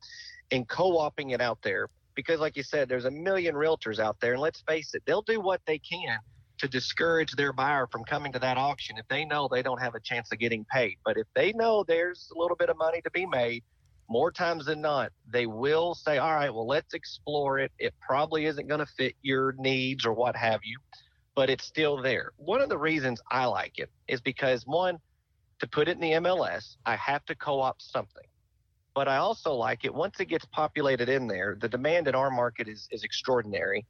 in 0.51 0.65
co-opting 0.65 1.33
it 1.33 1.41
out 1.41 1.59
there 1.61 1.87
because 2.15 2.39
like 2.39 2.57
you 2.57 2.63
said 2.63 2.89
there's 2.89 3.05
a 3.05 3.11
million 3.11 3.55
realtors 3.55 3.99
out 3.99 4.17
there 4.19 4.33
and 4.33 4.41
let's 4.41 4.61
face 4.67 4.93
it 4.93 5.03
they'll 5.05 5.21
do 5.21 5.39
what 5.39 5.61
they 5.65 5.77
can 5.79 6.17
to 6.57 6.67
discourage 6.67 7.31
their 7.33 7.53
buyer 7.53 7.87
from 7.91 8.03
coming 8.03 8.31
to 8.31 8.39
that 8.39 8.57
auction 8.57 8.97
if 8.97 9.07
they 9.07 9.23
know 9.23 9.47
they 9.47 9.61
don't 9.61 9.81
have 9.81 9.95
a 9.95 9.99
chance 9.99 10.31
of 10.31 10.39
getting 10.39 10.65
paid 10.65 10.97
but 11.05 11.17
if 11.17 11.27
they 11.35 11.53
know 11.53 11.83
there's 11.87 12.29
a 12.35 12.39
little 12.39 12.57
bit 12.57 12.69
of 12.69 12.77
money 12.77 13.01
to 13.01 13.11
be 13.11 13.25
made 13.25 13.63
more 14.09 14.31
times 14.31 14.65
than 14.65 14.81
not 14.81 15.11
they 15.31 15.45
will 15.45 15.93
say 15.93 16.17
all 16.17 16.33
right 16.33 16.53
well 16.53 16.67
let's 16.67 16.93
explore 16.93 17.59
it. 17.59 17.71
It 17.79 17.93
probably 18.01 18.45
isn't 18.45 18.67
going 18.67 18.79
to 18.79 18.91
fit 18.97 19.15
your 19.21 19.53
needs 19.57 20.05
or 20.05 20.13
what 20.13 20.35
have 20.35 20.61
you 20.63 20.77
but 21.35 21.49
it's 21.49 21.65
still 21.65 22.01
there. 22.01 22.31
One 22.35 22.61
of 22.61 22.69
the 22.69 22.77
reasons 22.77 23.21
i 23.31 23.45
like 23.45 23.79
it 23.79 23.89
is 24.07 24.19
because 24.21 24.63
one 24.65 24.97
to 25.59 25.67
put 25.67 25.87
it 25.87 25.91
in 25.91 25.99
the 26.01 26.11
mls 26.11 26.75
i 26.85 26.95
have 26.95 27.23
to 27.25 27.35
co-op 27.35 27.81
something. 27.81 28.23
But 28.95 29.07
I 29.07 29.17
also 29.17 29.53
like 29.53 29.85
it 29.85 29.93
once 29.93 30.19
it 30.19 30.25
gets 30.25 30.45
populated 30.45 31.07
in 31.09 31.27
there. 31.27 31.57
The 31.61 31.69
demand 31.69 32.07
in 32.07 32.15
our 32.15 32.31
market 32.31 32.67
is 32.67 32.87
is 32.91 33.03
extraordinary, 33.03 33.85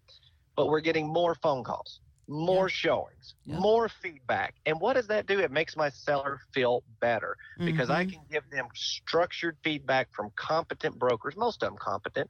but 0.55 0.67
we're 0.67 0.81
getting 0.81 1.07
more 1.07 1.35
phone 1.35 1.63
calls, 1.63 2.01
more 2.29 2.67
yeah. 2.67 2.73
showings, 2.73 3.35
yeah. 3.45 3.59
more 3.59 3.89
feedback. 3.89 4.55
And 4.65 4.79
what 4.79 4.93
does 4.93 5.07
that 5.07 5.25
do? 5.25 5.39
It 5.39 5.51
makes 5.51 5.75
my 5.75 5.89
seller 5.89 6.39
feel 6.53 6.83
better 7.01 7.35
because 7.57 7.89
mm-hmm. 7.89 7.97
I 7.97 8.05
can 8.05 8.21
give 8.31 8.43
them 8.51 8.67
structured 8.73 9.57
feedback 9.63 10.13
from 10.13 10.31
competent 10.35 10.97
brokers, 10.97 11.35
most 11.35 11.63
of 11.63 11.69
them 11.69 11.77
competent. 11.77 12.29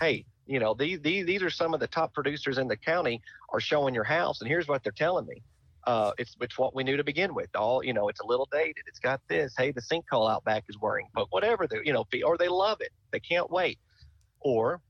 Hey, 0.00 0.24
you 0.46 0.58
know, 0.58 0.74
these, 0.74 1.00
these 1.00 1.26
these 1.26 1.42
are 1.42 1.50
some 1.50 1.74
of 1.74 1.80
the 1.80 1.86
top 1.86 2.14
producers 2.14 2.58
in 2.58 2.68
the 2.68 2.76
county 2.76 3.20
are 3.52 3.60
showing 3.60 3.94
your 3.94 4.04
house, 4.04 4.40
and 4.40 4.48
here's 4.48 4.66
what 4.66 4.82
they're 4.82 4.92
telling 4.92 5.26
me 5.26 5.42
uh, 5.86 6.12
it's 6.18 6.36
it's 6.40 6.58
what 6.58 6.74
we 6.74 6.84
knew 6.84 6.96
to 6.96 7.04
begin 7.04 7.34
with. 7.34 7.48
All 7.54 7.82
you 7.84 7.92
know, 7.92 8.08
it's 8.08 8.20
a 8.20 8.26
little 8.26 8.48
dated. 8.52 8.84
It's 8.86 8.98
got 8.98 9.20
this. 9.28 9.54
Hey, 9.56 9.72
the 9.72 9.80
sinkhole 9.80 10.30
out 10.30 10.44
back 10.44 10.64
is 10.68 10.78
worrying, 10.78 11.08
but 11.14 11.26
whatever 11.30 11.66
the 11.66 11.80
you 11.84 11.92
know, 11.92 12.04
or 12.24 12.36
they 12.36 12.48
love 12.48 12.80
it. 12.80 12.90
They 13.12 13.20
can't 13.20 13.50
wait. 13.50 13.78
Or 14.40 14.80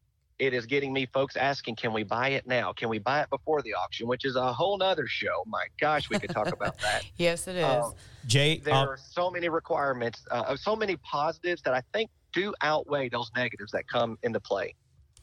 it 0.40 0.54
is 0.54 0.64
getting 0.64 0.92
me 0.92 1.06
folks 1.06 1.36
asking, 1.36 1.76
can 1.76 1.92
we 1.92 2.02
buy 2.02 2.30
it 2.30 2.46
now? 2.46 2.72
Can 2.72 2.88
we 2.88 2.98
buy 2.98 3.20
it 3.20 3.28
before 3.28 3.60
the 3.60 3.74
auction? 3.74 4.08
Which 4.08 4.24
is 4.24 4.36
a 4.36 4.52
whole 4.52 4.78
nother 4.78 5.06
show. 5.06 5.44
My 5.46 5.66
gosh, 5.78 6.08
we 6.08 6.18
could 6.18 6.30
talk 6.30 6.48
about 6.48 6.78
that. 6.78 7.04
yes, 7.16 7.46
it 7.46 7.56
is. 7.56 7.64
Um, 7.64 7.94
Jay, 8.26 8.56
there 8.56 8.74
are 8.74 8.98
so 8.98 9.30
many 9.30 9.50
requirements, 9.50 10.24
uh, 10.30 10.56
so 10.56 10.74
many 10.74 10.96
positives 10.96 11.60
that 11.62 11.74
I 11.74 11.82
think 11.92 12.10
do 12.32 12.54
outweigh 12.62 13.10
those 13.10 13.30
negatives 13.36 13.70
that 13.72 13.86
come 13.86 14.18
into 14.22 14.40
play. 14.40 14.74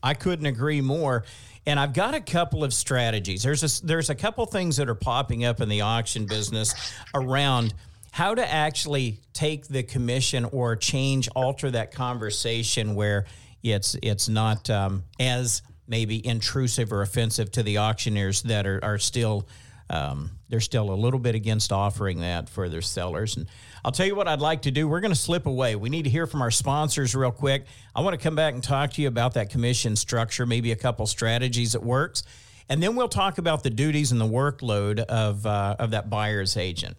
I 0.04 0.14
couldn't 0.14 0.46
agree 0.46 0.82
more. 0.82 1.24
And 1.66 1.80
I've 1.80 1.94
got 1.94 2.14
a 2.14 2.22
couple 2.22 2.64
of 2.64 2.72
strategies. 2.72 3.42
There's 3.42 3.82
a, 3.82 3.86
there's 3.86 4.12
a 4.12 4.16
couple 4.16 4.46
things 4.46 4.78
that 4.78 4.88
are 4.88 4.96
popping 4.96 5.44
up 5.44 5.62
in 5.62 5.68
the 5.68 5.82
auction 5.82 6.28
business 6.28 6.94
around 7.16 7.74
how 8.12 8.36
to 8.36 8.48
actually 8.48 9.20
take 9.34 9.68
the 9.68 9.82
commission 9.82 10.46
or 10.46 10.76
change, 10.76 11.28
alter 11.36 11.72
that 11.72 11.92
conversation 11.92 12.94
where 12.94 13.26
it's 13.64 13.96
it's 14.02 14.30
not 14.30 14.70
um, 14.70 15.04
as 15.20 15.62
maybe 15.88 16.26
intrusive 16.26 16.92
or 16.92 17.02
offensive 17.02 17.52
to 17.52 17.64
the 17.64 17.78
auctioneers 17.78 18.42
that 18.44 18.68
are, 18.68 18.80
are 18.84 18.98
still 18.98 19.48
um, 19.90 20.32
they're 20.50 20.60
still 20.60 20.92
a 20.92 20.96
little 20.96 21.20
bit 21.20 21.36
against 21.36 21.72
offering 21.72 22.20
that 22.20 22.50
for 22.50 22.68
their 22.68 22.82
sellers. 22.82 23.38
And 23.38 23.48
I'll 23.86 23.92
tell 23.92 24.06
you 24.06 24.16
what 24.16 24.28
I'd 24.28 24.42
like 24.42 24.64
to 24.64 24.72
do. 24.72 24.88
We're 24.88 25.00
going 25.00 25.14
to 25.14 25.20
slip 25.20 25.46
away. 25.46 25.76
We 25.76 25.90
need 25.90 26.04
to 26.04 26.10
hear 26.10 26.28
from 26.28 26.42
our 26.42 26.52
sponsors 26.52 27.16
real 27.16 27.32
quick. 27.32 27.66
I 27.96 28.02
want 28.02 28.14
to 28.14 28.22
come 28.22 28.36
back 28.36 28.54
and 28.54 28.62
talk 28.62 28.92
to 28.94 29.02
you 29.02 29.08
about 29.08 29.36
that 29.36 29.50
commission 29.50 29.96
structure, 29.96 30.46
maybe 30.46 30.72
a 30.74 30.76
couple 30.76 31.06
strategies 31.08 31.72
that 31.72 31.84
works, 31.84 32.24
and 32.70 32.84
then 32.84 32.96
we'll 32.96 33.08
talk 33.08 33.38
about 33.38 33.64
the 33.64 33.70
duties 33.70 34.12
and 34.12 34.20
the 34.20 34.28
workload 34.28 35.00
of 35.00 35.46
uh, 35.46 35.78
of 35.80 35.92
that 35.92 36.10
buyer's 36.10 36.58
agent. 36.58 36.98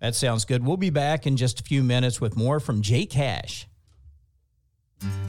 That 0.00 0.14
sounds 0.14 0.44
good. 0.44 0.64
We'll 0.64 0.76
be 0.76 0.90
back 0.90 1.26
in 1.26 1.36
just 1.36 1.60
a 1.60 1.62
few 1.62 1.82
minutes 1.82 2.20
with 2.20 2.36
more 2.36 2.60
from 2.60 2.82
Jay 2.82 3.06
Cash. 3.06 3.66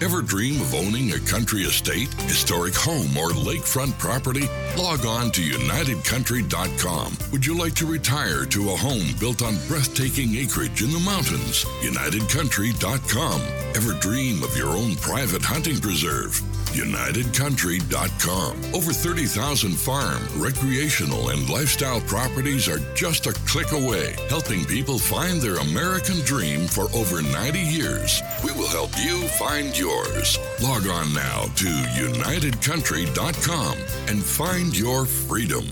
Ever 0.01 0.21
dream 0.21 0.62
of 0.62 0.73
owning 0.73 1.12
a 1.12 1.19
country 1.19 1.62
estate, 1.62 2.12
historic 2.23 2.73
home, 2.73 3.15
or 3.17 3.29
lakefront 3.29 3.97
property? 3.99 4.47
Log 4.77 5.05
on 5.05 5.29
to 5.32 5.41
UnitedCountry.com. 5.41 7.17
Would 7.32 7.45
you 7.45 7.58
like 7.58 7.75
to 7.75 7.86
retire 7.86 8.45
to 8.45 8.71
a 8.71 8.75
home 8.77 9.13
built 9.19 9.41
on 9.41 9.58
breathtaking 9.67 10.36
acreage 10.36 10.82
in 10.82 10.91
the 10.91 10.99
mountains? 10.99 11.65
UnitedCountry.com. 11.82 13.41
Ever 13.75 13.93
dream 13.99 14.41
of 14.41 14.55
your 14.58 14.69
own 14.69 14.95
private 14.95 15.43
hunting 15.43 15.79
preserve? 15.79 16.41
UnitedCountry.com. 16.73 18.75
Over 18.75 18.93
30,000 18.93 19.71
farm, 19.71 20.21
recreational, 20.38 21.29
and 21.29 21.49
lifestyle 21.49 22.01
properties 22.01 22.67
are 22.67 22.79
just 22.93 23.25
a 23.27 23.34
click 23.47 23.71
away, 23.71 24.15
helping 24.29 24.65
people 24.65 24.99
find 24.99 25.41
their 25.41 25.58
American 25.58 26.19
dream 26.21 26.67
for 26.67 26.84
over 26.95 27.21
90 27.21 27.60
years. 27.60 28.21
We 28.43 28.51
will 28.53 28.67
help 28.67 28.91
you 28.97 29.27
find 29.29 29.77
yours. 29.77 30.39
Log 30.62 30.88
on 30.88 31.13
now 31.13 31.43
to 31.55 31.65
UnitedCountry.com 31.65 33.77
and 34.08 34.23
find 34.23 34.77
your 34.77 35.05
freedom. 35.05 35.65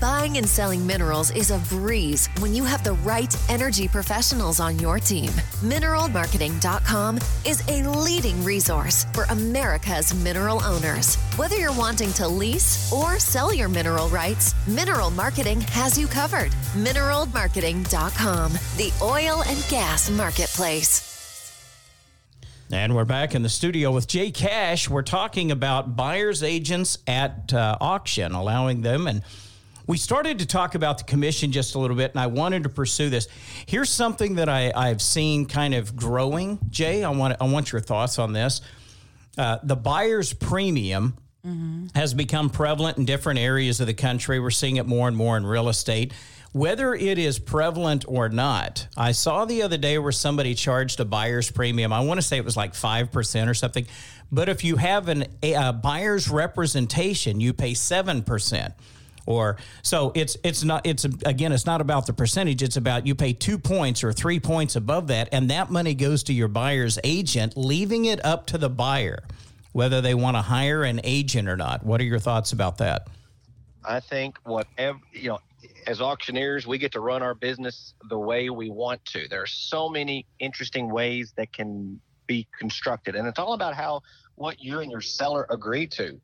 Buying 0.00 0.38
and 0.38 0.48
selling 0.48 0.86
minerals 0.86 1.32
is 1.32 1.50
a 1.50 1.58
breeze 1.58 2.28
when 2.38 2.54
you 2.54 2.62
have 2.62 2.84
the 2.84 2.92
right 2.92 3.34
energy 3.50 3.88
professionals 3.88 4.60
on 4.60 4.78
your 4.78 5.00
team. 5.00 5.30
Mineralmarketing.com 5.60 7.18
is 7.44 7.68
a 7.68 7.82
leading 7.82 8.42
resource 8.44 9.06
for 9.12 9.24
America's 9.24 10.14
mineral 10.22 10.62
owners. 10.62 11.16
Whether 11.34 11.56
you're 11.56 11.76
wanting 11.76 12.12
to 12.12 12.28
lease 12.28 12.92
or 12.92 13.18
sell 13.18 13.52
your 13.52 13.68
mineral 13.68 14.08
rights, 14.08 14.54
Mineral 14.68 15.10
Marketing 15.10 15.60
has 15.62 15.98
you 15.98 16.06
covered. 16.06 16.52
Mineralmarketing.com, 16.74 18.52
the 18.52 18.92
oil 19.02 19.42
and 19.48 19.66
gas 19.68 20.10
marketplace. 20.10 21.04
And 22.70 22.94
we're 22.94 23.04
back 23.06 23.34
in 23.34 23.42
the 23.42 23.48
studio 23.48 23.90
with 23.90 24.06
Jay 24.06 24.30
Cash. 24.30 24.88
We're 24.88 25.02
talking 25.02 25.50
about 25.50 25.96
buyers 25.96 26.44
agents 26.44 26.98
at 27.06 27.52
uh, 27.52 27.78
auction, 27.80 28.32
allowing 28.32 28.82
them 28.82 29.08
and 29.08 29.22
we 29.88 29.96
started 29.96 30.38
to 30.40 30.46
talk 30.46 30.74
about 30.74 30.98
the 30.98 31.04
commission 31.04 31.50
just 31.50 31.74
a 31.74 31.78
little 31.78 31.96
bit, 31.96 32.12
and 32.12 32.20
I 32.20 32.26
wanted 32.26 32.62
to 32.64 32.68
pursue 32.68 33.08
this. 33.08 33.26
Here's 33.66 33.88
something 33.88 34.34
that 34.34 34.48
I, 34.48 34.70
I've 34.76 35.00
seen 35.00 35.46
kind 35.46 35.74
of 35.74 35.96
growing, 35.96 36.58
Jay. 36.68 37.02
I 37.02 37.10
want 37.10 37.36
I 37.40 37.44
want 37.44 37.72
your 37.72 37.80
thoughts 37.80 38.18
on 38.18 38.34
this. 38.34 38.60
Uh, 39.38 39.58
the 39.62 39.76
buyer's 39.76 40.34
premium 40.34 41.16
mm-hmm. 41.44 41.86
has 41.94 42.12
become 42.12 42.50
prevalent 42.50 42.98
in 42.98 43.06
different 43.06 43.40
areas 43.40 43.80
of 43.80 43.86
the 43.86 43.94
country. 43.94 44.38
We're 44.38 44.50
seeing 44.50 44.76
it 44.76 44.86
more 44.86 45.08
and 45.08 45.16
more 45.16 45.38
in 45.38 45.46
real 45.46 45.70
estate. 45.70 46.12
Whether 46.52 46.94
it 46.94 47.18
is 47.18 47.38
prevalent 47.38 48.04
or 48.06 48.28
not, 48.28 48.88
I 48.96 49.12
saw 49.12 49.46
the 49.46 49.62
other 49.62 49.78
day 49.78 49.98
where 49.98 50.12
somebody 50.12 50.54
charged 50.54 51.00
a 51.00 51.04
buyer's 51.04 51.50
premium. 51.50 51.92
I 51.92 52.00
want 52.00 52.18
to 52.18 52.26
say 52.26 52.36
it 52.36 52.44
was 52.44 52.56
like 52.56 52.72
5% 52.72 53.48
or 53.48 53.54
something. 53.54 53.86
But 54.32 54.48
if 54.48 54.64
you 54.64 54.76
have 54.76 55.08
an, 55.08 55.26
a, 55.42 55.52
a 55.54 55.72
buyer's 55.72 56.28
representation, 56.28 57.40
you 57.40 57.52
pay 57.52 57.72
7% 57.72 58.72
or 59.28 59.58
so 59.82 60.10
it's 60.14 60.38
it's 60.42 60.64
not 60.64 60.86
it's 60.86 61.04
again 61.04 61.52
it's 61.52 61.66
not 61.66 61.82
about 61.82 62.06
the 62.06 62.12
percentage. 62.14 62.62
It's 62.62 62.78
about 62.78 63.06
you 63.06 63.14
pay 63.14 63.34
2 63.34 63.58
points 63.58 64.02
or 64.02 64.10
3 64.12 64.40
points 64.40 64.74
above 64.74 65.08
that 65.08 65.28
and 65.32 65.50
that 65.50 65.70
money 65.70 65.94
goes 65.94 66.22
to 66.24 66.32
your 66.32 66.48
buyer's 66.48 66.98
agent 67.04 67.54
leaving 67.56 68.06
it 68.06 68.24
up 68.24 68.46
to 68.46 68.58
the 68.58 68.70
buyer 68.70 69.22
whether 69.72 70.00
they 70.00 70.14
want 70.14 70.34
to 70.34 70.40
hire 70.40 70.82
an 70.82 70.98
agent 71.04 71.46
or 71.46 71.56
not. 71.56 71.84
What 71.84 72.00
are 72.00 72.04
your 72.04 72.18
thoughts 72.18 72.52
about 72.52 72.78
that? 72.78 73.06
I 73.84 74.00
think 74.00 74.38
whatever 74.44 74.98
you 75.12 75.28
know 75.28 75.40
as 75.86 76.00
auctioneers 76.00 76.66
we 76.66 76.78
get 76.78 76.92
to 76.92 77.00
run 77.00 77.22
our 77.22 77.34
business 77.34 77.92
the 78.08 78.18
way 78.18 78.48
we 78.48 78.70
want 78.70 79.04
to. 79.06 79.28
There 79.28 79.42
are 79.42 79.46
so 79.46 79.90
many 79.90 80.24
interesting 80.38 80.90
ways 80.90 81.34
that 81.36 81.52
can 81.52 82.00
be 82.26 82.46
constructed 82.58 83.14
and 83.14 83.28
it's 83.28 83.38
all 83.38 83.52
about 83.52 83.74
how 83.74 84.00
what 84.36 84.62
you 84.62 84.80
and 84.80 84.90
your 84.90 85.02
seller 85.02 85.46
agree 85.50 85.86
to 85.86 86.18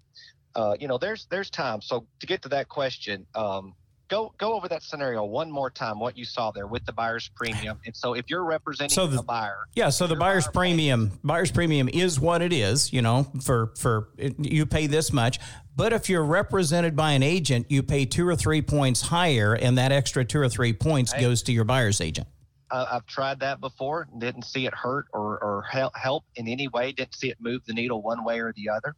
uh, 0.57 0.77
you 0.79 0.89
know, 0.89 0.99
there's 0.99 1.27
there's 1.31 1.51
time. 1.51 1.81
So 1.81 2.07
to 2.21 2.27
get 2.27 2.43
to 2.43 2.49
that 2.51 2.69
question, 2.69 3.27
um, 3.35 3.75
go 4.09 4.33
go 4.39 4.55
over 4.55 4.69
that 4.69 4.83
scenario 4.83 5.25
one 5.25 5.51
more 5.51 5.71
time. 5.71 5.99
What 5.99 6.17
you 6.17 6.25
saw 6.25 6.51
there 6.51 6.67
with 6.67 6.85
the 6.85 6.93
buyer's 6.93 7.29
premium, 7.35 7.79
and 7.85 7.97
so 7.97 8.15
if 8.15 8.27
you're 8.29 8.45
representing 8.45 8.95
so 8.95 9.07
the, 9.07 9.23
buyer, 9.23 9.67
yeah. 9.75 9.91
So 9.91 10.07
the 10.07 10.17
buyer's 10.17 10.47
buyer 10.47 10.53
premium, 10.53 11.11
pays, 11.11 11.19
buyer's 11.25 11.51
premium 11.51 11.89
is 11.89 12.21
what 12.21 12.43
it 12.43 12.53
is. 12.53 12.93
You 12.93 13.03
know, 13.03 13.27
for 13.43 13.73
for 13.79 14.11
you 14.17 14.67
pay 14.67 14.87
this 14.87 15.13
much. 15.13 15.41
But 15.77 15.93
if 15.93 16.09
you're 16.09 16.25
represented 16.25 16.95
by 16.95 17.13
an 17.13 17.25
agent, 17.25 17.67
you 17.69 17.83
pay 17.83 18.05
two 18.05 18.29
or 18.29 18.37
three 18.37 18.63
points 18.63 19.01
higher, 19.03 19.55
and 19.55 19.77
that 19.77 19.91
extra 19.91 20.25
two 20.25 20.39
or 20.39 20.49
three 20.49 20.73
points 20.73 21.13
hey, 21.13 21.21
goes 21.21 21.43
to 21.45 21.53
your 21.53 21.65
buyer's 21.65 22.01
agent. 22.01 22.29
I've 22.71 23.07
tried 23.07 23.41
that 23.41 23.61
before. 23.61 24.09
Didn't 24.19 24.45
see 24.45 24.67
it 24.67 24.75
hurt 24.75 25.07
or, 25.13 25.39
or 25.39 25.91
help 25.95 26.25
in 26.35 26.49
any 26.49 26.69
way. 26.69 26.93
Didn't 26.93 27.15
see 27.15 27.31
it 27.31 27.37
move 27.41 27.63
the 27.67 27.73
needle 27.73 28.03
one 28.03 28.25
way 28.25 28.41
or 28.41 28.53
the 28.57 28.69
other. 28.69 28.97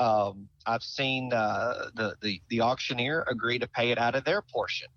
Um, 0.00 0.48
I've 0.66 0.82
seen 0.82 1.32
uh, 1.32 1.90
the, 1.94 2.16
the 2.22 2.40
the 2.48 2.62
auctioneer 2.62 3.22
agree 3.30 3.58
to 3.58 3.68
pay 3.68 3.90
it 3.90 3.98
out 3.98 4.14
of 4.14 4.24
their 4.24 4.40
portion, 4.40 4.88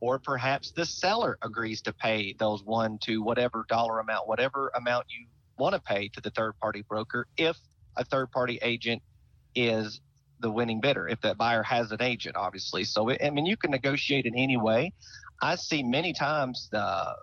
or 0.00 0.18
perhaps 0.18 0.70
the 0.72 0.84
seller 0.84 1.38
agrees 1.42 1.80
to 1.82 1.94
pay 1.94 2.34
those 2.38 2.62
one 2.62 2.98
to 3.04 3.22
whatever 3.22 3.64
dollar 3.70 4.00
amount, 4.00 4.28
whatever 4.28 4.70
amount 4.76 5.06
you 5.08 5.26
want 5.58 5.74
to 5.74 5.80
pay 5.80 6.08
to 6.08 6.20
the 6.20 6.30
third 6.30 6.52
party 6.60 6.84
broker, 6.86 7.26
if 7.38 7.56
a 7.96 8.04
third 8.04 8.30
party 8.32 8.58
agent 8.60 9.02
is 9.54 10.00
the 10.40 10.50
winning 10.50 10.80
bidder, 10.80 11.08
if 11.08 11.20
that 11.22 11.38
buyer 11.38 11.62
has 11.62 11.90
an 11.90 12.02
agent, 12.02 12.36
obviously. 12.36 12.84
So 12.84 13.10
I 13.10 13.30
mean, 13.30 13.46
you 13.46 13.56
can 13.56 13.70
negotiate 13.70 14.26
in 14.26 14.36
any 14.36 14.58
way. 14.58 14.92
I 15.40 15.56
see 15.56 15.82
many 15.82 16.12
times 16.12 16.68
uh, 16.74 17.14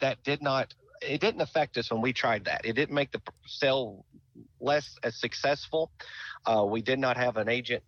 that 0.00 0.22
did 0.24 0.42
not 0.42 0.74
it 1.02 1.22
didn't 1.22 1.40
affect 1.40 1.78
us 1.78 1.90
when 1.90 2.02
we 2.02 2.12
tried 2.12 2.44
that. 2.44 2.60
It 2.64 2.74
didn't 2.74 2.94
make 2.94 3.10
the 3.12 3.22
sale 3.46 4.04
less 4.60 4.96
as 5.02 5.16
successful. 5.16 5.90
Uh, 6.46 6.64
we 6.64 6.82
did 6.82 6.98
not 6.98 7.16
have 7.16 7.36
an 7.36 7.48
agent 7.48 7.82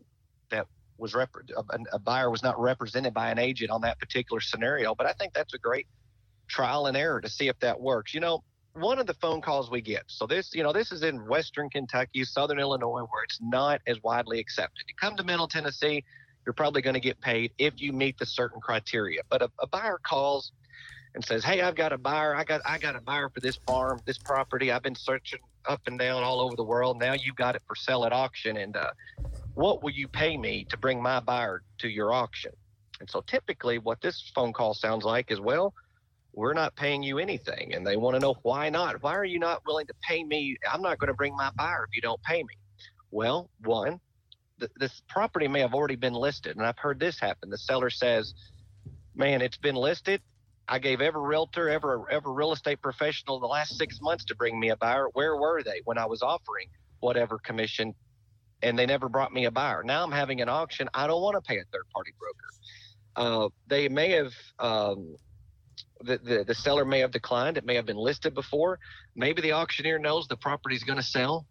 that 0.50 0.66
was 0.98 1.14
rep- 1.14 1.34
a, 1.56 1.78
a 1.92 1.98
buyer 1.98 2.30
was 2.30 2.42
not 2.42 2.60
represented 2.60 3.14
by 3.14 3.30
an 3.30 3.38
agent 3.38 3.70
on 3.70 3.80
that 3.82 3.98
particular 3.98 4.40
scenario. 4.40 4.94
But 4.94 5.06
I 5.06 5.12
think 5.12 5.32
that's 5.32 5.54
a 5.54 5.58
great 5.58 5.86
trial 6.48 6.86
and 6.86 6.96
error 6.96 7.20
to 7.20 7.28
see 7.28 7.48
if 7.48 7.58
that 7.60 7.80
works. 7.80 8.14
You 8.14 8.20
know, 8.20 8.42
one 8.74 8.98
of 8.98 9.06
the 9.06 9.14
phone 9.14 9.40
calls 9.40 9.70
we 9.70 9.80
get. 9.80 10.04
So 10.06 10.26
this, 10.26 10.50
you 10.54 10.62
know, 10.62 10.72
this 10.72 10.92
is 10.92 11.02
in 11.02 11.26
Western 11.26 11.68
Kentucky, 11.70 12.24
Southern 12.24 12.58
Illinois, 12.58 13.02
where 13.10 13.24
it's 13.24 13.38
not 13.40 13.80
as 13.86 14.02
widely 14.02 14.38
accepted. 14.38 14.84
You 14.88 14.94
come 15.00 15.16
to 15.16 15.24
Middle 15.24 15.48
Tennessee, 15.48 16.04
you're 16.46 16.54
probably 16.54 16.82
going 16.82 16.94
to 16.94 17.00
get 17.00 17.20
paid 17.20 17.52
if 17.58 17.74
you 17.80 17.92
meet 17.92 18.18
the 18.18 18.26
certain 18.26 18.60
criteria. 18.60 19.20
But 19.30 19.42
a, 19.42 19.50
a 19.60 19.66
buyer 19.66 20.00
calls 20.04 20.52
and 21.14 21.24
says, 21.24 21.44
"Hey, 21.44 21.60
I've 21.60 21.76
got 21.76 21.92
a 21.92 21.98
buyer. 21.98 22.34
I 22.34 22.44
got 22.44 22.62
I 22.64 22.78
got 22.78 22.96
a 22.96 23.00
buyer 23.00 23.28
for 23.28 23.40
this 23.40 23.58
farm, 23.66 24.00
this 24.06 24.18
property. 24.18 24.72
I've 24.72 24.82
been 24.82 24.94
searching 24.94 25.40
up 25.68 25.82
and 25.86 25.98
down 25.98 26.22
all 26.22 26.40
over 26.40 26.56
the 26.56 26.64
world. 26.64 26.98
Now 26.98 27.14
you've 27.14 27.36
got 27.36 27.56
it 27.56 27.62
for 27.66 27.76
sale 27.76 28.04
at 28.04 28.12
auction, 28.12 28.56
and 28.56 28.76
uh, 28.76 28.90
what 29.54 29.82
will 29.82 29.92
you 29.92 30.08
pay 30.08 30.36
me 30.36 30.66
to 30.70 30.78
bring 30.78 31.02
my 31.02 31.20
buyer 31.20 31.62
to 31.80 31.88
your 31.88 32.12
auction?" 32.12 32.52
And 33.00 33.10
so 33.10 33.22
typically, 33.26 33.78
what 33.78 34.00
this 34.02 34.30
phone 34.34 34.52
call 34.52 34.74
sounds 34.74 35.04
like 35.04 35.30
is, 35.30 35.40
"Well, 35.40 35.74
we're 36.34 36.54
not 36.54 36.76
paying 36.76 37.02
you 37.02 37.18
anything," 37.18 37.74
and 37.74 37.86
they 37.86 37.96
want 37.96 38.16
to 38.16 38.20
know 38.20 38.36
why 38.42 38.70
not. 38.70 39.02
Why 39.02 39.14
are 39.16 39.24
you 39.24 39.38
not 39.40 39.62
willing 39.66 39.86
to 39.88 39.94
pay 40.08 40.24
me? 40.24 40.56
I'm 40.70 40.82
not 40.82 40.98
going 40.98 41.08
to 41.08 41.14
bring 41.14 41.36
my 41.36 41.50
buyer 41.58 41.84
if 41.84 41.96
you 41.96 42.02
don't 42.02 42.22
pay 42.24 42.42
me. 42.42 42.54
Well, 43.10 43.50
one, 43.60 44.00
this 44.76 45.02
property 45.08 45.48
may 45.48 45.60
have 45.60 45.74
already 45.74 45.96
been 45.96 46.14
listed, 46.14 46.56
and 46.56 46.66
I've 46.66 46.78
heard 46.78 47.00
this 47.00 47.20
happen. 47.20 47.50
The 47.50 47.58
seller 47.58 47.90
says, 47.90 48.34
"Man, 49.14 49.42
it's 49.42 49.58
been 49.58 49.76
listed 49.76 50.22
I 50.68 50.78
gave 50.78 51.00
every 51.00 51.20
realtor, 51.20 51.68
every 51.68 51.98
every 52.10 52.32
real 52.32 52.52
estate 52.52 52.80
professional 52.80 53.40
the 53.40 53.46
last 53.46 53.76
six 53.76 54.00
months 54.00 54.24
to 54.26 54.34
bring 54.34 54.58
me 54.58 54.70
a 54.70 54.76
buyer. 54.76 55.08
Where 55.12 55.36
were 55.36 55.62
they 55.62 55.80
when 55.84 55.98
I 55.98 56.06
was 56.06 56.22
offering 56.22 56.68
whatever 57.00 57.38
commission, 57.38 57.94
and 58.62 58.78
they 58.78 58.86
never 58.86 59.08
brought 59.08 59.32
me 59.32 59.46
a 59.46 59.50
buyer? 59.50 59.82
Now 59.84 60.02
I'm 60.04 60.12
having 60.12 60.40
an 60.40 60.48
auction. 60.48 60.88
I 60.94 61.06
don't 61.06 61.20
want 61.20 61.34
to 61.34 61.40
pay 61.40 61.58
a 61.58 61.64
third 61.72 61.84
party 61.94 62.12
broker. 62.18 62.48
Uh, 63.16 63.48
they 63.66 63.88
may 63.88 64.10
have. 64.12 64.32
Um, 64.58 65.16
the, 66.04 66.18
the, 66.18 66.44
the 66.44 66.54
seller 66.54 66.84
may 66.84 66.98
have 66.98 67.12
declined. 67.12 67.56
It 67.56 67.64
may 67.64 67.76
have 67.76 67.86
been 67.86 67.96
listed 67.96 68.34
before. 68.34 68.80
Maybe 69.14 69.40
the 69.40 69.52
auctioneer 69.52 70.00
knows 70.00 70.26
the 70.26 70.36
property 70.36 70.74
is 70.74 70.82
going 70.82 70.96
to 70.98 71.02
sell, 71.04 71.46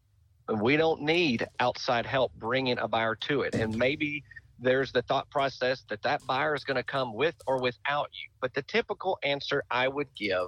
and 0.47 0.62
we 0.62 0.76
don't 0.76 1.01
need 1.03 1.47
outside 1.59 2.05
help 2.05 2.34
bringing 2.36 2.78
a 2.78 2.88
buyer 2.88 3.16
to 3.28 3.41
it. 3.41 3.55
And 3.55 3.76
maybe 3.78 4.24
there's 4.62 4.91
the 4.91 5.01
thought 5.01 5.30
process 5.30 5.84
that 5.89 6.03
that 6.03 6.26
buyer 6.26 6.55
is 6.55 6.64
going 6.64 6.78
to 6.78 6.84
come 6.84 7.14
with 7.14 7.36
or 7.47 7.59
without 7.59 8.09
you. 8.14 8.30
But 8.39 8.53
the 8.53 8.62
typical 8.62 9.18
answer 9.24 9.64
I 9.72 9.88
would 9.88 10.07
give, 10.16 10.47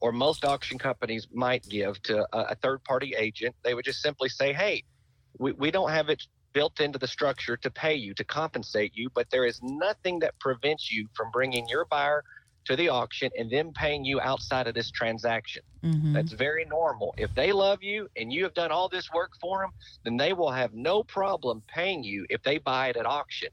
or 0.00 0.12
most 0.12 0.44
auction 0.44 0.78
companies 0.78 1.28
might 1.32 1.66
give 1.68 2.02
to 2.02 2.26
a, 2.32 2.52
a 2.52 2.54
third 2.56 2.82
party 2.84 3.14
agent, 3.16 3.54
they 3.62 3.74
would 3.74 3.84
just 3.84 4.02
simply 4.02 4.28
say, 4.28 4.52
hey, 4.52 4.82
we, 5.38 5.52
we 5.52 5.70
don't 5.70 5.90
have 5.90 6.08
it 6.08 6.22
built 6.52 6.80
into 6.80 6.98
the 6.98 7.06
structure 7.06 7.56
to 7.56 7.70
pay 7.70 7.94
you, 7.94 8.12
to 8.14 8.24
compensate 8.24 8.92
you, 8.94 9.08
but 9.14 9.30
there 9.30 9.44
is 9.44 9.60
nothing 9.62 10.18
that 10.20 10.38
prevents 10.38 10.90
you 10.90 11.08
from 11.14 11.30
bringing 11.32 11.66
your 11.68 11.84
buyer 11.86 12.22
to 12.66 12.76
the 12.76 12.88
auction 12.88 13.30
and 13.38 13.50
them 13.50 13.72
paying 13.74 14.04
you 14.04 14.20
outside 14.20 14.66
of 14.66 14.74
this 14.74 14.90
transaction. 14.90 15.62
Mm-hmm. 15.84 16.12
That's 16.12 16.32
very 16.32 16.64
normal. 16.64 17.14
If 17.18 17.34
they 17.34 17.52
love 17.52 17.82
you 17.82 18.08
and 18.16 18.32
you 18.32 18.44
have 18.44 18.54
done 18.54 18.70
all 18.70 18.88
this 18.88 19.12
work 19.12 19.32
for 19.40 19.60
them, 19.60 19.70
then 20.04 20.16
they 20.16 20.32
will 20.32 20.50
have 20.50 20.74
no 20.74 21.02
problem 21.02 21.62
paying 21.72 22.02
you 22.02 22.26
if 22.30 22.42
they 22.42 22.58
buy 22.58 22.88
it 22.88 22.96
at 22.96 23.06
auction. 23.06 23.48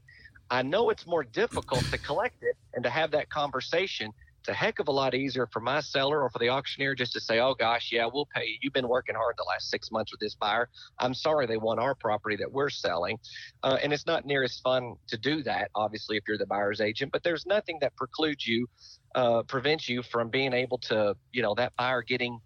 I 0.50 0.62
know 0.62 0.90
it's 0.90 1.06
more 1.06 1.24
difficult 1.24 1.84
to 1.90 1.98
collect 1.98 2.42
it 2.42 2.56
and 2.74 2.84
to 2.84 2.90
have 2.90 3.10
that 3.12 3.30
conversation. 3.30 4.12
It's 4.42 4.48
a 4.48 4.54
heck 4.54 4.80
of 4.80 4.88
a 4.88 4.90
lot 4.92 5.14
easier 5.14 5.46
for 5.52 5.60
my 5.60 5.80
seller 5.80 6.20
or 6.20 6.28
for 6.28 6.40
the 6.40 6.48
auctioneer 6.48 6.96
just 6.96 7.12
to 7.12 7.20
say, 7.20 7.38
oh 7.38 7.54
gosh, 7.54 7.90
yeah, 7.92 8.08
we'll 8.12 8.26
pay 8.34 8.44
you. 8.44 8.56
You've 8.60 8.72
been 8.72 8.88
working 8.88 9.14
hard 9.14 9.36
the 9.38 9.44
last 9.44 9.70
six 9.70 9.92
months 9.92 10.10
with 10.10 10.18
this 10.18 10.34
buyer. 10.34 10.68
I'm 10.98 11.14
sorry 11.14 11.46
they 11.46 11.58
want 11.58 11.78
our 11.78 11.94
property 11.94 12.34
that 12.38 12.50
we're 12.50 12.68
selling. 12.68 13.20
Uh, 13.62 13.78
and 13.80 13.92
it's 13.92 14.04
not 14.04 14.26
near 14.26 14.42
as 14.42 14.58
fun 14.58 14.94
to 15.06 15.16
do 15.16 15.44
that, 15.44 15.70
obviously, 15.76 16.16
if 16.16 16.24
you're 16.26 16.38
the 16.38 16.46
buyer's 16.46 16.80
agent, 16.80 17.12
but 17.12 17.22
there's 17.22 17.46
nothing 17.46 17.78
that 17.82 17.94
precludes 17.94 18.44
you 18.44 18.66
uh, 19.14 19.44
prevents 19.44 19.88
you 19.88 20.02
from 20.02 20.28
being 20.28 20.52
able 20.52 20.78
to, 20.78 21.14
you 21.30 21.42
know, 21.42 21.54
that 21.54 21.72
buyer 21.76 22.02
getting, 22.02 22.36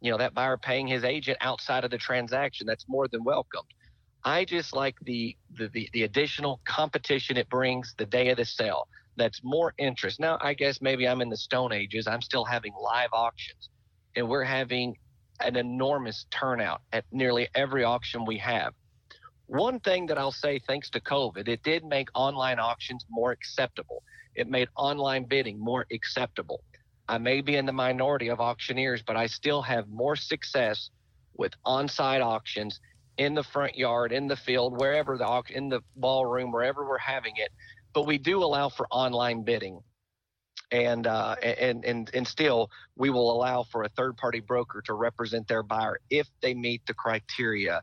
you 0.00 0.10
know, 0.10 0.16
that 0.16 0.32
buyer 0.32 0.56
paying 0.56 0.86
his 0.86 1.04
agent 1.04 1.36
outside 1.42 1.84
of 1.84 1.90
the 1.90 1.98
transaction. 1.98 2.66
That's 2.66 2.86
more 2.88 3.06
than 3.06 3.22
welcomed. 3.22 3.68
I 4.24 4.46
just 4.46 4.74
like 4.74 4.94
the, 5.02 5.36
the 5.58 5.68
the, 5.68 5.90
the 5.92 6.04
additional 6.04 6.62
competition 6.64 7.36
it 7.36 7.50
brings 7.50 7.94
the 7.98 8.06
day 8.06 8.30
of 8.30 8.38
the 8.38 8.46
sale. 8.46 8.88
That's 9.16 9.40
more 9.44 9.74
interest. 9.78 10.18
Now, 10.20 10.38
I 10.40 10.54
guess 10.54 10.80
maybe 10.80 11.06
I'm 11.06 11.20
in 11.20 11.28
the 11.28 11.36
Stone 11.36 11.72
Ages. 11.72 12.06
I'm 12.06 12.22
still 12.22 12.44
having 12.44 12.72
live 12.80 13.10
auctions, 13.12 13.68
and 14.16 14.28
we're 14.28 14.44
having 14.44 14.96
an 15.40 15.56
enormous 15.56 16.26
turnout 16.30 16.80
at 16.92 17.04
nearly 17.12 17.48
every 17.54 17.84
auction 17.84 18.24
we 18.24 18.38
have. 18.38 18.74
One 19.46 19.78
thing 19.80 20.06
that 20.06 20.18
I'll 20.18 20.32
say, 20.32 20.58
thanks 20.58 20.88
to 20.90 21.00
COVID, 21.00 21.48
it 21.48 21.62
did 21.62 21.84
make 21.84 22.08
online 22.14 22.58
auctions 22.58 23.04
more 23.10 23.30
acceptable. 23.30 24.02
It 24.34 24.48
made 24.48 24.68
online 24.76 25.24
bidding 25.24 25.58
more 25.58 25.86
acceptable. 25.92 26.62
I 27.08 27.18
may 27.18 27.40
be 27.40 27.56
in 27.56 27.66
the 27.66 27.72
minority 27.72 28.28
of 28.28 28.40
auctioneers, 28.40 29.02
but 29.06 29.16
I 29.16 29.26
still 29.26 29.60
have 29.62 29.88
more 29.88 30.16
success 30.16 30.90
with 31.36 31.52
on-site 31.64 32.22
auctions 32.22 32.80
in 33.18 33.34
the 33.34 33.42
front 33.42 33.76
yard, 33.76 34.12
in 34.12 34.26
the 34.26 34.36
field, 34.36 34.80
wherever 34.80 35.18
the 35.18 35.26
auction, 35.26 35.56
in 35.56 35.68
the 35.68 35.80
ballroom, 35.96 36.50
wherever 36.50 36.88
we're 36.88 36.98
having 36.98 37.34
it. 37.36 37.52
But 37.94 38.06
we 38.06 38.18
do 38.18 38.42
allow 38.42 38.68
for 38.68 38.86
online 38.90 39.44
bidding, 39.44 39.80
and 40.70 41.06
uh, 41.06 41.36
and 41.42 41.84
and 41.84 42.10
and 42.12 42.26
still 42.26 42.70
we 42.96 43.08
will 43.10 43.30
allow 43.30 43.62
for 43.62 43.84
a 43.84 43.88
third-party 43.88 44.40
broker 44.40 44.82
to 44.86 44.94
represent 44.94 45.46
their 45.48 45.62
buyer 45.62 45.98
if 46.10 46.28
they 46.42 46.54
meet 46.54 46.82
the 46.86 46.94
criteria 46.94 47.80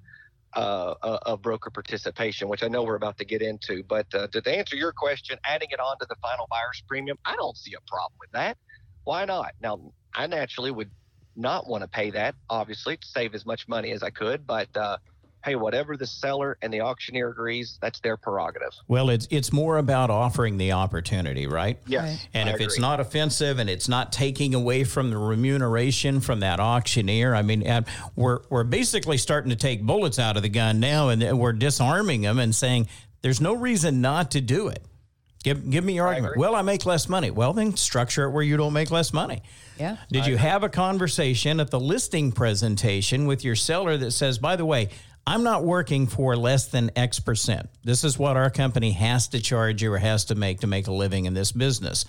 uh, 0.56 0.96
uh, 1.02 1.20
of 1.24 1.42
broker 1.42 1.70
participation, 1.70 2.50
which 2.50 2.62
I 2.62 2.68
know 2.68 2.84
we're 2.84 2.96
about 2.96 3.18
to 3.20 3.26
get 3.26 3.42
into. 3.42 3.84
But 3.84 4.08
uh, 4.14 4.28
to 4.28 4.58
answer 4.58 4.76
your 4.76 4.92
question, 4.92 5.38
adding 5.46 5.70
it 5.72 5.80
on 5.80 5.98
to 6.00 6.06
the 6.10 6.18
final 6.22 6.48
buyer's 6.52 6.84
premium, 6.88 7.18
I 7.24 7.36
don't 7.38 7.56
see 7.56 7.74
a 7.74 7.90
problem 7.90 8.18
with 8.20 8.32
that. 8.32 8.58
Why 9.06 9.24
not? 9.26 9.54
Now, 9.62 9.94
I 10.14 10.28
naturally 10.28 10.72
would 10.72 10.92
not 11.38 11.68
want 11.68 11.84
to 11.84 11.88
pay 11.88 12.12
that, 12.12 12.36
obviously, 12.50 12.98
to 12.98 13.08
save 13.08 13.34
as 13.34 13.46
much 13.46 13.68
money 13.68 13.92
as 13.92 14.04
I 14.04 14.10
could. 14.10 14.46
But 14.46 14.76
uh, 14.76 14.98
hey, 15.44 15.56
whatever 15.56 15.98
the 15.98 16.08
seller 16.08 16.58
and 16.62 16.74
the 16.74 16.82
auctioneer 16.82 17.30
agrees, 17.30 17.78
that's 17.82 18.00
their 18.00 18.18
prerogative. 18.18 18.74
Well, 18.88 19.10
it's 19.10 19.28
it's 19.32 19.52
more 19.52 19.78
about 19.78 20.10
offering 20.10 20.58
the 20.58 20.72
opportunity, 20.74 21.48
right? 21.48 21.78
Yes. 21.86 22.04
Right. 22.04 22.28
And 22.34 22.50
I 22.50 22.54
if 22.54 22.62
it's 22.62 22.80
not 22.80 23.00
offensive 23.00 23.60
and 23.60 23.70
it's 23.70 23.90
not 23.90 24.12
taking 24.12 24.54
away 24.54 24.84
from 24.84 25.10
the 25.10 25.18
remuneration 25.18 26.22
from 26.22 26.42
that 26.42 26.60
auctioneer, 26.60 27.36
I 27.36 27.42
mean, 27.42 27.86
we're 28.16 28.40
we're 28.50 28.64
basically 28.64 29.18
starting 29.18 29.50
to 29.50 29.56
take 29.56 29.82
bullets 29.82 30.20
out 30.20 30.38
of 30.38 30.44
the 30.44 30.50
gun 30.50 30.80
now, 30.80 31.10
and 31.10 31.38
we're 31.38 31.54
disarming 31.54 32.22
them 32.22 32.40
and 32.40 32.54
saying 32.54 32.88
there's 33.22 33.42
no 33.42 33.54
reason 33.54 34.02
not 34.02 34.32
to 34.32 34.42
do 34.42 34.68
it. 34.68 34.84
Give 35.44 35.70
give 35.70 35.84
me 35.84 35.94
your 35.94 36.08
argument. 36.08 36.34
agree. 36.34 36.42
Well, 36.42 36.56
I 36.56 36.62
make 36.62 36.86
less 36.86 37.10
money. 37.10 37.32
Well, 37.32 37.54
then 37.54 37.76
structure 37.76 38.26
it 38.26 38.32
where 38.32 38.44
you 38.44 38.58
don't 38.58 38.74
make 38.74 38.92
less 38.92 39.12
money. 39.12 39.42
Yeah. 39.80 39.98
Did 40.12 40.28
you 40.28 40.38
have 40.38 40.64
a 40.64 40.70
conversation 40.70 41.60
at 41.60 41.72
the 41.72 41.80
listing 41.80 42.32
presentation 42.32 43.26
with 43.26 43.44
your 43.44 43.56
seller 43.56 43.98
that 43.98 44.12
says, 44.12 44.38
by 44.38 44.56
the 44.56 44.66
way, 44.66 44.90
I'm 45.26 45.44
not 45.44 45.64
working 45.64 46.08
for 46.08 46.36
less 46.36 46.68
than 46.68 46.92
X 46.96 47.20
percent. 47.20 47.70
This 47.84 48.04
is 48.04 48.18
what 48.18 48.38
our 48.38 48.50
company 48.50 48.92
has 48.92 49.28
to 49.30 49.40
charge 49.40 49.84
you 49.84 49.94
or 49.94 49.98
has 49.98 50.26
to 50.26 50.36
make 50.36 50.62
to 50.62 50.68
make 50.68 50.88
a 50.88 50.92
living 50.92 51.26
in 51.26 51.34
this 51.34 51.52
business. 51.52 52.06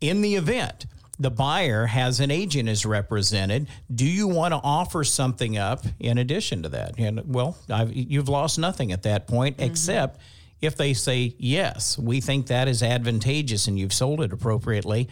In 0.00 0.20
the 0.20 0.34
event 0.34 0.86
the 1.18 1.30
buyer 1.30 1.86
has 1.86 2.20
an 2.20 2.30
agent 2.30 2.68
is 2.68 2.84
represented, 2.84 3.68
do 3.94 4.04
you 4.04 4.26
want 4.26 4.52
to 4.52 4.60
offer 4.62 5.04
something 5.04 5.56
up 5.56 5.84
in 6.00 6.18
addition 6.18 6.62
to 6.64 6.68
that? 6.70 6.98
And 6.98 7.32
well, 7.32 7.56
I've, 7.70 7.92
you've 7.92 8.28
lost 8.28 8.58
nothing 8.58 8.92
at 8.92 9.02
that 9.04 9.28
point, 9.28 9.58
mm-hmm. 9.58 9.70
except 9.70 10.20
if 10.60 10.76
they 10.76 10.94
say 10.94 11.34
yes, 11.38 11.98
we 11.98 12.20
think 12.20 12.46
that 12.46 12.66
is 12.66 12.82
advantageous 12.82 13.68
and 13.68 13.78
you've 13.78 13.92
sold 13.92 14.20
it 14.20 14.32
appropriately. 14.32 15.08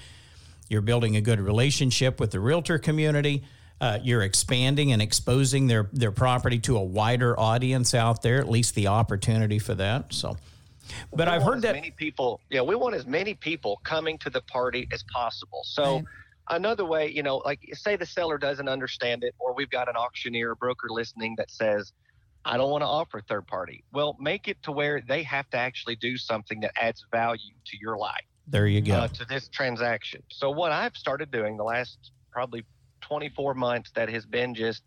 You're 0.69 0.81
building 0.81 1.17
a 1.17 1.21
good 1.21 1.41
relationship 1.41 2.19
with 2.19 2.31
the 2.31 2.41
realtor 2.41 2.79
community. 2.79 3.45
Uh, 3.81 3.99
you're 4.03 4.23
expanding 4.23 4.93
and 4.93 5.01
exposing 5.01 5.67
their 5.67 5.89
their 5.93 6.13
property 6.13 6.59
to 6.59 6.77
a 6.77 6.83
wider 6.83 7.39
audience 7.41 7.95
out 7.95 8.23
there. 8.23 8.39
At 8.39 8.49
least 8.49 8.75
the 8.75 8.89
opportunity 8.89 9.59
for 9.59 9.75
that. 9.75 10.13
So, 10.13 10.37
but 11.15 11.29
We 11.29 11.35
I've 11.35 11.43
heard 11.43 11.63
that. 11.63 11.75
many 11.75 11.91
people. 11.91 12.41
Yeah, 12.51 12.61
we 12.61 12.75
want 12.75 12.95
as 12.95 13.07
many 13.07 13.35
people 13.35 13.81
coming 13.85 14.19
to 14.19 14.31
the 14.31 14.43
party 14.43 14.89
as 14.93 15.03
possible. 15.13 15.61
So. 15.65 15.97
Right. 15.97 16.05
Another 16.53 16.85
way, 16.85 17.09
you 17.09 17.23
know, 17.23 17.37
like 17.45 17.61
say 17.75 17.95
the 17.95 18.05
seller 18.07 18.37
doesn't 18.37 18.69
understand 18.69 19.23
it, 19.23 19.37
or 19.39 19.55
we've 19.55 19.71
got 19.71 19.89
an 19.89 19.95
auctioneer, 19.95 20.57
broker 20.57 20.89
listening 20.91 21.37
that 21.37 21.49
says, 21.49 21.93
I 22.45 22.57
don't 22.57 22.71
want 22.73 22.83
to 22.83 22.89
offer 22.89 23.21
third 23.21 23.47
party. 23.47 23.85
Well, 23.93 24.17
make 24.19 24.49
it 24.49 24.61
to 24.65 24.73
where 24.73 25.01
they 25.01 25.23
have 25.23 25.49
to 25.51 25.59
actually 25.59 25.95
do 25.95 26.17
something 26.17 26.59
that 26.63 26.73
adds 26.77 27.07
value 27.13 27.55
to 27.67 27.77
your 27.81 27.97
life. 27.99 28.25
there 28.49 28.67
you 28.67 28.81
go. 28.81 28.95
uh, 28.95 29.07
to 29.09 29.25
this 29.27 29.47
transaction. 29.47 30.25
So 30.29 30.51
what 30.51 30.73
I've 30.73 30.97
started 30.97 31.31
doing 31.31 31.57
the 31.57 31.63
last 31.63 32.11
probably 32.33 32.65
24 33.11 33.55
months 33.55 33.91
that 33.97 34.09
has 34.09 34.25
been 34.25 34.55
just 34.55 34.83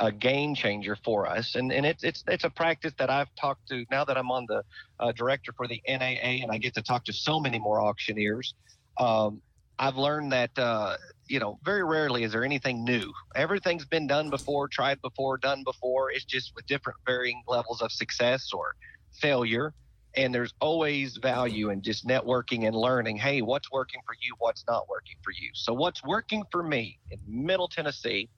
a 0.00 0.10
game 0.10 0.54
changer 0.54 0.96
for 1.04 1.28
us, 1.28 1.54
and 1.54 1.70
and 1.70 1.86
it's 1.86 2.02
it's 2.02 2.24
it's 2.26 2.44
a 2.44 2.50
practice 2.50 2.92
that 2.98 3.10
I've 3.10 3.32
talked 3.36 3.68
to 3.68 3.84
now 3.90 4.04
that 4.04 4.18
I'm 4.18 4.30
on 4.30 4.46
the 4.48 4.64
uh, 4.98 5.12
director 5.12 5.52
for 5.56 5.68
the 5.68 5.80
NAA, 5.86 6.42
and 6.42 6.50
I 6.50 6.58
get 6.58 6.74
to 6.74 6.82
talk 6.82 7.04
to 7.04 7.12
so 7.12 7.38
many 7.38 7.58
more 7.58 7.80
auctioneers. 7.80 8.54
Um, 8.98 9.40
I've 9.78 9.96
learned 9.96 10.32
that 10.32 10.58
uh, 10.58 10.96
you 11.28 11.38
know 11.38 11.58
very 11.64 11.84
rarely 11.84 12.24
is 12.24 12.32
there 12.32 12.44
anything 12.44 12.82
new. 12.82 13.12
Everything's 13.36 13.84
been 13.84 14.08
done 14.08 14.30
before, 14.30 14.66
tried 14.68 15.00
before, 15.00 15.38
done 15.38 15.62
before. 15.64 16.10
It's 16.10 16.24
just 16.24 16.52
with 16.56 16.66
different 16.66 16.98
varying 17.06 17.42
levels 17.46 17.80
of 17.82 17.92
success 17.92 18.50
or 18.52 18.74
failure 19.20 19.74
and 20.16 20.34
there's 20.34 20.52
always 20.60 21.16
value 21.16 21.70
in 21.70 21.82
just 21.82 22.06
networking 22.06 22.66
and 22.66 22.74
learning 22.74 23.16
hey 23.16 23.42
what's 23.42 23.70
working 23.70 24.00
for 24.06 24.14
you 24.20 24.34
what's 24.38 24.64
not 24.68 24.88
working 24.88 25.16
for 25.22 25.32
you? 25.32 25.50
So 25.54 25.72
what's 25.72 26.02
working 26.04 26.44
for 26.50 26.62
me 26.62 26.98
in 27.10 27.18
middle 27.26 27.68
tennessee? 27.68 28.28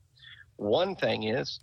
One 0.57 0.95
thing 0.97 1.25
is 1.25 1.61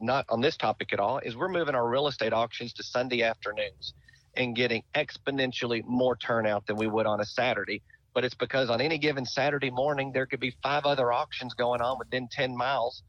not 0.00 0.26
on 0.28 0.40
this 0.40 0.56
topic 0.56 0.92
at 0.92 1.00
all 1.00 1.18
is 1.18 1.36
we're 1.36 1.48
moving 1.48 1.74
our 1.74 1.88
real 1.88 2.08
estate 2.08 2.32
auctions 2.32 2.72
to 2.74 2.82
sunday 2.82 3.22
afternoons 3.22 3.94
and 4.36 4.54
getting 4.54 4.82
exponentially 4.94 5.82
more 5.86 6.16
turnout 6.16 6.66
than 6.66 6.76
we 6.76 6.86
would 6.86 7.06
on 7.06 7.20
a 7.20 7.24
saturday. 7.24 7.82
But 8.14 8.24
it's 8.24 8.34
because 8.34 8.70
on 8.70 8.80
any 8.80 8.98
given 8.98 9.24
saturday 9.24 9.70
morning 9.70 10.12
there 10.12 10.26
could 10.26 10.40
be 10.40 10.54
five 10.62 10.84
other 10.84 11.12
auctions 11.12 11.54
going 11.54 11.80
on 11.80 11.98
within 11.98 12.28
10 12.30 12.56
miles 12.56 13.02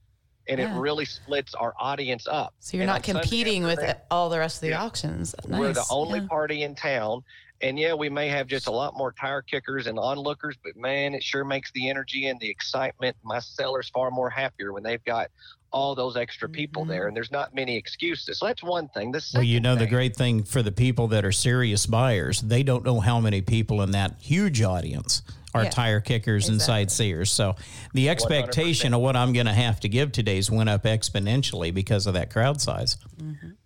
and 0.49 0.59
Yeah. 0.59 0.75
it 0.75 0.79
really 0.79 1.05
splits 1.05 1.53
our 1.55 1.73
audience 1.79 2.27
up 2.27 2.53
So 2.59 2.77
you're 2.77 2.83
And 2.83 2.89
not 2.91 3.03
competing 3.03 3.63
with 3.63 3.79
all 4.11 4.29
the 4.29 4.39
rest 4.39 4.57
of 4.57 4.61
the 4.61 4.69
Yeah. 4.69 4.83
auctions. 4.83 5.35
we're 5.47 5.73
the 5.73 5.85
only 5.89 6.19
Yeah. 6.19 6.27
party 6.27 6.63
in 6.63 6.75
town. 6.75 7.23
And 7.61 7.79
yeah, 7.79 7.93
we 7.95 8.07
may 8.09 8.27
have 8.29 8.45
just 8.45 8.67
a 8.67 8.71
lot 8.71 8.95
more 8.95 9.11
tire 9.11 9.41
kickers 9.41 9.87
and 9.87 9.97
onlookers, 9.97 10.55
but 10.63 10.75
man, 10.75 11.15
it 11.15 11.23
sure 11.23 11.43
makes 11.43 11.71
the 11.71 11.89
energy 11.89 12.27
and 12.27 12.39
the 12.39 12.47
excitement. 12.49 13.17
My 13.23 13.39
sellers 13.39 13.89
far 13.89 14.11
more 14.11 14.29
happier 14.29 14.73
when 14.73 14.83
they've 14.83 15.03
got 15.05 15.31
all 15.77 15.93
those 15.93 16.17
extra 16.17 16.49
people 16.49 16.83
Mhm. 16.85 16.87
there, 16.89 17.07
and 17.07 17.15
there's 17.15 17.31
not 17.31 17.53
many 17.53 17.75
excuses. 17.75 18.39
So 18.39 18.47
that's 18.47 18.63
one 18.63 18.87
thing. 18.89 19.11
The 19.11 19.23
Well, 19.35 19.43
you 19.43 19.59
know, 19.59 19.75
the 19.75 19.85
great 19.85 20.15
thing 20.15 20.43
for 20.43 20.63
the 20.63 20.71
people 20.71 21.07
that 21.09 21.23
are 21.23 21.31
serious 21.31 21.85
buyers, 21.85 22.41
they 22.41 22.63
don't 22.63 22.83
know 22.83 22.99
how 22.99 23.19
many 23.19 23.41
people 23.41 23.81
in 23.83 23.91
that 23.91 24.15
huge 24.19 24.61
audience 24.63 25.21
are 25.53 25.65
Yeah, 25.65 25.69
tire 25.69 25.99
kickers 26.01 26.47
and 26.49 26.55
exactly. 26.55 26.83
sightseers. 26.85 27.31
So 27.31 27.55
the 27.93 28.09
expectation 28.09 28.93
of 28.93 29.01
what 29.01 29.15
I'm 29.15 29.33
going 29.33 29.45
to 29.45 29.53
have 29.53 29.79
to 29.81 29.89
give 29.89 30.11
today's 30.11 30.49
went 30.51 30.69
up 30.69 30.83
exponentially 30.83 31.73
because 31.73 32.07
of 32.07 32.15
that 32.15 32.31
crowd 32.31 32.59
size. 32.59 32.97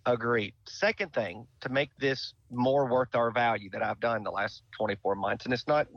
Agreed. 0.05 0.53
Second 0.68 1.14
thing 1.14 1.47
to 1.62 1.70
make 1.70 1.89
this 1.97 2.34
more 2.49 2.88
worth 2.88 3.16
our 3.16 3.32
value 3.32 3.70
that 3.72 3.82
I've 3.84 3.99
done 4.01 4.24
the 4.24 4.32
last 4.32 4.64
24 4.78 5.16
months, 5.16 5.45
and 5.45 5.53
it's 5.53 5.68
not 5.68 5.88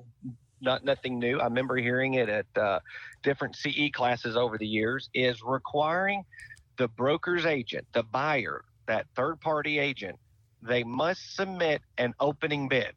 not 0.65 0.85
nothing 0.85 1.19
new. 1.19 1.39
I 1.39 1.45
remember 1.45 1.77
hearing 1.77 2.15
it 2.15 2.29
at 2.29 2.47
uh, 2.57 2.81
different 3.23 3.55
CE 3.57 3.91
classes 3.93 4.37
over 4.37 4.59
the 4.59 4.67
years. 4.67 5.09
Is 5.15 5.43
requiring 5.43 6.25
the 6.79 6.89
broker's 6.89 7.47
agent, 7.47 7.87
the 7.93 8.03
buyer, 8.03 8.65
that 8.87 9.07
third 9.15 9.41
party 9.41 9.79
agent, 9.79 10.19
they 10.63 10.83
must 10.83 11.37
submit 11.37 11.83
an 11.99 12.15
opening 12.19 12.69
bid. 12.69 12.95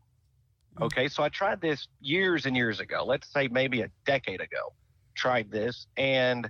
Okay, 0.82 1.07
so 1.07 1.24
I 1.24 1.30
tried 1.30 1.59
this 1.61 1.88
years 2.01 2.45
and 2.45 2.55
years 2.55 2.80
ago. 2.80 3.03
Let's 3.05 3.32
say 3.32 3.47
maybe 3.47 3.82
a 3.82 3.89
decade 4.05 4.41
ago. 4.41 4.74
Tried 5.15 5.49
this, 5.51 5.88
and 5.97 6.47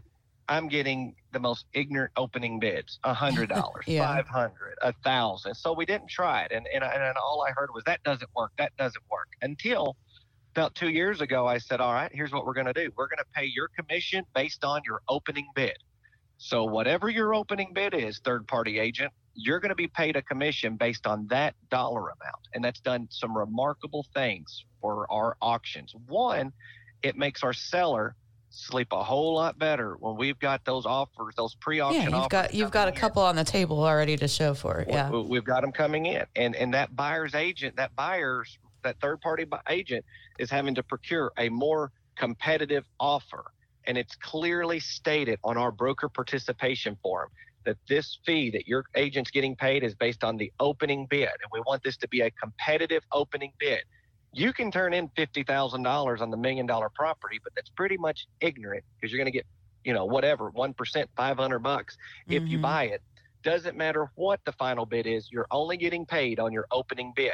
I'm 0.49 0.68
getting 0.68 1.15
the 1.32 1.39
most 1.39 1.65
ignorant 1.74 2.11
opening 2.18 2.59
bids: 2.59 2.99
a 3.05 3.13
hundred 3.13 3.49
dollars, 3.49 3.84
Yeah. 3.88 4.05
five 4.05 4.28
hundred, 4.28 4.78
a 4.82 4.91
thousand. 5.03 5.55
So 5.55 5.72
we 5.74 5.86
didn't 5.86 6.09
try 6.09 6.43
it, 6.43 6.51
and 6.51 6.68
and, 6.74 6.84
and 6.84 7.18
all 7.18 7.45
I 7.47 7.51
heard 7.51 7.70
was 7.74 7.84
that 7.86 8.03
doesn't 8.03 8.30
work. 8.36 8.51
That 8.57 8.74
doesn't 8.78 9.03
work. 9.09 9.30
Until 9.41 9.95
about 10.58 10.74
two 10.76 10.89
years 10.89 11.22
ago, 11.22 11.45
I 11.47 11.60
said, 11.60 11.80
all 11.80 11.93
right, 11.93 12.12
here's 12.12 12.32
what 12.32 12.45
we're 12.45 12.53
going 12.55 12.66
to 12.66 12.74
do. 12.74 12.91
We're 12.95 13.08
going 13.08 13.20
to 13.20 13.26
pay 13.34 13.45
your 13.45 13.68
commission 13.70 14.26
based 14.34 14.64
on 14.64 14.82
your 14.86 15.01
opening 15.08 15.47
bid. 15.55 15.78
So 16.39 16.64
whatever 16.66 17.10
your 17.10 17.34
opening 17.36 17.74
bid 17.74 17.93
is, 17.93 18.20
third 18.24 18.47
party 18.47 18.80
agent, 18.80 19.12
you're 19.36 19.60
going 19.60 19.70
to 19.70 19.76
be 19.76 19.88
paid 19.88 20.16
a 20.16 20.22
commission 20.22 20.76
based 20.76 21.05
on 21.05 21.28
that 21.28 21.53
dollar 21.70 22.01
amount. 22.01 22.47
And 22.53 22.64
that's 22.64 22.80
done 22.80 23.08
some 23.12 23.38
remarkable 23.38 24.05
things 24.16 24.66
for 24.82 25.05
our 25.12 25.38
auctions. 25.41 25.93
One, 26.08 26.51
it 27.03 27.16
makes 27.16 27.43
our 27.43 27.53
seller 27.53 28.16
sleep 28.49 28.88
a 28.91 29.03
whole 29.03 29.36
lot 29.36 29.60
better 29.60 29.95
when 29.99 30.16
we've 30.16 30.39
got 30.39 30.66
those 30.66 30.86
offers, 30.88 31.36
those 31.36 31.53
pre-auction 31.55 32.01
Yeah, 32.01 32.08
you've 32.08 32.14
offers. 32.16 32.28
got 32.30 32.53
you've 32.55 32.72
got 32.72 32.88
a 32.88 32.91
in. 32.91 32.97
couple 32.97 33.22
on 33.22 33.36
the 33.36 33.43
table 33.43 33.84
already 33.84 34.18
to 34.18 34.28
show 34.28 34.53
for 34.55 34.80
it. 34.80 34.88
Yeah. 34.89 35.12
We- 35.12 35.22
We've 35.22 35.43
got 35.43 35.62
them 35.62 35.72
coming 35.72 36.08
in, 36.08 36.26
and 36.36 36.55
and 36.55 36.74
that 36.74 36.95
buyer's 36.95 37.36
agent, 37.36 37.76
that 37.76 37.95
buyer's 37.95 38.58
that 38.84 38.99
third 39.01 39.20
party 39.22 39.45
agent 39.70 40.05
is 40.40 40.50
having 40.52 40.76
to 40.76 40.84
procure 40.84 41.32
a 41.38 41.50
more 41.50 41.92
competitive 42.18 42.86
offer, 43.00 43.46
and 43.88 43.98
it's 43.98 44.16
clearly 44.16 44.80
stated 44.80 45.40
on 45.44 45.58
our 45.58 45.72
broker 45.72 46.10
participation 46.10 46.98
form 47.02 47.30
that 47.66 47.78
this 47.90 48.20
fee 48.26 48.50
that 48.52 48.68
your 48.68 48.84
agent's 48.96 49.32
getting 49.32 49.56
paid 49.56 49.84
is 49.84 49.96
based 49.96 50.24
on 50.24 50.38
the 50.38 50.52
opening 50.60 51.06
bid, 51.10 51.28
and 51.30 51.50
we 51.52 51.60
want 51.62 51.84
this 51.84 51.98
to 51.98 52.08
be 52.08 52.22
a 52.22 52.32
competitive 52.32 53.04
opening 53.12 53.54
bid. 53.60 53.82
You 54.34 54.54
can 54.54 54.72
turn 54.72 54.94
in 54.94 55.10
fifty 55.16 55.44
thousand 55.44 55.84
dollars 55.84 56.22
on 56.22 56.30
the 56.32 56.38
million 56.38 56.66
dollar 56.66 56.90
property, 56.96 57.40
but 57.44 57.54
that's 57.56 57.72
pretty 57.76 57.98
much 57.98 58.28
ignorant 58.42 58.84
because 59.00 59.12
you're 59.12 59.20
going 59.20 59.32
to 59.32 59.38
get, 59.38 59.46
you 59.84 59.94
know, 59.94 60.06
whatever 60.06 60.50
one 60.50 60.74
percent, 60.74 61.10
five 61.16 61.38
hundred 61.38 61.60
bucks 61.60 61.96
if 62.30 62.50
you 62.50 62.58
Mhm. 62.58 62.62
buy 62.62 62.84
it. 62.86 63.02
Doesn't 63.44 63.78
matter 63.78 64.12
what 64.16 64.42
the 64.46 64.52
final 64.54 64.86
bid 64.86 65.08
is, 65.08 65.30
you're 65.32 65.48
only 65.52 65.78
getting 65.78 66.06
paid 66.06 66.40
on 66.40 66.52
your 66.52 66.66
opening 66.72 67.14
bid. 67.16 67.32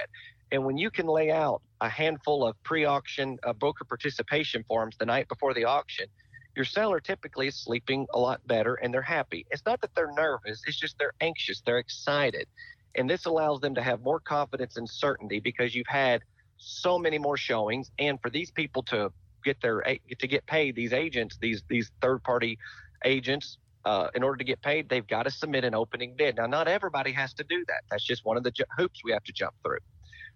And 0.53 0.63
when 0.63 0.77
you 0.77 0.91
can 0.91 1.07
lay 1.07 1.31
out 1.31 1.63
a 1.81 1.89
handful 1.89 2.45
of 2.45 2.55
pre 2.63 2.85
auction 2.85 3.39
uh, 3.43 3.53
broker 3.53 3.83
participation 3.83 4.63
forms 4.67 4.95
the 4.99 5.05
night 5.05 5.27
before 5.27 5.53
the 5.55 5.65
auction, 5.65 6.05
your 6.55 6.63
seller 6.63 6.99
typically 6.99 7.47
is 7.47 7.55
sleeping 7.55 8.05
a 8.13 8.19
lot 8.19 8.39
better 8.45 8.75
and 8.75 8.93
they're 8.93 9.01
happy. 9.01 9.47
It's 9.49 9.65
not 9.65 9.81
that 9.81 9.89
they're 9.95 10.13
nervous, 10.13 10.61
it's 10.67 10.79
just 10.79 10.99
they're 10.99 11.15
anxious, 11.21 11.63
they're 11.65 11.79
excited. 11.79 12.47
And 12.95 13.09
this 13.09 13.25
allows 13.25 13.61
them 13.61 13.73
to 13.73 13.81
have 13.81 14.01
more 14.03 14.19
confidence 14.19 14.77
and 14.77 14.87
certainty 14.87 15.39
because 15.39 15.73
you've 15.73 15.87
had 15.87 16.21
so 16.57 16.99
many 16.99 17.17
more 17.17 17.35
showings. 17.35 17.89
And 17.97 18.21
for 18.21 18.29
these 18.29 18.51
people 18.51 18.83
to 18.83 19.11
get 19.43 19.59
their 19.59 19.81
to 19.81 20.27
get 20.27 20.45
paid, 20.45 20.75
these 20.75 20.93
agents, 20.93 21.39
these 21.41 21.63
these 21.67 21.89
third 21.99 22.23
party 22.23 22.59
agents, 23.03 23.57
uh, 23.85 24.09
in 24.13 24.21
order 24.21 24.37
to 24.37 24.43
get 24.43 24.61
paid, 24.61 24.87
they've 24.87 25.07
got 25.07 25.23
to 25.23 25.31
submit 25.31 25.65
an 25.65 25.73
opening 25.73 26.13
bid. 26.15 26.35
Now, 26.35 26.45
not 26.45 26.67
everybody 26.67 27.11
has 27.13 27.33
to 27.33 27.43
do 27.43 27.65
that. 27.67 27.81
That's 27.89 28.03
just 28.03 28.23
one 28.23 28.37
of 28.37 28.43
the 28.43 28.53
hoops 28.77 29.01
we 29.03 29.11
have 29.13 29.23
to 29.23 29.33
jump 29.33 29.55
through. 29.63 29.79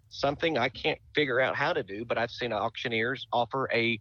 Something 0.10 0.58
I 0.58 0.70
can't 0.70 1.00
figure 1.14 1.40
out 1.40 1.56
how 1.56 1.74
to 1.74 1.84
do, 1.84 2.06
but 2.06 2.18
I've 2.18 2.32
seen 2.32 2.54
auctioneers 2.54 3.28
offer 3.32 3.70
a 3.74 4.00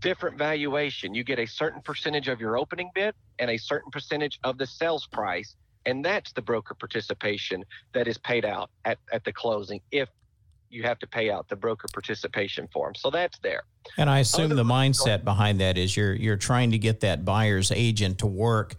different 0.00 0.38
valuation. 0.38 1.14
You 1.14 1.24
get 1.24 1.38
a 1.38 1.46
certain 1.46 1.82
percentage 1.82 2.28
of 2.28 2.40
your 2.40 2.58
opening 2.58 2.90
bid 2.94 3.14
and 3.38 3.50
a 3.50 3.56
certain 3.56 3.90
percentage 3.90 4.38
of 4.44 4.58
the 4.58 4.66
sales 4.66 5.06
price. 5.06 5.54
And 5.84 6.04
that's 6.04 6.32
the 6.32 6.42
broker 6.42 6.74
participation 6.74 7.64
that 7.92 8.08
is 8.08 8.18
paid 8.18 8.44
out 8.44 8.70
at, 8.84 8.98
at 9.12 9.24
the 9.24 9.32
closing 9.32 9.80
if 9.92 10.08
you 10.68 10.82
have 10.82 10.98
to 10.98 11.06
pay 11.06 11.30
out 11.30 11.48
the 11.48 11.56
broker 11.56 11.86
participation 11.92 12.68
form. 12.72 12.94
So 12.94 13.10
that's 13.10 13.38
there. 13.38 13.62
And 13.96 14.10
I 14.10 14.18
assume 14.20 14.46
Other 14.46 14.56
the 14.56 14.64
mindset 14.64 15.24
behind 15.24 15.60
that 15.60 15.78
is 15.78 15.96
you're 15.96 16.14
you're 16.14 16.36
trying 16.36 16.72
to 16.72 16.78
get 16.78 17.00
that 17.00 17.24
buyer's 17.24 17.70
agent 17.70 18.18
to 18.18 18.26
work 18.26 18.74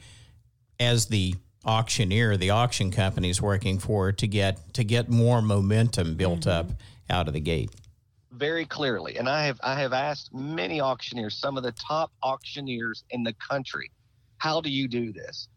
as 0.80 1.08
the 1.08 1.36
auctioneer, 1.68 2.38
the 2.38 2.50
auction 2.50 2.90
company 2.90 3.30
is 3.30 3.42
working 3.42 3.78
for 3.78 4.12
to 4.12 4.28
get 4.28 4.74
to 4.74 4.84
get 4.84 5.10
more 5.10 5.42
momentum 5.42 6.16
built 6.16 6.42
mm-hmm. 6.42 6.50
up 6.50 6.68
out 7.10 7.28
of 7.28 7.34
the 7.34 7.40
gate 7.40 7.70
very 8.38 8.66
clearly, 8.66 9.18
and 9.18 9.28
I 9.28 9.46
have 9.46 9.60
I 9.64 9.80
have 9.80 9.94
asked 9.94 10.34
many 10.34 10.80
auctioneers, 10.80 11.36
some 11.36 11.58
of 11.58 11.64
the 11.64 11.72
top 11.72 12.12
auctioneers 12.24 13.04
in 13.10 13.24
the 13.24 13.34
country, 13.34 13.92
how 14.38 14.62
do 14.62 14.70
you 14.70 14.88
do 14.88 15.12
this? 15.12 15.48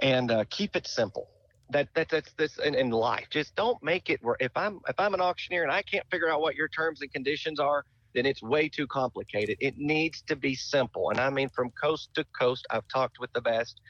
And 0.00 0.30
uh, 0.30 0.44
keep 0.50 0.76
it 0.76 0.86
simple. 0.86 1.28
That, 1.70 1.88
that 1.94 2.08
that's 2.10 2.32
this 2.34 2.58
in, 2.58 2.76
in 2.76 2.90
life. 2.90 3.26
Just 3.30 3.56
don't 3.56 3.82
make 3.82 4.08
it 4.08 4.22
where 4.22 4.36
if 4.38 4.52
I'm 4.54 4.80
if 4.88 4.94
I'm 4.98 5.14
an 5.14 5.20
auctioneer 5.20 5.62
and 5.64 5.72
I 5.72 5.82
can't 5.82 6.06
figure 6.10 6.28
out 6.30 6.40
what 6.40 6.54
your 6.54 6.68
terms 6.68 7.02
and 7.02 7.12
conditions 7.12 7.58
are, 7.58 7.84
then 8.14 8.24
it's 8.24 8.42
way 8.42 8.68
too 8.68 8.86
complicated. 8.86 9.56
It 9.60 9.76
needs 9.76 10.22
to 10.28 10.36
be 10.36 10.54
simple. 10.54 11.10
And 11.10 11.18
I 11.18 11.30
mean, 11.30 11.48
from 11.48 11.70
coast 11.70 12.10
to 12.14 12.24
coast, 12.38 12.66
I've 12.70 12.86
talked 12.86 13.18
with 13.18 13.32
the 13.32 13.40
best, 13.40 13.80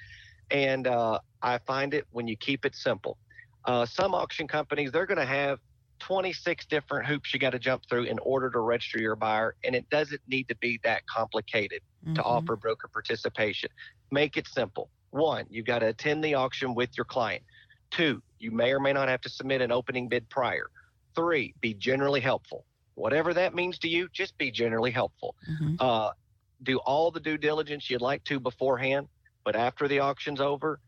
and 0.50 0.86
uh, 0.86 1.18
I 1.46 1.58
find 1.58 1.94
it 1.94 2.06
when 2.10 2.26
you 2.26 2.36
keep 2.36 2.66
it 2.66 2.74
simple. 2.74 3.16
Uh, 3.64 3.86
some 3.86 4.14
auction 4.14 4.48
companies 4.48 4.90
they're 4.92 5.06
going 5.06 5.18
to 5.18 5.24
have 5.24 5.60
26 6.00 6.66
different 6.66 7.06
hoops 7.06 7.32
you 7.32 7.40
got 7.40 7.50
to 7.50 7.58
jump 7.58 7.84
through 7.88 8.02
in 8.02 8.18
order 8.18 8.50
to 8.50 8.58
register 8.58 8.98
your 8.98 9.16
buyer. 9.16 9.54
And 9.64 9.74
it 9.74 9.88
doesn't 9.88 10.20
need 10.28 10.48
to 10.48 10.56
be 10.56 10.80
that 10.84 11.06
complicated 11.06 11.80
mm-hmm. 12.04 12.14
to 12.14 12.22
offer 12.22 12.56
broker 12.56 12.88
participation. 12.88 13.70
Make 14.10 14.36
it 14.36 14.46
simple. 14.48 14.90
One, 15.10 15.46
you've 15.48 15.66
got 15.66 15.78
to 15.78 15.86
attend 15.86 16.22
the 16.22 16.34
auction 16.34 16.74
with 16.74 16.90
your 16.98 17.04
client. 17.04 17.42
Two, 17.90 18.22
you 18.38 18.50
may 18.50 18.72
or 18.72 18.80
may 18.80 18.92
not 18.92 19.08
have 19.08 19.20
to 19.22 19.28
submit 19.28 19.62
an 19.62 19.72
opening 19.72 20.08
bid 20.08 20.28
prior. 20.28 20.68
Three, 21.14 21.54
be 21.60 21.72
generally 21.72 22.20
helpful. 22.20 22.66
Whatever 22.94 23.32
that 23.34 23.54
means 23.54 23.78
to 23.78 23.88
you, 23.88 24.08
just 24.12 24.36
be 24.36 24.50
generally 24.50 24.90
helpful. 24.90 25.36
Mm-hmm. 25.48 25.76
Uh, 25.78 26.10
do 26.62 26.78
all 26.78 27.10
the 27.10 27.20
due 27.20 27.38
diligence 27.38 27.88
you'd 27.88 28.00
like 28.00 28.24
to 28.24 28.40
beforehand, 28.40 29.06
but 29.44 29.54
after 29.54 29.86
the 29.86 30.00
auction's 30.00 30.40
over, 30.40 30.80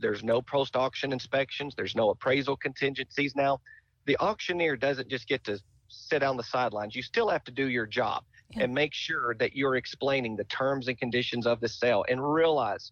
there's 0.00 0.22
no 0.22 0.40
post 0.42 0.76
auction 0.76 1.12
inspections, 1.12 1.74
there's 1.76 1.96
no 1.96 2.10
appraisal 2.10 2.56
contingencies 2.56 3.34
now 3.36 3.60
the 4.08 4.16
auctioneer 4.20 4.74
doesn't 4.74 5.08
just 5.08 5.28
get 5.28 5.44
to 5.44 5.60
sit 5.88 6.22
on 6.22 6.38
the 6.38 6.42
sidelines. 6.42 6.96
You 6.96 7.02
still 7.02 7.28
have 7.28 7.44
to 7.44 7.52
do 7.52 7.68
your 7.68 7.86
job 7.86 8.24
yeah. 8.50 8.64
and 8.64 8.74
make 8.74 8.94
sure 8.94 9.36
that 9.38 9.54
you're 9.54 9.76
explaining 9.76 10.34
the 10.34 10.44
terms 10.44 10.88
and 10.88 10.98
conditions 10.98 11.46
of 11.46 11.60
the 11.60 11.68
sale 11.68 12.06
and 12.08 12.18
realize 12.20 12.90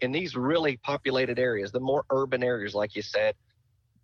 in 0.00 0.10
these 0.10 0.34
really 0.34 0.76
populated 0.78 1.38
areas, 1.38 1.70
the 1.70 1.80
more 1.80 2.04
urban 2.10 2.42
areas, 2.42 2.74
like 2.74 2.96
you 2.96 3.02
said, 3.02 3.36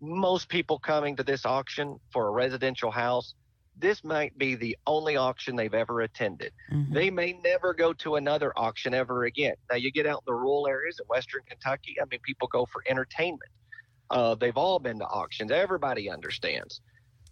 most 0.01 0.49
people 0.49 0.79
coming 0.79 1.17
to 1.17 1.25
this 1.25 1.45
auction 1.45 1.99
for 2.13 2.29
a 2.29 2.31
residential 2.31 2.93
house, 2.93 3.35
this 3.83 4.03
might 4.05 4.39
be 4.39 4.55
the 4.55 4.79
only 4.87 5.17
auction 5.17 5.57
they've 5.57 5.75
ever 5.75 6.01
attended. 6.03 6.53
Mm-hmm. 6.73 6.95
They 6.95 7.11
may 7.11 7.35
never 7.45 7.75
go 7.75 7.93
to 7.95 8.15
another 8.15 8.53
auction 8.57 8.95
ever 8.95 9.25
again. 9.25 9.57
Now, 9.69 9.77
you 9.77 9.91
get 9.91 10.07
out 10.07 10.23
in 10.27 10.33
the 10.33 10.35
rural 10.35 10.67
areas 10.69 10.99
in 11.01 11.07
Western 11.09 11.43
Kentucky, 11.47 11.97
I 12.01 12.05
mean, 12.11 12.21
people 12.25 12.49
go 12.49 12.65
for 12.65 12.83
entertainment. 12.89 13.51
Uh, 14.09 14.37
they've 14.37 14.57
all 14.57 14.79
been 14.79 14.99
to 15.01 15.07
auctions. 15.07 15.51
Everybody 15.51 16.09
understands. 16.09 16.81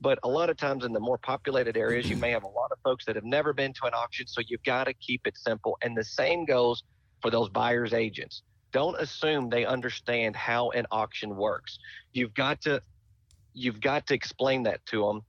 But 0.00 0.18
a 0.22 0.28
lot 0.28 0.50
of 0.50 0.56
times 0.56 0.84
in 0.84 0.92
the 0.92 1.00
more 1.00 1.18
populated 1.18 1.76
areas, 1.76 2.08
you 2.08 2.16
may 2.16 2.30
have 2.30 2.42
a 2.42 2.48
lot 2.48 2.72
of 2.72 2.78
folks 2.82 3.04
that 3.04 3.14
have 3.16 3.24
never 3.24 3.52
been 3.52 3.72
to 3.74 3.86
an 3.86 3.92
auction. 3.94 4.26
So 4.26 4.40
you've 4.46 4.62
got 4.64 4.84
to 4.84 4.94
keep 4.94 5.26
it 5.26 5.36
simple. 5.36 5.78
And 5.82 5.96
the 5.96 6.04
same 6.04 6.46
goes 6.46 6.82
for 7.22 7.30
those 7.30 7.48
buyers 7.50 7.92
agents. 7.92 8.42
Don't 8.72 8.98
assume 8.98 9.50
they 9.50 9.66
understand 9.66 10.34
how 10.36 10.70
an 10.70 10.86
auction 10.90 11.36
works. 11.36 11.78
You've 12.12 12.34
got 12.34 12.60
to 12.62 12.82
you've 13.52 13.80
got 13.80 14.06
to 14.06 14.14
explain 14.14 14.62
that 14.62 14.84
to 14.86 15.04
them 15.04 15.22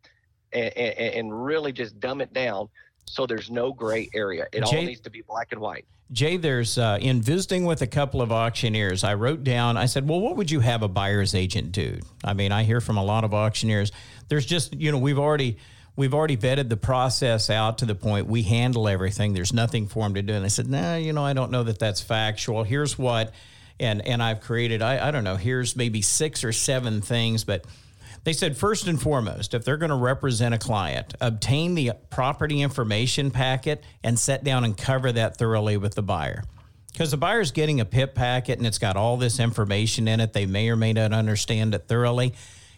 and, 0.53 0.77
and, 0.77 1.15
and 1.15 1.45
really 1.45 1.71
just 1.71 1.99
dumb 1.99 2.21
it 2.21 2.33
down 2.33 2.69
so 3.05 3.25
there's 3.25 3.51
no 3.51 3.73
gray 3.73 4.09
area. 4.13 4.47
It 4.51 4.65
Jay, 4.65 4.77
all 4.77 4.83
needs 4.83 5.01
to 5.01 5.09
be 5.09 5.21
black 5.21 5.51
and 5.51 5.59
white. 5.59 5.85
Jay, 6.11 6.37
there's 6.37 6.77
uh, 6.77 6.97
in 7.01 7.21
visiting 7.21 7.65
with 7.65 7.81
a 7.81 7.87
couple 7.87 8.21
of 8.21 8.31
auctioneers, 8.31 9.03
I 9.03 9.13
wrote 9.13 9.43
down, 9.43 9.77
I 9.77 9.85
said, 9.85 10.07
well, 10.07 10.19
what 10.19 10.35
would 10.35 10.51
you 10.51 10.59
have 10.59 10.83
a 10.83 10.87
buyer's 10.87 11.35
agent 11.35 11.71
do? 11.71 11.99
I 12.23 12.33
mean, 12.33 12.51
I 12.51 12.63
hear 12.63 12.81
from 12.81 12.97
a 12.97 13.03
lot 13.03 13.23
of 13.23 13.33
auctioneers. 13.33 13.91
There's 14.27 14.45
just, 14.45 14.73
you 14.73 14.91
know, 14.91 14.97
we've 14.97 15.19
already 15.19 15.57
we've 15.95 16.13
already 16.13 16.37
vetted 16.37 16.69
the 16.69 16.77
process 16.77 17.49
out 17.49 17.77
to 17.79 17.85
the 17.85 17.95
point 17.95 18.27
we 18.27 18.43
handle 18.43 18.87
everything. 18.87 19.33
There's 19.33 19.53
nothing 19.53 19.87
for 19.87 20.03
them 20.03 20.13
to 20.15 20.21
do. 20.21 20.33
And 20.33 20.45
I 20.45 20.47
said, 20.47 20.69
nah, 20.69 20.95
you 20.95 21.11
know, 21.13 21.23
I 21.23 21.33
don't 21.33 21.51
know 21.51 21.63
that 21.63 21.79
that's 21.79 22.01
factual. 22.01 22.63
Here's 22.63 22.97
what, 22.97 23.33
and 23.79 24.05
and 24.05 24.21
I've 24.21 24.41
created, 24.41 24.81
I, 24.81 25.07
I 25.07 25.11
don't 25.11 25.23
know, 25.23 25.35
here's 25.35 25.75
maybe 25.75 26.01
six 26.01 26.43
or 26.43 26.51
seven 26.51 27.01
things, 27.01 27.43
but 27.43 27.65
they 28.23 28.33
said, 28.33 28.55
first 28.55 28.87
and 28.87 29.01
foremost, 29.01 29.53
if 29.53 29.65
they're 29.65 29.77
going 29.77 29.89
to 29.89 29.95
represent 29.95 30.53
a 30.53 30.59
client, 30.59 31.13
obtain 31.19 31.73
the 31.73 31.93
property 32.09 32.61
information 32.61 33.31
packet 33.31 33.83
and 34.03 34.19
sit 34.19 34.43
down 34.43 34.63
and 34.63 34.77
cover 34.77 35.11
that 35.11 35.37
thoroughly 35.37 35.77
with 35.77 35.95
the 35.95 36.03
buyer. 36.03 36.43
Because 36.91 37.11
the 37.11 37.17
buyer's 37.17 37.51
getting 37.51 37.79
a 37.79 37.85
PIP 37.85 38.13
packet 38.13 38.57
and 38.57 38.67
it's 38.67 38.77
got 38.77 38.95
all 38.95 39.17
this 39.17 39.39
information 39.39 40.07
in 40.07 40.19
it. 40.19 40.33
They 40.33 40.45
may 40.45 40.69
or 40.69 40.75
may 40.75 40.93
not 40.93 41.13
understand 41.13 41.73
it 41.73 41.87
thoroughly. 41.87 42.33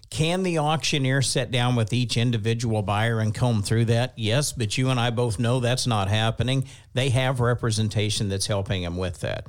Can 0.10 0.44
the 0.44 0.60
auctioneer 0.60 1.24
sit 1.24 1.50
down 1.50 1.76
with 1.76 1.92
each 1.92 2.18
individual 2.18 2.84
buyer 2.84 3.20
and 3.20 3.34
comb 3.34 3.64
through 3.64 3.86
that? 3.86 4.14
Yes, 4.16 4.54
but 4.54 4.78
you 4.78 4.90
and 4.90 5.00
I 5.00 5.10
both 5.10 5.40
know 5.40 5.60
that's 5.60 5.88
not 5.88 6.08
happening. 6.08 6.66
They 6.94 7.10
have 7.10 7.40
representation 7.40 8.30
that's 8.30 8.46
helping 8.46 8.84
them 8.84 8.96
with 8.96 9.22
that 9.22 9.48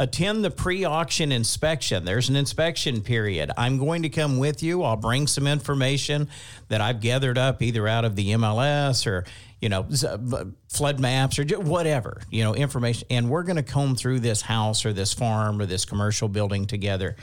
attend 0.00 0.42
the 0.42 0.50
pre 0.50 0.84
auction 0.84 1.30
inspection. 1.30 2.06
There's 2.06 2.30
an 2.30 2.36
inspection 2.36 3.02
period. 3.02 3.50
I'm 3.58 3.78
going 3.78 4.02
to 4.02 4.08
come 4.08 4.38
with 4.38 4.62
you. 4.62 4.82
I'll 4.82 4.96
bring 4.96 5.26
some 5.26 5.46
information 5.46 6.28
that 6.68 6.80
I've 6.80 7.00
gathered 7.00 7.36
up 7.36 7.60
either 7.60 7.86
out 7.86 8.06
of 8.06 8.16
the 8.16 8.30
MLS 8.30 9.06
or, 9.06 9.26
you 9.60 9.68
know, 9.68 9.86
flood 10.68 11.00
maps 11.00 11.38
or 11.38 11.44
whatever, 11.58 12.22
you 12.30 12.42
know, 12.42 12.54
information. 12.54 13.06
And 13.10 13.28
we're 13.28 13.42
going 13.42 13.56
to 13.56 13.62
comb 13.62 13.94
through 13.94 14.20
this 14.20 14.40
house 14.40 14.86
or 14.86 14.94
this 14.94 15.12
farm 15.12 15.60
or 15.60 15.66
this 15.66 15.84
commercial 15.84 16.28
building 16.28 16.66
together 16.66 17.14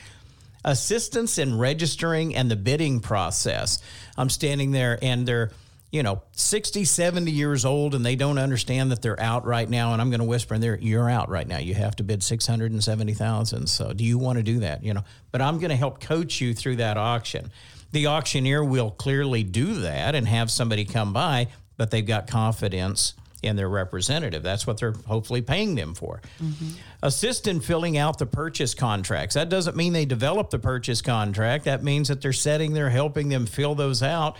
assistance 0.63 1.38
in 1.38 1.57
registering 1.57 2.36
and 2.36 2.51
the 2.51 2.55
bidding 2.55 2.99
process. 2.99 3.82
I'm 4.17 4.30
standing 4.30 4.71
there 4.71 4.99
and 5.01 5.25
they're 5.25 5.51
you 5.91 6.03
know, 6.03 6.21
60, 6.33 6.83
70 6.83 7.31
years 7.31 7.63
old 7.63 7.95
and 7.95 8.05
they 8.05 8.15
don't 8.15 8.38
understand 8.38 8.91
that 8.91 9.01
they're 9.01 9.19
out 9.19 9.45
right 9.45 9.69
now. 9.69 9.93
And 9.93 10.01
I'm 10.01 10.09
going 10.09 10.19
to 10.19 10.25
whisper 10.25 10.55
in 10.55 10.61
there, 10.61 10.77
you're 10.77 11.09
out 11.09 11.29
right 11.29 11.47
now. 11.47 11.59
You 11.59 11.75
have 11.75 11.95
to 11.97 12.03
bid 12.03 12.23
670,000. 12.23 13.67
So 13.67 13.93
do 13.93 14.03
you 14.03 14.17
want 14.17 14.38
to 14.38 14.43
do 14.43 14.59
that? 14.59 14.83
You 14.83 14.93
know, 14.93 15.03
but 15.31 15.41
I'm 15.41 15.59
going 15.59 15.69
to 15.69 15.77
help 15.77 16.01
coach 16.01 16.41
you 16.41 16.53
through 16.53 16.77
that 16.77 16.97
auction. 16.97 17.51
The 17.91 18.07
auctioneer 18.07 18.63
will 18.63 18.91
clearly 18.91 19.43
do 19.43 19.75
that 19.75 20.13
and 20.13 20.27
have 20.27 20.51
somebody 20.51 20.83
come 20.83 21.13
by, 21.13 21.47
but 21.77 21.89
they've 21.89 22.05
got 22.05 22.27
confidence 22.27 23.13
in 23.41 23.55
their 23.55 23.69
representative. 23.69 24.43
That's 24.43 24.67
what 24.67 24.79
they're 24.79 24.95
hopefully 25.05 25.41
paying 25.41 25.75
them 25.75 25.93
for. 25.93 26.21
Mm-hmm. 26.41 26.69
Assist 27.01 27.47
in 27.47 27.61
filling 27.61 27.97
out 27.97 28.17
the 28.17 28.25
purchase 28.25 28.73
contracts. 28.73 29.35
That 29.35 29.47
doesn't 29.47 29.77
mean 29.77 29.93
they 29.93 30.05
develop 30.05 30.49
the 30.49 30.59
purchase 30.59 31.01
contract. 31.01 31.63
That 31.63 31.81
means 31.81 32.09
that 32.09 32.21
they're 32.21 32.33
setting 32.33 32.73
there, 32.73 32.89
helping 32.89 33.29
them 33.29 33.45
fill 33.45 33.75
those 33.75 34.03
out 34.03 34.35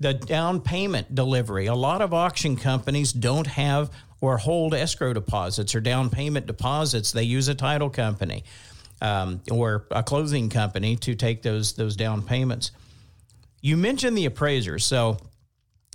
the 0.00 0.14
down 0.14 0.60
payment 0.60 1.14
delivery. 1.14 1.66
A 1.66 1.74
lot 1.74 2.02
of 2.02 2.12
auction 2.12 2.56
companies 2.56 3.12
don't 3.12 3.46
have 3.46 3.90
or 4.20 4.38
hold 4.38 4.74
escrow 4.74 5.12
deposits 5.12 5.74
or 5.74 5.80
down 5.80 6.10
payment 6.10 6.46
deposits. 6.46 7.12
They 7.12 7.22
use 7.22 7.48
a 7.48 7.54
title 7.54 7.90
company 7.90 8.44
um, 9.00 9.40
or 9.50 9.86
a 9.90 10.02
closing 10.02 10.48
company 10.48 10.96
to 10.96 11.14
take 11.14 11.42
those 11.42 11.74
those 11.74 11.96
down 11.96 12.22
payments. 12.22 12.70
You 13.60 13.76
mentioned 13.76 14.16
the 14.16 14.26
appraiser, 14.26 14.78
so 14.78 15.18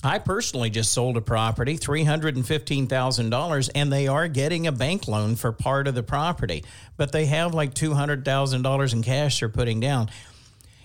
I 0.03 0.17
personally 0.17 0.71
just 0.71 0.91
sold 0.91 1.15
a 1.15 1.21
property, 1.21 1.77
$315,000, 1.77 3.69
and 3.75 3.93
they 3.93 4.07
are 4.07 4.27
getting 4.27 4.65
a 4.65 4.71
bank 4.71 5.07
loan 5.07 5.35
for 5.35 5.51
part 5.51 5.87
of 5.87 5.93
the 5.93 6.01
property, 6.01 6.65
but 6.97 7.11
they 7.11 7.27
have 7.27 7.53
like 7.53 7.75
$200,000 7.75 8.93
in 8.93 9.03
cash 9.03 9.39
they're 9.39 9.49
putting 9.49 9.79
down. 9.79 10.09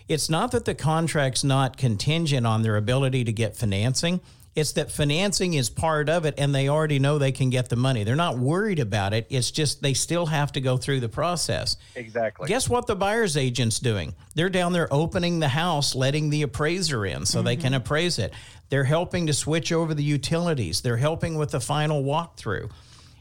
It's 0.09 0.31
not 0.31 0.53
that 0.53 0.65
the 0.65 0.75
contract's 0.75 1.43
not 1.43 1.77
contingent 1.77 2.47
on 2.47 2.63
their 2.63 2.77
ability 2.77 3.25
to 3.25 3.33
get 3.33 3.57
financing. 3.57 4.21
It's 4.55 4.73
that 4.73 4.91
financing 4.91 5.53
is 5.53 5.69
part 5.69 6.09
of 6.09 6.25
it 6.25 6.35
and 6.39 6.55
they 6.55 6.69
already 6.69 6.99
know 6.99 7.19
they 7.19 7.33
can 7.33 7.51
get 7.51 7.69
the 7.69 7.77
money. 7.77 8.05
They're 8.05 8.17
not 8.17 8.39
worried 8.39 8.79
about 8.79 9.13
it. 9.13 9.27
It's 9.29 9.51
just 9.51 9.83
they 9.83 9.93
still 9.93 10.25
have 10.27 10.53
to 10.53 10.63
go 10.63 10.79
through 10.79 11.01
the 11.01 11.11
process. 11.11 11.77
Exactly. 11.95 12.49
Guess 12.49 12.69
what 12.69 12.87
the 12.87 12.97
buyer's 12.97 13.37
agent's 13.37 13.81
doing? 13.81 14.15
They're 14.35 14.49
down 14.49 14.73
there 14.73 14.89
opening 14.91 15.41
the 15.41 15.49
house, 15.49 15.95
letting 15.95 16.31
the 16.31 16.41
appraiser 16.43 17.05
in 17.05 17.27
so 17.27 17.39
mm-hmm. 17.39 17.47
they 17.47 17.57
can 17.57 17.75
appraise 17.75 18.19
it. 18.19 18.33
They're 18.71 18.85
helping 18.85 19.27
to 19.27 19.35
switch 19.35 19.73
over 19.73 19.93
the 19.93 20.05
utilities. 20.05 20.81
They're 20.81 20.97
helping 20.97 21.37
with 21.37 21.51
the 21.51 21.61
final 21.61 22.03
walkthrough. 22.03 22.71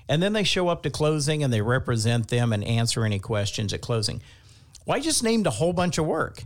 And 0.08 0.24
then 0.24 0.34
they 0.34 0.44
show 0.44 0.70
up 0.70 0.84
to 0.84 0.90
closing 0.90 1.44
and 1.44 1.52
they 1.52 1.62
represent 1.62 2.30
them 2.30 2.54
and 2.54 2.64
answer 2.64 3.04
any 3.04 3.20
questions 3.20 3.74
at 3.74 3.82
closing. 3.82 4.22
Why 4.86 4.98
well, 4.98 5.04
just 5.04 5.24
named 5.24 5.48
a 5.48 5.52
whole 5.52 5.74
bunch 5.74 5.98
of 5.98 6.06
work 6.06 6.44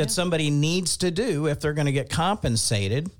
that 0.00 0.08
yeah. 0.08 0.14
somebody 0.14 0.50
needs 0.50 0.96
to 0.96 1.10
do 1.10 1.46
if 1.46 1.60
they're 1.60 1.74
going 1.74 1.86
to 1.86 1.92
get 1.92 2.10
compensated 2.10 3.10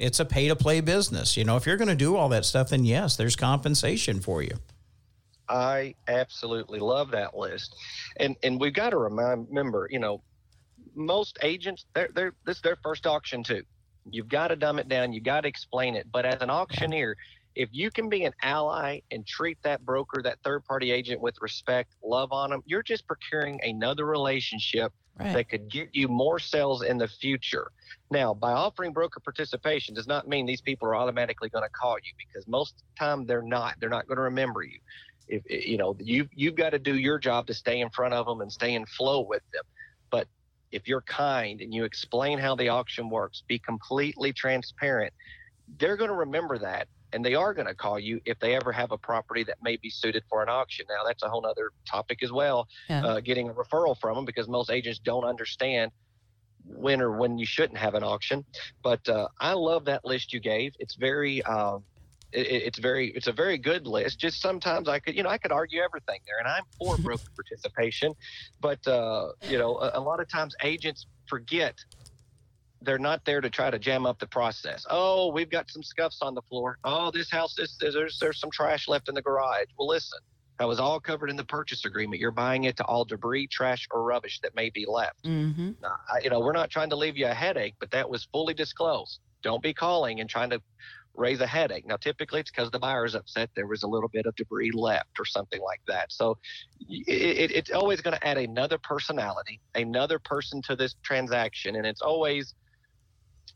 it's 0.00 0.18
a 0.18 0.24
pay 0.24 0.48
to 0.48 0.56
play 0.56 0.80
business. 0.80 1.36
You 1.36 1.44
know, 1.44 1.56
if 1.56 1.66
you're 1.66 1.76
going 1.76 1.88
to 1.88 1.94
do 1.94 2.16
all 2.16 2.30
that 2.30 2.46
stuff, 2.46 2.70
then 2.70 2.84
yes, 2.84 3.16
there's 3.16 3.36
compensation 3.36 4.18
for 4.20 4.42
you. 4.42 4.56
I 5.48 5.94
absolutely 6.08 6.78
love 6.78 7.10
that 7.10 7.36
list, 7.36 7.76
and 8.16 8.36
and 8.42 8.58
we've 8.58 8.72
got 8.72 8.90
to 8.90 8.96
remember, 8.96 9.88
you 9.90 9.98
know, 9.98 10.22
most 10.94 11.38
agents 11.42 11.84
they're 11.94 12.08
they're 12.14 12.32
this 12.46 12.56
is 12.56 12.62
their 12.62 12.76
first 12.82 13.06
auction 13.06 13.42
too. 13.42 13.62
You've 14.10 14.28
got 14.28 14.48
to 14.48 14.56
dumb 14.56 14.78
it 14.78 14.88
down. 14.88 15.12
You've 15.12 15.24
got 15.24 15.42
to 15.42 15.48
explain 15.48 15.96
it. 15.96 16.06
But 16.10 16.24
as 16.24 16.40
an 16.40 16.50
auctioneer, 16.50 17.16
if 17.54 17.68
you 17.72 17.90
can 17.90 18.08
be 18.08 18.24
an 18.24 18.32
ally 18.42 19.00
and 19.10 19.26
treat 19.26 19.58
that 19.62 19.84
broker, 19.84 20.22
that 20.22 20.38
third 20.44 20.64
party 20.64 20.92
agent 20.92 21.20
with 21.20 21.36
respect, 21.40 21.94
love 22.04 22.32
on 22.32 22.50
them, 22.50 22.62
you're 22.64 22.82
just 22.82 23.06
procuring 23.06 23.60
another 23.62 24.06
relationship 24.06 24.92
right. 25.18 25.34
that 25.34 25.48
could 25.48 25.68
get 25.68 25.88
you 25.92 26.08
more 26.08 26.38
sales 26.38 26.82
in 26.82 26.98
the 26.98 27.08
future. 27.08 27.70
Now, 28.10 28.34
by 28.34 28.52
offering 28.52 28.92
broker 28.92 29.20
participation 29.20 29.94
does 29.94 30.06
not 30.06 30.28
mean 30.28 30.46
these 30.46 30.60
people 30.60 30.88
are 30.88 30.96
automatically 30.96 31.48
going 31.48 31.64
to 31.64 31.70
call 31.70 31.96
you 31.96 32.12
because 32.18 32.46
most 32.46 32.74
of 32.74 32.78
the 32.78 32.98
time 32.98 33.26
they're 33.26 33.42
not. 33.42 33.74
They're 33.80 33.88
not 33.88 34.06
going 34.06 34.16
to 34.16 34.22
remember 34.22 34.62
you. 34.62 34.78
If 35.28 35.42
you 35.48 35.76
know 35.76 35.96
you 36.00 36.28
you've 36.34 36.56
got 36.56 36.70
to 36.70 36.78
do 36.78 36.96
your 36.96 37.18
job 37.18 37.46
to 37.48 37.54
stay 37.54 37.80
in 37.80 37.90
front 37.90 38.14
of 38.14 38.26
them 38.26 38.40
and 38.40 38.50
stay 38.50 38.74
in 38.74 38.84
flow 38.86 39.20
with 39.20 39.42
them. 39.52 39.62
But 40.10 40.26
if 40.72 40.88
you're 40.88 41.02
kind 41.02 41.60
and 41.60 41.72
you 41.72 41.84
explain 41.84 42.38
how 42.38 42.56
the 42.56 42.68
auction 42.68 43.08
works, 43.08 43.44
be 43.46 43.58
completely 43.60 44.32
transparent, 44.32 45.12
they're 45.78 45.96
going 45.96 46.10
to 46.10 46.16
remember 46.16 46.58
that 46.58 46.88
and 47.12 47.24
they 47.24 47.34
are 47.34 47.54
going 47.54 47.66
to 47.66 47.74
call 47.74 47.98
you 47.98 48.20
if 48.24 48.38
they 48.38 48.54
ever 48.54 48.72
have 48.72 48.92
a 48.92 48.98
property 48.98 49.44
that 49.44 49.56
may 49.62 49.76
be 49.76 49.90
suited 49.90 50.22
for 50.28 50.42
an 50.42 50.48
auction. 50.48 50.86
Now, 50.88 51.04
that's 51.06 51.22
a 51.22 51.28
whole 51.28 51.44
other 51.46 51.70
topic 51.88 52.22
as 52.22 52.32
well, 52.32 52.68
yeah. 52.88 53.04
uh, 53.04 53.20
getting 53.20 53.48
a 53.48 53.52
referral 53.52 53.98
from 53.98 54.16
them 54.16 54.24
because 54.24 54.48
most 54.48 54.70
agents 54.70 55.00
don't 55.02 55.24
understand 55.24 55.92
when 56.64 57.00
or 57.00 57.16
when 57.16 57.38
you 57.38 57.46
shouldn't 57.46 57.78
have 57.78 57.94
an 57.94 58.02
auction. 58.02 58.44
But 58.82 59.08
uh, 59.08 59.28
I 59.40 59.52
love 59.52 59.84
that 59.86 60.04
list 60.04 60.32
you 60.32 60.40
gave. 60.40 60.72
It's 60.78 60.94
very. 60.94 61.42
Uh, 61.42 61.78
it, 62.32 62.46
it's 62.46 62.78
very 62.78 63.08
it's 63.08 63.26
a 63.26 63.32
very 63.32 63.58
good 63.58 63.88
list 63.88 64.20
just 64.20 64.40
sometimes 64.40 64.88
i 64.88 65.00
could 65.00 65.16
you 65.16 65.22
know 65.24 65.28
i 65.28 65.36
could 65.36 65.50
argue 65.50 65.80
everything 65.82 66.20
there 66.26 66.38
and 66.38 66.46
i'm 66.46 66.62
for 66.78 66.96
broker 67.02 67.24
participation 67.34 68.14
but 68.60 68.86
uh, 68.86 69.32
you 69.48 69.58
know 69.58 69.76
a, 69.78 69.98
a 69.98 70.00
lot 70.00 70.20
of 70.20 70.28
times 70.28 70.54
agents 70.62 71.06
forget 71.26 71.74
they're 72.82 72.98
not 72.98 73.24
there 73.24 73.40
to 73.40 73.50
try 73.50 73.70
to 73.70 73.78
jam 73.78 74.06
up 74.06 74.18
the 74.18 74.26
process. 74.26 74.86
Oh, 74.88 75.30
we've 75.32 75.50
got 75.50 75.70
some 75.70 75.82
scuffs 75.82 76.18
on 76.22 76.34
the 76.34 76.42
floor. 76.42 76.78
Oh, 76.84 77.10
this 77.10 77.30
house 77.30 77.58
is 77.58 77.76
there's 77.80 78.18
there's 78.18 78.40
some 78.40 78.50
trash 78.50 78.88
left 78.88 79.08
in 79.08 79.14
the 79.14 79.22
garage. 79.22 79.66
Well, 79.78 79.88
listen, 79.88 80.18
that 80.58 80.68
was 80.68 80.80
all 80.80 81.00
covered 81.00 81.30
in 81.30 81.36
the 81.36 81.44
purchase 81.44 81.84
agreement. 81.84 82.20
You're 82.20 82.30
buying 82.30 82.64
it 82.64 82.76
to 82.78 82.84
all 82.84 83.04
debris, 83.04 83.48
trash, 83.48 83.86
or 83.90 84.02
rubbish 84.02 84.40
that 84.42 84.54
may 84.54 84.70
be 84.70 84.86
left. 84.86 85.24
Mm-hmm. 85.24 85.70
Now, 85.82 85.96
I, 86.12 86.20
you 86.22 86.30
know, 86.30 86.40
we're 86.40 86.52
not 86.52 86.70
trying 86.70 86.90
to 86.90 86.96
leave 86.96 87.16
you 87.16 87.26
a 87.26 87.34
headache, 87.34 87.76
but 87.80 87.90
that 87.92 88.08
was 88.08 88.28
fully 88.32 88.54
disclosed. 88.54 89.20
Don't 89.42 89.62
be 89.62 89.72
calling 89.72 90.20
and 90.20 90.28
trying 90.28 90.50
to 90.50 90.60
raise 91.14 91.40
a 91.40 91.46
headache. 91.46 91.86
Now, 91.86 91.96
typically 91.96 92.40
it's 92.40 92.50
because 92.50 92.70
the 92.70 92.78
buyer's 92.78 93.14
upset 93.14 93.50
there 93.54 93.66
was 93.66 93.82
a 93.82 93.86
little 93.86 94.08
bit 94.08 94.26
of 94.26 94.34
debris 94.36 94.70
left 94.72 95.18
or 95.18 95.24
something 95.24 95.60
like 95.60 95.80
that. 95.88 96.12
So 96.12 96.38
it, 96.88 97.08
it, 97.08 97.50
it's 97.52 97.70
always 97.70 98.00
going 98.00 98.16
to 98.16 98.26
add 98.26 98.38
another 98.38 98.78
personality, 98.78 99.60
another 99.74 100.18
person 100.18 100.62
to 100.62 100.76
this 100.76 100.94
transaction. 101.02 101.76
And 101.76 101.86
it's 101.86 102.02
always 102.02 102.54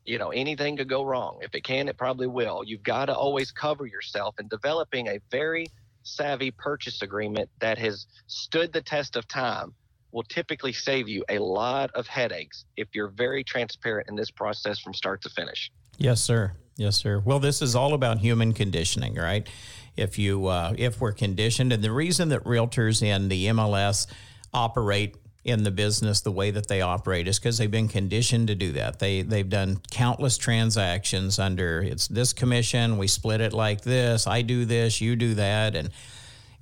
you 0.05 0.19
know 0.19 0.31
anything 0.31 0.77
could 0.77 0.89
go 0.89 1.05
wrong. 1.05 1.39
If 1.43 1.55
it 1.55 1.65
can 1.65 1.89
it 1.89 1.97
probably 1.97 2.27
will. 2.27 2.63
You've 2.65 2.83
got 2.83 3.07
to 3.07 3.15
always 3.15 3.51
cover 3.51 3.87
yourself 3.87 4.35
and 4.39 4.49
developing 4.49 5.09
a 5.09 5.19
very 5.31 5.67
savvy 6.03 6.51
purchase 6.51 7.03
agreement 7.03 7.49
that 7.61 7.79
has 7.79 8.07
stood 8.27 8.73
the 8.73 8.83
test 8.83 9.17
of 9.17 9.27
time 9.27 9.75
will 10.13 10.23
typically 10.23 10.73
save 10.73 11.09
you 11.09 11.25
a 11.29 11.39
lot 11.39 11.91
of 11.95 12.07
headaches 12.07 12.67
if 12.77 12.89
you're 12.95 13.09
very 13.09 13.43
transparent 13.43 14.09
in 14.09 14.15
this 14.15 14.31
process 14.31 14.79
from 14.79 14.95
start 14.95 15.21
to 15.23 15.29
finish. 15.31 15.73
Yes 15.99 16.23
sir. 16.23 16.53
Yes 16.77 16.97
sir. 16.97 17.23
Well 17.25 17.41
this 17.41 17.63
is 17.63 17.75
all 17.75 17.95
about 17.95 18.19
human 18.19 18.53
conditioning 18.53 19.15
right? 19.15 19.49
If 19.97 20.19
you 20.19 20.47
uh, 20.47 20.75
if 20.77 21.01
we're 21.01 21.13
conditioned 21.13 21.73
and 21.73 21.83
the 21.83 21.93
reason 21.93 22.29
that 22.29 22.45
realtors 22.45 23.03
in 23.03 23.29
the 23.29 23.47
mls 23.47 24.07
operate 24.53 25.17
in 25.45 25.63
the 25.63 25.71
business 25.71 26.23
the 26.23 26.33
way 26.33 26.51
that 26.51 26.69
they 26.69 26.81
operate 26.81 27.29
is 27.29 27.39
because 27.39 27.59
they've 27.59 27.71
been 27.71 27.89
conditioned 27.89 28.49
to 28.49 28.55
do 28.55 28.73
that. 28.73 28.99
They 28.99 29.23
they've 29.23 29.49
done 29.49 29.81
countless 29.91 30.39
transactions 30.39 31.39
under 31.39 31.83
it's 31.83 32.09
this 32.09 32.33
commission, 32.33 32.97
we 32.97 33.07
split 33.07 33.41
it 33.41 33.53
like 33.53 33.83
this, 33.83 34.27
I 34.27 34.43
do 34.43 34.65
this, 34.65 35.01
you 35.01 35.17
do 35.17 35.35
that, 35.35 35.77
and 35.77 35.91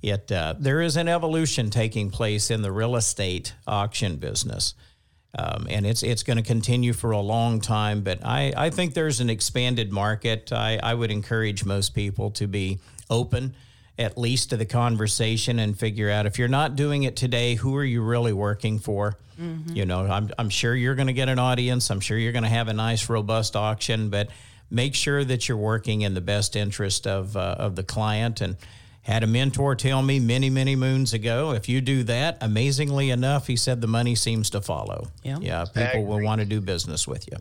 it 0.01 0.31
uh, 0.31 0.55
there 0.59 0.81
is 0.81 0.97
an 0.97 1.07
evolution 1.07 1.69
taking 1.69 2.09
place 2.11 2.51
in 2.51 2.61
the 2.61 2.71
real 2.71 2.95
estate 2.95 3.53
auction 3.65 4.17
business. 4.17 4.75
Um, 5.35 5.65
and 5.67 5.87
it's 5.87 6.03
it's 6.03 6.21
going 6.21 6.37
to 6.37 6.43
continue 6.43 6.93
for 6.93 7.09
a 7.09 7.19
long 7.19 7.59
time, 7.59 8.01
but 8.01 8.23
I, 8.23 8.53
I 8.55 8.69
think 8.69 8.93
there's 8.93 9.19
an 9.19 9.31
expanded 9.31 9.91
market. 9.91 10.53
I, 10.53 10.77
I 10.83 10.93
would 10.93 11.09
encourage 11.09 11.65
most 11.65 11.95
people 11.95 12.29
to 12.31 12.45
be 12.45 12.79
open 13.09 13.55
at 13.97 14.17
least 14.17 14.49
to 14.49 14.57
the 14.57 14.65
conversation 14.65 15.59
and 15.59 15.77
figure 15.77 16.09
out 16.09 16.25
if 16.25 16.39
you're 16.39 16.47
not 16.47 16.75
doing 16.75 17.03
it 17.03 17.15
today, 17.15 17.55
who 17.55 17.75
are 17.75 17.83
you 17.83 18.01
really 18.01 18.33
working 18.33 18.79
for? 18.79 19.17
Mm-hmm. 19.39 19.75
You 19.75 19.85
know, 19.85 20.01
I'm, 20.01 20.31
I'm 20.37 20.49
sure 20.49 20.75
you're 20.75 20.95
going 20.95 21.07
to 21.07 21.13
get 21.13 21.29
an 21.29 21.39
audience. 21.39 21.89
I'm 21.89 21.99
sure 21.99 22.17
you're 22.17 22.31
going 22.31 22.43
to 22.43 22.49
have 22.49 22.67
a 22.67 22.73
nice, 22.73 23.09
robust 23.09 23.55
auction, 23.55 24.09
but 24.09 24.29
make 24.71 24.95
sure 24.95 25.23
that 25.23 25.47
you're 25.47 25.57
working 25.57 26.01
in 26.01 26.13
the 26.13 26.21
best 26.21 26.55
interest 26.55 27.05
of, 27.05 27.37
uh, 27.37 27.55
of 27.59 27.75
the 27.75 27.83
client. 27.83 28.41
And 28.41 28.57
had 29.03 29.21
a 29.21 29.27
mentor 29.27 29.75
tell 29.75 30.01
me 30.01 30.19
many, 30.19 30.49
many 30.49 30.75
moons 30.75 31.13
ago, 31.13 31.51
if 31.51 31.67
you 31.67 31.81
do 31.81 32.03
that, 32.03 32.37
amazingly 32.41 33.09
enough, 33.09 33.47
he 33.47 33.55
said 33.55 33.81
the 33.81 33.87
money 33.87 34.15
seems 34.15 34.49
to 34.51 34.61
follow. 34.61 35.07
Yeah. 35.23 35.39
Yeah. 35.41 35.65
People 35.65 36.05
will 36.05 36.23
want 36.23 36.39
to 36.39 36.45
do 36.45 36.61
business 36.61 37.05
with 37.07 37.27
you. 37.29 37.37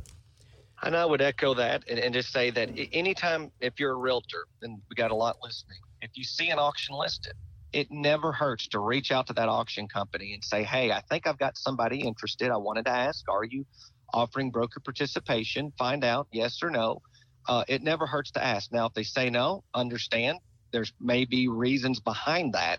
And 0.82 0.96
I 0.96 1.04
would 1.04 1.22
echo 1.22 1.54
that 1.54 1.84
and, 1.88 2.00
and 2.00 2.12
just 2.12 2.32
say 2.32 2.50
that 2.50 2.70
anytime, 2.92 3.52
if 3.60 3.78
you're 3.78 3.92
a 3.92 3.96
realtor, 3.96 4.46
and 4.62 4.80
we 4.90 4.96
got 4.96 5.12
a 5.12 5.14
lot 5.14 5.36
listening, 5.40 5.78
if 6.02 6.10
you 6.14 6.24
see 6.24 6.50
an 6.50 6.58
auction 6.58 6.94
listed, 6.94 7.32
it 7.72 7.90
never 7.90 8.32
hurts 8.32 8.68
to 8.68 8.80
reach 8.80 9.10
out 9.10 9.26
to 9.28 9.32
that 9.32 9.48
auction 9.48 9.88
company 9.88 10.34
and 10.34 10.44
say, 10.44 10.62
Hey, 10.62 10.92
I 10.92 11.00
think 11.08 11.26
I've 11.26 11.38
got 11.38 11.56
somebody 11.56 12.00
interested. 12.00 12.50
I 12.50 12.58
wanted 12.58 12.84
to 12.84 12.90
ask, 12.90 13.24
are 13.30 13.44
you 13.44 13.64
offering 14.12 14.50
broker 14.50 14.80
participation? 14.80 15.72
Find 15.78 16.04
out 16.04 16.28
yes 16.32 16.58
or 16.62 16.70
no. 16.70 17.00
Uh, 17.48 17.64
it 17.68 17.82
never 17.82 18.06
hurts 18.06 18.30
to 18.32 18.44
ask. 18.44 18.70
Now, 18.72 18.86
if 18.86 18.92
they 18.92 19.02
say 19.02 19.30
no, 19.30 19.64
understand 19.74 20.38
there's 20.72 20.92
maybe 21.00 21.48
reasons 21.48 22.00
behind 22.00 22.54
that 22.54 22.78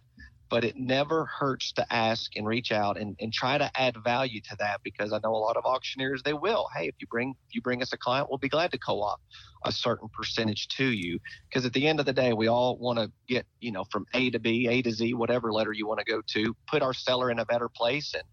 but 0.50 0.64
it 0.64 0.76
never 0.78 1.26
hurts 1.26 1.72
to 1.74 1.94
ask 1.94 2.36
and 2.36 2.46
reach 2.46 2.72
out 2.72 2.98
and, 2.98 3.16
and 3.20 3.34
try 3.34 3.58
to 3.58 3.70
add 3.76 3.96
value 4.04 4.42
to 4.42 4.56
that 4.60 4.82
because 4.84 5.12
I 5.12 5.20
know 5.24 5.34
a 5.34 5.38
lot 5.38 5.58
of 5.58 5.66
auctioneers 5.66 6.22
they 6.24 6.34
will. 6.34 6.68
Hey, 6.76 6.88
if 6.88 6.96
you 7.00 7.08
bring 7.10 7.34
if 7.48 7.56
you 7.56 7.62
bring 7.62 7.82
us 7.82 7.94
a 7.94 7.98
client, 7.98 8.28
we'll 8.30 8.38
be 8.38 8.50
glad 8.50 8.72
to 8.72 8.78
co-op 8.78 9.20
a 9.66 9.72
certain 9.72 10.10
percentage 10.14 10.68
to 10.68 10.86
you 10.86 11.20
because 11.50 11.66
at 11.66 11.74
the 11.74 11.88
end 11.88 12.00
of 12.00 12.06
the 12.06 12.14
day, 12.14 12.34
we 12.34 12.48
all 12.48 12.78
want 12.78 13.00
to 13.00 13.12
get 13.28 13.46
you 13.60 13.72
know 13.72 13.86
from 13.92 14.06
A 14.14 14.30
to 14.32 14.40
B, 14.40 14.68
A 14.70 14.82
to 14.82 14.92
Z, 14.92 15.14
whatever 15.14 15.52
letter 15.52 15.74
you 15.74 15.88
want 15.88 16.00
to 16.00 16.06
go 16.06 16.22
to, 16.34 16.56
put 16.70 16.82
our 16.82 16.94
seller 16.94 17.32
in 17.32 17.40
a 17.40 17.46
better 17.46 17.70
place 17.70 18.14
and. 18.14 18.24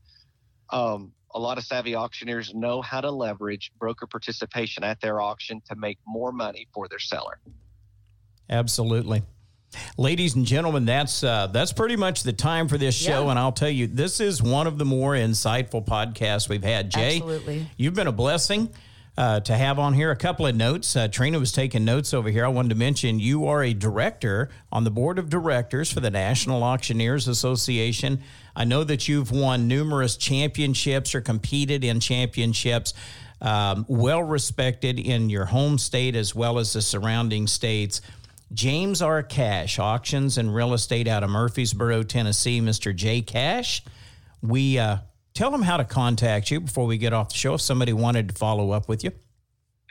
Um, 0.72 1.14
a 1.34 1.38
lot 1.38 1.58
of 1.58 1.64
savvy 1.64 1.94
auctioneers 1.94 2.52
know 2.54 2.82
how 2.82 3.00
to 3.00 3.10
leverage 3.10 3.72
broker 3.78 4.06
participation 4.06 4.82
at 4.82 5.00
their 5.00 5.20
auction 5.20 5.60
to 5.68 5.76
make 5.76 5.98
more 6.06 6.32
money 6.32 6.66
for 6.74 6.88
their 6.88 6.98
seller. 6.98 7.40
Absolutely. 8.48 9.22
Ladies 9.96 10.34
and 10.34 10.44
gentlemen, 10.44 10.84
that's 10.84 11.22
uh, 11.22 11.46
that's 11.48 11.72
pretty 11.72 11.96
much 11.96 12.22
the 12.22 12.32
time 12.32 12.66
for 12.68 12.76
this 12.76 12.94
show, 12.94 13.24
yeah. 13.24 13.30
and 13.30 13.38
I'll 13.38 13.52
tell 13.52 13.70
you, 13.70 13.86
this 13.86 14.18
is 14.20 14.42
one 14.42 14.66
of 14.66 14.78
the 14.78 14.84
more 14.84 15.12
insightful 15.12 15.84
podcasts 15.86 16.48
we've 16.48 16.64
had. 16.64 16.90
Jay, 16.90 17.16
Absolutely. 17.16 17.66
you've 17.76 17.94
been 17.94 18.08
a 18.08 18.12
blessing. 18.12 18.70
Uh, 19.18 19.38
to 19.40 19.54
have 19.54 19.78
on 19.78 19.92
here 19.92 20.10
a 20.12 20.16
couple 20.16 20.46
of 20.46 20.54
notes. 20.54 20.96
Uh, 20.96 21.06
Trina 21.06 21.38
was 21.38 21.52
taking 21.52 21.84
notes 21.84 22.14
over 22.14 22.30
here. 22.30 22.44
I 22.44 22.48
wanted 22.48 22.70
to 22.70 22.74
mention 22.74 23.20
you 23.20 23.44
are 23.48 23.62
a 23.62 23.74
director 23.74 24.48
on 24.72 24.84
the 24.84 24.90
board 24.90 25.18
of 25.18 25.28
directors 25.28 25.92
for 25.92 26.00
the 26.00 26.10
National 26.10 26.62
Auctioneers 26.62 27.28
Association. 27.28 28.20
I 28.56 28.64
know 28.64 28.82
that 28.84 29.08
you've 29.08 29.30
won 29.30 29.68
numerous 29.68 30.16
championships 30.16 31.14
or 31.14 31.20
competed 31.20 31.84
in 31.84 32.00
championships. 32.00 32.94
um, 33.42 33.84
well 33.88 34.22
respected 34.22 34.98
in 34.98 35.30
your 35.30 35.46
home 35.46 35.78
state 35.78 36.14
as 36.14 36.34
well 36.34 36.58
as 36.58 36.72
the 36.72 36.82
surrounding 36.82 37.46
states. 37.46 38.00
James 38.52 39.00
R. 39.00 39.22
Cash, 39.22 39.78
auctions 39.78 40.36
and 40.36 40.52
real 40.54 40.74
estate 40.74 41.06
out 41.06 41.22
of 41.22 41.30
Murfreesboro, 41.30 42.02
Tennessee. 42.02 42.60
Mr. 42.60 42.94
Jay 42.94 43.22
Cash, 43.22 43.82
we 44.42 44.78
uh, 44.78 44.98
tell 45.34 45.50
them 45.50 45.62
how 45.62 45.76
to 45.76 45.84
contact 45.84 46.50
you 46.50 46.60
before 46.60 46.86
we 46.86 46.96
get 46.98 47.12
off 47.12 47.28
the 47.28 47.36
show 47.36 47.54
if 47.54 47.60
somebody 47.60 47.92
wanted 47.92 48.28
to 48.28 48.34
follow 48.34 48.72
up 48.72 48.88
with 48.88 49.04
you. 49.04 49.12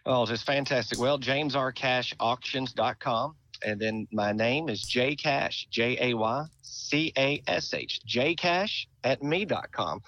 Oh, 0.06 0.24
it's 0.24 0.44
fantastic. 0.44 1.00
Well, 1.00 1.20
jamesrcashauctions.com. 1.20 3.36
And 3.64 3.80
then 3.80 4.08
my 4.12 4.32
name 4.32 4.70
is 4.70 4.84
Jay 4.84 5.16
Cash, 5.16 5.68
J 5.70 5.98
A 6.00 6.14
Y 6.16 6.46
C 6.62 7.12
A 7.18 7.44
S 7.48 7.74
H, 7.74 8.00
J 8.06 8.36
Cash 8.36 8.88
at 9.04 9.22
me.com. 9.22 10.02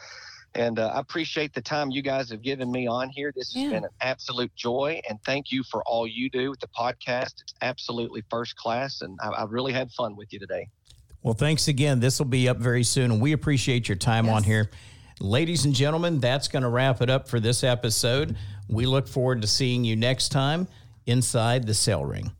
And 0.55 0.79
uh, 0.79 0.87
I 0.93 0.99
appreciate 0.99 1.53
the 1.53 1.61
time 1.61 1.91
you 1.91 2.01
guys 2.01 2.29
have 2.29 2.41
given 2.41 2.71
me 2.71 2.85
on 2.87 3.09
here. 3.09 3.31
This 3.35 3.53
has 3.53 3.63
Yeah. 3.63 3.69
been 3.69 3.83
an 3.85 3.89
absolute 4.01 4.53
joy. 4.55 5.01
And 5.09 5.17
thank 5.25 5.51
you 5.51 5.63
for 5.63 5.81
all 5.83 6.05
you 6.05 6.29
do 6.29 6.49
with 6.49 6.59
the 6.59 6.67
podcast. 6.67 7.41
It's 7.41 7.53
absolutely 7.61 8.23
first 8.29 8.55
class. 8.57 9.01
And 9.01 9.17
I, 9.23 9.29
I 9.29 9.43
really 9.45 9.71
had 9.71 9.91
fun 9.91 10.15
with 10.17 10.33
you 10.33 10.39
today. 10.39 10.67
Well, 11.23 11.35
thanks 11.35 11.67
again. 11.67 11.99
This 11.99 12.19
will 12.19 12.25
be 12.25 12.49
up 12.49 12.57
very 12.57 12.83
soon, 12.83 13.11
and 13.11 13.21
we 13.21 13.31
appreciate 13.33 13.87
your 13.87 13.95
time 13.95 14.27
on 14.27 14.43
here. 14.43 14.71
Ladies 15.19 15.65
and 15.65 15.73
gentlemen, 15.75 16.19
that's 16.19 16.47
going 16.47 16.63
to 16.63 16.69
wrap 16.69 16.99
it 17.01 17.09
up 17.11 17.27
for 17.29 17.39
this 17.39 17.63
episode. 17.63 18.35
We 18.67 18.87
look 18.87 19.07
forward 19.07 19.41
to 19.43 19.47
seeing 19.47 19.83
you 19.83 19.95
next 19.95 20.29
time 20.29 20.67
inside 21.05 21.67
the 21.67 21.75
Sale 21.75 22.05
Ring. 22.05 22.31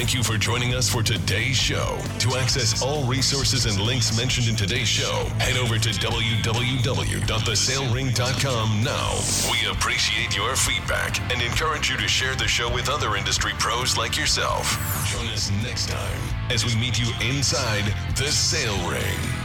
Thank 0.00 0.14
you 0.14 0.22
for 0.22 0.38
joining 0.38 0.72
us 0.72 0.88
for 0.88 1.02
today's 1.02 1.58
show. 1.58 1.98
To 2.20 2.36
access 2.36 2.80
all 2.80 3.04
resources 3.04 3.66
and 3.66 3.78
links 3.78 4.16
mentioned 4.16 4.48
in 4.48 4.56
today's 4.56 4.88
show, 4.88 5.26
head 5.38 5.58
over 5.58 5.78
to 5.78 5.90
www.thesalering.com 5.90 8.82
now. 8.82 9.20
We 9.52 9.66
appreciate 9.70 10.34
your 10.34 10.56
feedback 10.56 11.20
and 11.30 11.42
encourage 11.42 11.90
you 11.90 11.98
to 11.98 12.08
share 12.08 12.34
the 12.34 12.48
show 12.48 12.72
with 12.72 12.88
other 12.88 13.16
industry 13.16 13.52
pros 13.58 13.98
like 13.98 14.16
yourself. 14.16 14.72
Join 15.12 15.26
us 15.34 15.50
next 15.62 15.90
time 15.90 16.18
as 16.48 16.64
we 16.64 16.74
meet 16.76 16.98
you 16.98 17.12
inside 17.20 17.94
the 18.16 18.28
sale 18.28 18.90
ring. 18.90 19.39